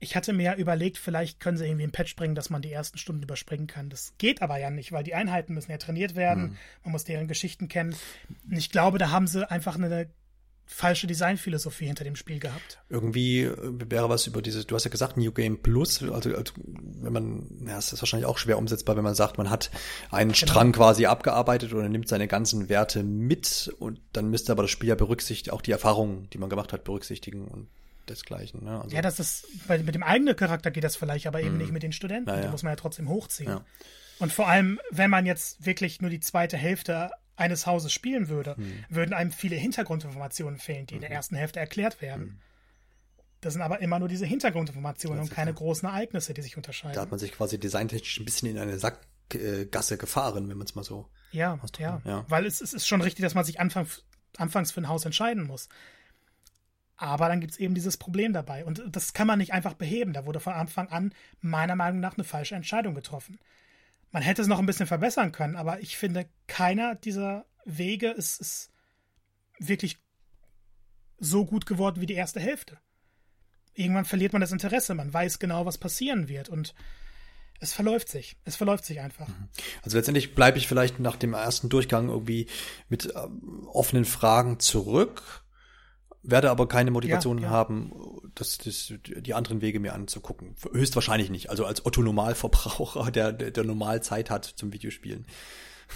[0.00, 2.72] ich hatte mir ja überlegt, vielleicht können sie irgendwie ein Patch bringen, dass man die
[2.72, 3.90] ersten Stunden überspringen kann.
[3.90, 6.42] Das geht aber ja nicht, weil die Einheiten müssen ja trainiert werden.
[6.44, 6.56] Mhm.
[6.84, 7.94] Man muss deren Geschichten kennen.
[8.48, 10.10] Und ich glaube, da haben sie einfach eine
[10.68, 12.78] falsche Designphilosophie hinter dem Spiel gehabt.
[12.90, 13.56] Irgendwie äh,
[13.88, 17.46] wäre was über diese, du hast ja gesagt, New Game Plus, also, also wenn man,
[17.66, 19.70] ja, es ist wahrscheinlich auch schwer umsetzbar, wenn man sagt, man hat
[20.10, 20.52] einen genau.
[20.52, 24.90] Strang quasi abgearbeitet oder nimmt seine ganzen Werte mit und dann müsste aber das Spiel
[24.90, 27.68] ja berücksichtigen, auch die Erfahrungen, die man gemacht hat, berücksichtigen und
[28.08, 28.64] desgleichen.
[28.64, 28.80] Ne?
[28.80, 31.58] Also, ja, das ist, weil mit dem eigenen Charakter geht das vielleicht, aber eben mhm.
[31.58, 32.30] nicht mit den Studenten.
[32.30, 32.50] Ja, ja.
[32.50, 33.50] muss man ja trotzdem hochziehen.
[33.50, 33.64] Ja.
[34.18, 38.54] Und vor allem, wenn man jetzt wirklich nur die zweite Hälfte eines Hauses spielen würde,
[38.58, 38.84] mhm.
[38.88, 40.98] würden einem viele Hintergrundinformationen fehlen, die mhm.
[40.98, 41.16] in der mhm.
[41.16, 42.24] ersten Hälfte erklärt werden.
[42.24, 42.38] Mhm.
[43.40, 46.96] Das sind aber immer nur diese Hintergrundinformationen und keine großen Ereignisse, die sich unterscheiden.
[46.96, 50.74] Da hat man sich quasi designtechnisch ein bisschen in eine Sackgasse gefahren, wenn man es
[50.74, 51.08] mal so.
[51.30, 52.24] Ja, ja, ja.
[52.28, 53.86] Weil es, es, ist schon richtig, dass man sich anfang,
[54.36, 55.68] anfangs für ein Haus entscheiden muss.
[56.96, 58.64] Aber dann gibt es eben dieses Problem dabei.
[58.64, 60.12] Und das kann man nicht einfach beheben.
[60.12, 63.38] Da wurde von Anfang an meiner Meinung nach eine falsche Entscheidung getroffen.
[64.10, 68.40] Man hätte es noch ein bisschen verbessern können, aber ich finde, keiner dieser Wege ist,
[68.40, 68.70] ist
[69.58, 69.98] wirklich
[71.18, 72.78] so gut geworden wie die erste Hälfte.
[73.74, 76.74] Irgendwann verliert man das Interesse, man weiß genau, was passieren wird und
[77.60, 78.36] es verläuft sich.
[78.44, 79.28] Es verläuft sich einfach.
[79.28, 79.48] Mhm.
[79.82, 82.46] Also letztendlich bleibe ich vielleicht nach dem ersten Durchgang irgendwie
[82.88, 85.44] mit ähm, offenen Fragen zurück,
[86.30, 87.50] werde aber keine Motivation ja, ja.
[87.50, 87.92] haben,
[88.34, 90.54] das, das, die anderen Wege mir anzugucken.
[90.72, 91.50] Höchstwahrscheinlich nicht.
[91.50, 95.26] Also als Otto Normalverbraucher, der, der, der normal Zeit hat zum Videospielen.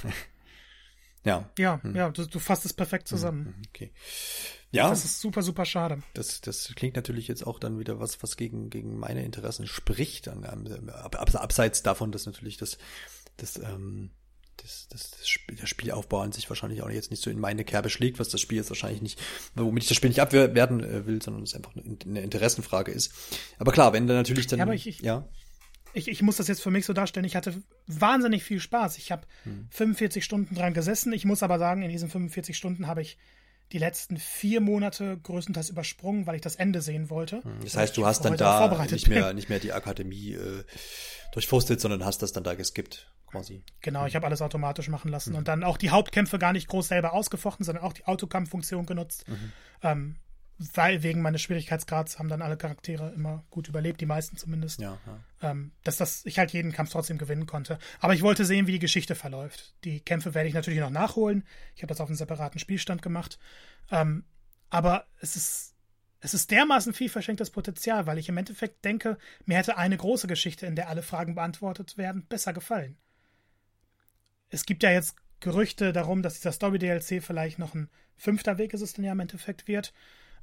[1.25, 1.51] ja.
[1.59, 1.95] Ja, hm.
[1.95, 3.47] ja, du, du fasst es perfekt zusammen.
[3.47, 3.93] Hm, okay.
[4.71, 4.89] Ja.
[4.89, 6.03] Das ist super, super schade.
[6.15, 10.29] Das, das klingt natürlich jetzt auch dann wieder was, was gegen, gegen meine Interessen spricht.
[10.29, 10.45] Dann,
[10.89, 12.79] ab, abseits davon, dass natürlich das,
[13.37, 14.11] das, ähm,
[14.57, 17.65] das, das, das Spiel, der Spielaufbau an sich wahrscheinlich auch jetzt nicht so in meine
[17.65, 19.21] Kerbe schlägt, was das Spiel jetzt wahrscheinlich nicht,
[19.55, 23.13] womit ich das Spiel nicht abwerten äh, will, sondern es einfach eine Interessenfrage ist.
[23.59, 25.29] Aber klar, wenn da natürlich dann, ja, ich, ich, ja.
[25.95, 27.27] Ich, ich muss das jetzt für mich so darstellen.
[27.27, 28.97] Ich hatte wahnsinnig viel Spaß.
[28.99, 29.69] Ich habe hm.
[29.71, 31.13] 45 Stunden dran gesessen.
[31.13, 33.19] Ich muss aber sagen, in diesen 45 Stunden habe ich
[33.73, 37.43] die letzten vier Monate größtenteils übersprungen, weil ich das Ende sehen wollte.
[37.43, 40.65] Hm, das heißt, du hast dann da nicht mehr, nicht mehr die Akademie äh,
[41.33, 43.65] durchforstet, sondern hast das dann da geskippt, quasi.
[43.81, 45.39] Genau, ich habe alles automatisch machen lassen mhm.
[45.39, 49.27] und dann auch die Hauptkämpfe gar nicht groß selber ausgefochten, sondern auch die Autokampffunktion genutzt.
[49.29, 49.53] Mhm.
[49.83, 50.17] Ähm,
[50.75, 54.81] weil wegen meines Schwierigkeitsgrads haben dann alle Charaktere immer gut überlebt, die meisten zumindest.
[54.81, 55.51] Ja, ja.
[55.51, 57.79] Ähm, dass das ich halt jeden Kampf trotzdem gewinnen konnte.
[57.99, 59.75] Aber ich wollte sehen, wie die Geschichte verläuft.
[59.83, 61.45] Die Kämpfe werde ich natürlich noch nachholen.
[61.75, 63.39] Ich habe das auf einem separaten Spielstand gemacht.
[63.91, 64.25] Ähm,
[64.71, 65.75] aber es ist,
[66.21, 70.29] es ist dermaßen viel verschenktes Potenzial, weil ich im Endeffekt denke, mir hätte eine große
[70.29, 72.97] Geschichte, in der alle Fragen beantwortet werden, besser gefallen.
[74.53, 78.81] Es gibt ja jetzt Gerüchte darum, dass dieser Story-DLC vielleicht noch ein fünfter Weg ist
[78.83, 79.93] es dann ja im Endeffekt wird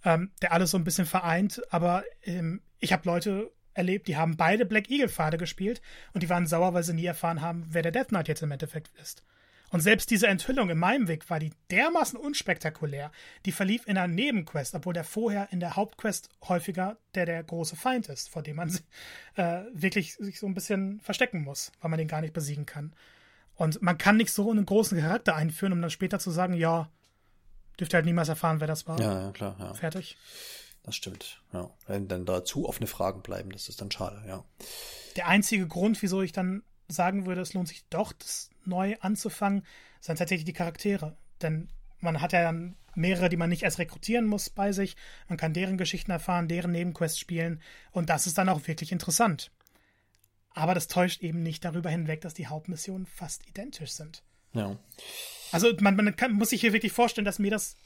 [0.04, 1.62] ähm, der alles so ein bisschen vereint.
[1.70, 5.82] Aber ähm, ich habe Leute erlebt, die haben beide Black Eagle-Pfade gespielt
[6.14, 8.52] und die waren sauer, weil sie nie erfahren haben, wer der Death Knight jetzt im
[8.52, 9.24] Endeffekt ist.
[9.72, 13.12] Und selbst diese Enthüllung in meinem Weg war die dermaßen unspektakulär.
[13.46, 17.76] Die verlief in einer Nebenquest, obwohl der vorher in der Hauptquest häufiger der der große
[17.76, 18.76] Feind ist, vor dem man
[19.36, 22.94] äh, wirklich sich so ein bisschen verstecken muss, weil man den gar nicht besiegen kann.
[23.60, 26.90] Und man kann nicht so einen großen Charakter einführen, um dann später zu sagen, ja,
[27.78, 28.98] dürft ihr halt niemals erfahren, wer das war.
[29.02, 29.58] Ja, ja klar.
[29.60, 29.74] Ja.
[29.74, 30.16] Fertig.
[30.84, 31.70] Das stimmt, ja.
[31.86, 34.46] Wenn dann da zu offene Fragen bleiben, das ist dann schade, ja.
[35.18, 39.66] Der einzige Grund, wieso ich dann sagen würde, es lohnt sich doch, das neu anzufangen,
[40.00, 41.18] sind tatsächlich die Charaktere.
[41.42, 41.68] Denn
[42.00, 44.96] man hat ja dann mehrere, die man nicht erst rekrutieren muss bei sich.
[45.28, 47.62] Man kann deren Geschichten erfahren, deren Nebenquests spielen.
[47.92, 49.52] Und das ist dann auch wirklich interessant.
[50.54, 54.24] Aber das täuscht eben nicht darüber hinweg, dass die Hauptmissionen fast identisch sind.
[54.54, 54.78] Ja.
[55.52, 57.78] Also man, man kann, muss sich hier wirklich vorstellen, dass mir das.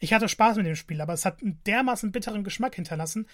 [0.00, 3.26] Ich hatte Spaß mit dem Spiel, aber es hat einen dermaßen bitteren Geschmack hinterlassen,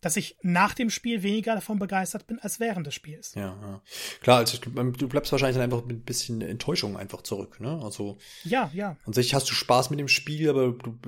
[0.00, 3.34] dass ich nach dem Spiel weniger davon begeistert bin als während des Spiels.
[3.34, 3.82] Ja, ja.
[4.20, 7.80] Klar, also du bleibst wahrscheinlich dann einfach mit ein bisschen Enttäuschung einfach zurück, ne?
[7.82, 8.18] Also.
[8.44, 8.96] Ja, ja.
[9.04, 10.98] An sich hast du Spaß mit dem Spiel, aber du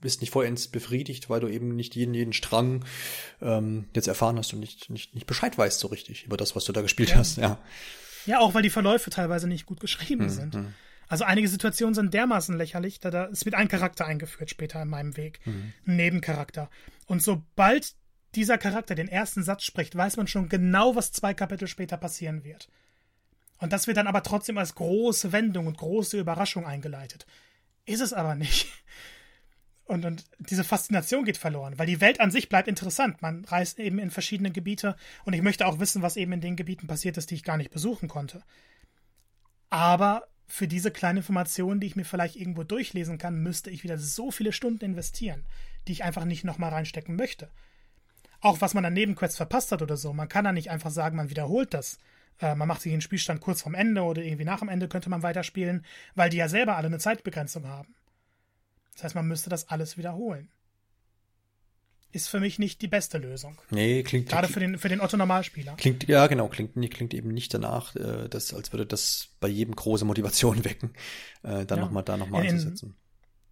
[0.00, 2.84] bist nicht vollends befriedigt, weil du eben nicht jeden, jeden Strang
[3.40, 6.64] ähm, jetzt erfahren hast und nicht, nicht, nicht Bescheid weißt so richtig über das, was
[6.64, 7.16] du da gespielt ja.
[7.16, 7.58] hast, ja.
[8.26, 10.54] Ja, auch weil die Verläufe teilweise nicht gut geschrieben hm, sind.
[10.54, 10.74] Hm.
[11.08, 14.88] Also einige Situationen sind dermaßen lächerlich, da, da es wird ein Charakter eingeführt später in
[14.88, 15.72] meinem Weg, mhm.
[15.86, 16.70] ein Nebencharakter.
[17.06, 17.94] Und sobald
[18.36, 22.44] dieser Charakter den ersten Satz spricht, weiß man schon genau, was zwei Kapitel später passieren
[22.44, 22.68] wird.
[23.58, 27.26] Und das wird dann aber trotzdem als große Wendung und große Überraschung eingeleitet.
[27.86, 28.68] Ist es aber nicht.
[29.86, 33.20] Und, und diese Faszination geht verloren, weil die Welt an sich bleibt interessant.
[33.20, 36.56] Man reist eben in verschiedene Gebiete und ich möchte auch wissen, was eben in den
[36.56, 38.42] Gebieten passiert ist, die ich gar nicht besuchen konnte.
[39.68, 43.98] Aber für diese kleine Information, die ich mir vielleicht irgendwo durchlesen kann, müsste ich wieder
[43.98, 45.44] so viele Stunden investieren,
[45.86, 47.50] die ich einfach nicht nochmal reinstecken möchte.
[48.44, 50.12] Auch was man an Nebenquests verpasst hat oder so.
[50.12, 51.98] Man kann da nicht einfach sagen, man wiederholt das.
[52.40, 55.08] Äh, man macht sich den Spielstand kurz vorm Ende oder irgendwie nach dem Ende könnte
[55.08, 55.84] man weiterspielen,
[56.14, 57.94] weil die ja selber alle eine Zeitbegrenzung haben.
[58.92, 60.50] Das heißt, man müsste das alles wiederholen
[62.14, 63.60] ist für mich nicht die beste Lösung.
[63.70, 65.74] Nee, klingt gerade für den für den Otto Normalspieler.
[65.76, 69.74] Klingt ja genau, klingt klingt eben nicht danach, äh, dass als würde das bei jedem
[69.74, 70.92] große Motivation wecken,
[71.42, 71.84] äh, dann ja.
[71.84, 72.94] noch mal da nochmal anzusetzen.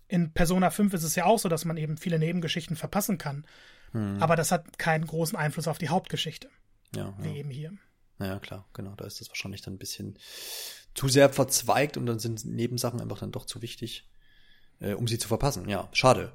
[0.07, 3.47] In Persona 5 ist es ja auch so, dass man eben viele Nebengeschichten verpassen kann.
[3.93, 4.23] Hm.
[4.23, 6.49] Aber das hat keinen großen Einfluss auf die Hauptgeschichte.
[6.95, 7.35] Ja, wie ja.
[7.37, 7.73] eben hier.
[8.19, 8.95] Ja, klar, genau.
[8.97, 10.19] Da ist das wahrscheinlich dann ein bisschen
[10.95, 14.09] zu sehr verzweigt und dann sind Nebensachen einfach dann doch zu wichtig
[14.83, 15.69] äh, um sie zu verpassen.
[15.69, 16.33] Ja, schade.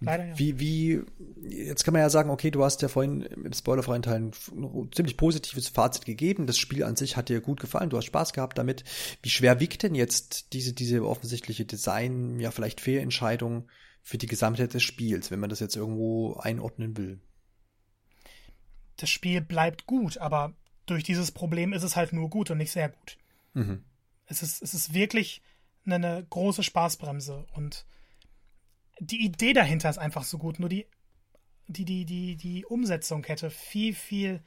[0.00, 0.38] Leider, ja.
[0.38, 1.02] Wie, wie,
[1.48, 4.32] jetzt kann man ja sagen, okay, du hast ja vorhin im spoilerfreien Teil ein
[4.92, 6.46] ziemlich positives Fazit gegeben.
[6.46, 8.84] Das Spiel an sich hat dir gut gefallen, du hast Spaß gehabt damit.
[9.22, 13.68] Wie schwer wiegt denn jetzt diese, diese offensichtliche Design, ja, vielleicht Fehlentscheidung
[14.08, 17.20] für die Gesamtheit des Spiels, wenn man das jetzt irgendwo einordnen will?
[18.96, 20.54] Das Spiel bleibt gut, aber
[20.86, 23.18] durch dieses Problem ist es halt nur gut und nicht sehr gut.
[23.52, 23.84] Mhm.
[24.24, 25.42] Es ist, es ist wirklich
[25.84, 27.84] eine große Spaßbremse und
[28.98, 30.58] die Idee dahinter ist einfach so gut.
[30.58, 30.86] Nur die,
[31.66, 34.42] die, die, die, die Umsetzung hätte viel, viel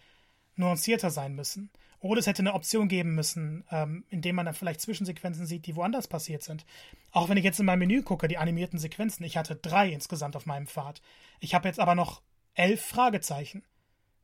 [0.56, 1.70] nuancierter sein müssen.
[2.02, 5.76] Oder es hätte eine Option geben müssen, ähm, indem man dann vielleicht Zwischensequenzen sieht, die
[5.76, 6.66] woanders passiert sind.
[7.12, 10.36] Auch wenn ich jetzt in mein Menü gucke, die animierten Sequenzen, ich hatte drei insgesamt
[10.36, 11.02] auf meinem Pfad.
[11.40, 12.24] Ich habe jetzt aber noch
[12.56, 13.64] elf Fragezeichen.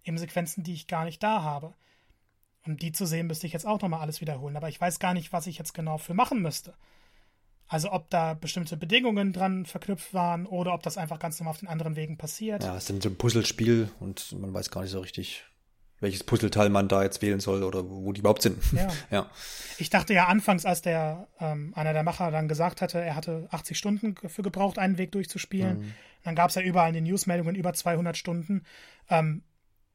[0.04, 1.76] Eben Sequenzen, die ich gar nicht da habe.
[2.66, 4.58] Um die zu sehen, müsste ich jetzt auch nochmal alles wiederholen.
[4.58, 6.74] Aber ich weiß gar nicht, was ich jetzt genau für machen müsste.
[7.68, 11.60] Also ob da bestimmte Bedingungen dran verknüpft waren oder ob das einfach ganz normal auf
[11.60, 12.64] den anderen Wegen passiert.
[12.64, 15.44] Ja, es ist ein Puzzlespiel und man weiß gar nicht so richtig,
[16.00, 18.62] welches Puzzleteil man da jetzt wählen soll oder wo die überhaupt sind.
[18.72, 18.88] Ja.
[19.12, 19.30] ja.
[19.78, 23.48] Ich dachte ja anfangs, als der ähm, einer der Macher dann gesagt hatte, er hatte
[23.52, 25.80] 80 Stunden für gebraucht, einen Weg durchzuspielen.
[25.80, 25.94] Mhm.
[26.24, 28.64] Dann gab es ja überall in den Newsmeldungen über 200 Stunden.
[29.10, 29.44] Ähm,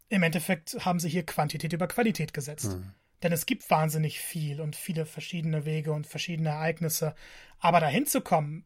[0.08, 2.76] Im Endeffekt haben sie hier Quantität über Qualität gesetzt.
[2.76, 2.92] Mhm.
[3.22, 7.14] Denn es gibt wahnsinnig viel und viele verschiedene Wege und verschiedene Ereignisse.
[7.60, 8.64] Aber dahin zu kommen,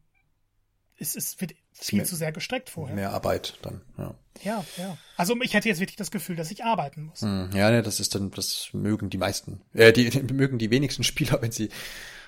[0.97, 2.95] ist, ist, wird viel zu sehr gestreckt vorher.
[2.95, 4.15] Mehr Arbeit dann, ja.
[4.43, 4.97] Ja, ja.
[5.15, 7.21] Also ich hätte jetzt wirklich das Gefühl, dass ich arbeiten muss.
[7.21, 10.69] Hm, ja, ne, das ist dann, das mögen die meisten, äh, die, die mögen die
[10.71, 11.69] wenigsten Spieler, wenn sie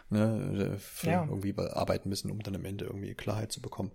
[0.10, 1.26] ne, ja.
[1.26, 3.92] irgendwie arbeiten müssen, um dann am Ende irgendwie Klarheit zu bekommen.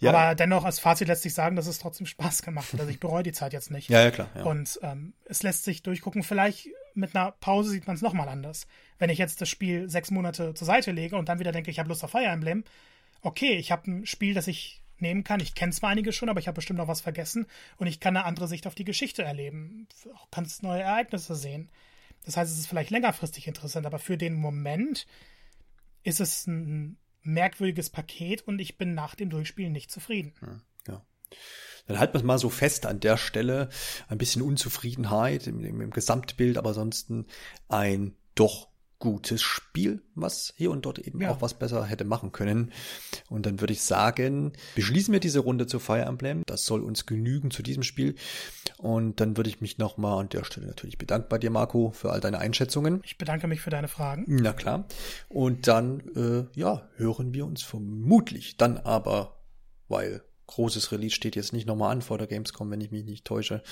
[0.00, 0.12] Ja.
[0.12, 2.80] Aber dennoch als Fazit lässt sich sagen, dass es trotzdem Spaß gemacht hat.
[2.80, 3.88] Also ich bereue die Zeit jetzt nicht.
[3.96, 4.28] Ja, ja, klar.
[4.34, 4.42] Ja.
[4.44, 6.22] Und ähm, es lässt sich durchgucken.
[6.22, 8.66] Vielleicht mit einer Pause sieht man es nochmal anders.
[8.98, 11.78] Wenn ich jetzt das Spiel sechs Monate zur Seite lege und dann wieder denke, ich
[11.78, 12.64] habe Lust auf Fire Emblem,
[13.22, 15.40] okay, ich habe ein Spiel, das ich nehmen kann.
[15.40, 18.16] Ich kenne zwar einige schon, aber ich habe bestimmt noch was vergessen und ich kann
[18.16, 19.88] eine andere Sicht auf die Geschichte erleben.
[20.14, 21.70] Auch ganz neue Ereignisse sehen.
[22.24, 25.06] Das heißt, es ist vielleicht längerfristig interessant, aber für den Moment
[26.02, 30.32] ist es ein merkwürdiges Paket und ich bin nach dem Durchspielen nicht zufrieden.
[30.42, 30.60] Ja.
[31.86, 33.68] Dann halten wir es mal so fest an der Stelle.
[34.08, 37.26] Ein bisschen Unzufriedenheit im, im, im Gesamtbild, aber ansonsten
[37.68, 38.68] ein doch
[38.98, 41.30] gutes Spiel, was hier und dort eben ja.
[41.30, 42.72] auch was besser hätte machen können.
[43.28, 46.42] Und dann würde ich sagen, beschließen wir diese Runde zu Fire Emblem.
[46.46, 48.14] Das soll uns genügen zu diesem Spiel.
[48.78, 52.10] Und dann würde ich mich nochmal an der Stelle natürlich bedanken bei dir, Marco, für
[52.10, 53.00] all deine Einschätzungen.
[53.04, 54.24] Ich bedanke mich für deine Fragen.
[54.26, 54.86] Na klar.
[55.28, 59.36] Und dann, äh, ja, hören wir uns vermutlich dann aber,
[59.88, 63.24] weil großes Release steht jetzt nicht nochmal an vor der Gamescom, wenn ich mich nicht
[63.24, 63.62] täusche.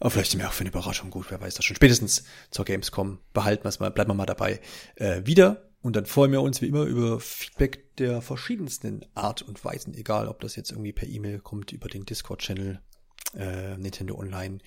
[0.00, 1.76] Aber vielleicht sind wir auch für eine Überraschung gut, wer weiß das schon.
[1.76, 4.60] Spätestens zur Gamescom behalten wir es mal, bleiben wir mal dabei.
[4.96, 5.64] Äh, wieder.
[5.80, 10.26] Und dann freuen wir uns wie immer über Feedback der verschiedensten Art und Weisen, egal
[10.26, 12.80] ob das jetzt irgendwie per E-Mail kommt, über den Discord-Channel
[13.36, 14.58] äh, Nintendo Online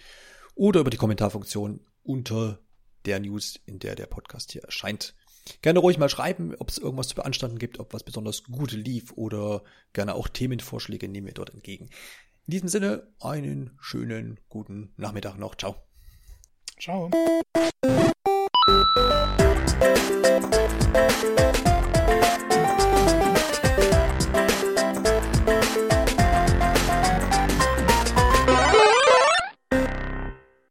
[0.56, 2.60] oder über die Kommentarfunktion unter
[3.06, 5.16] der News, in der der Podcast hier erscheint.
[5.62, 9.12] Gerne ruhig mal schreiben, ob es irgendwas zu beanstanden gibt, ob was besonders gut lief
[9.16, 9.64] oder
[9.94, 11.90] gerne auch Themenvorschläge nehmen wir dort entgegen.
[12.48, 15.56] In diesem Sinne, einen schönen guten Nachmittag noch.
[15.56, 15.76] Ciao.
[16.80, 17.12] Ciao.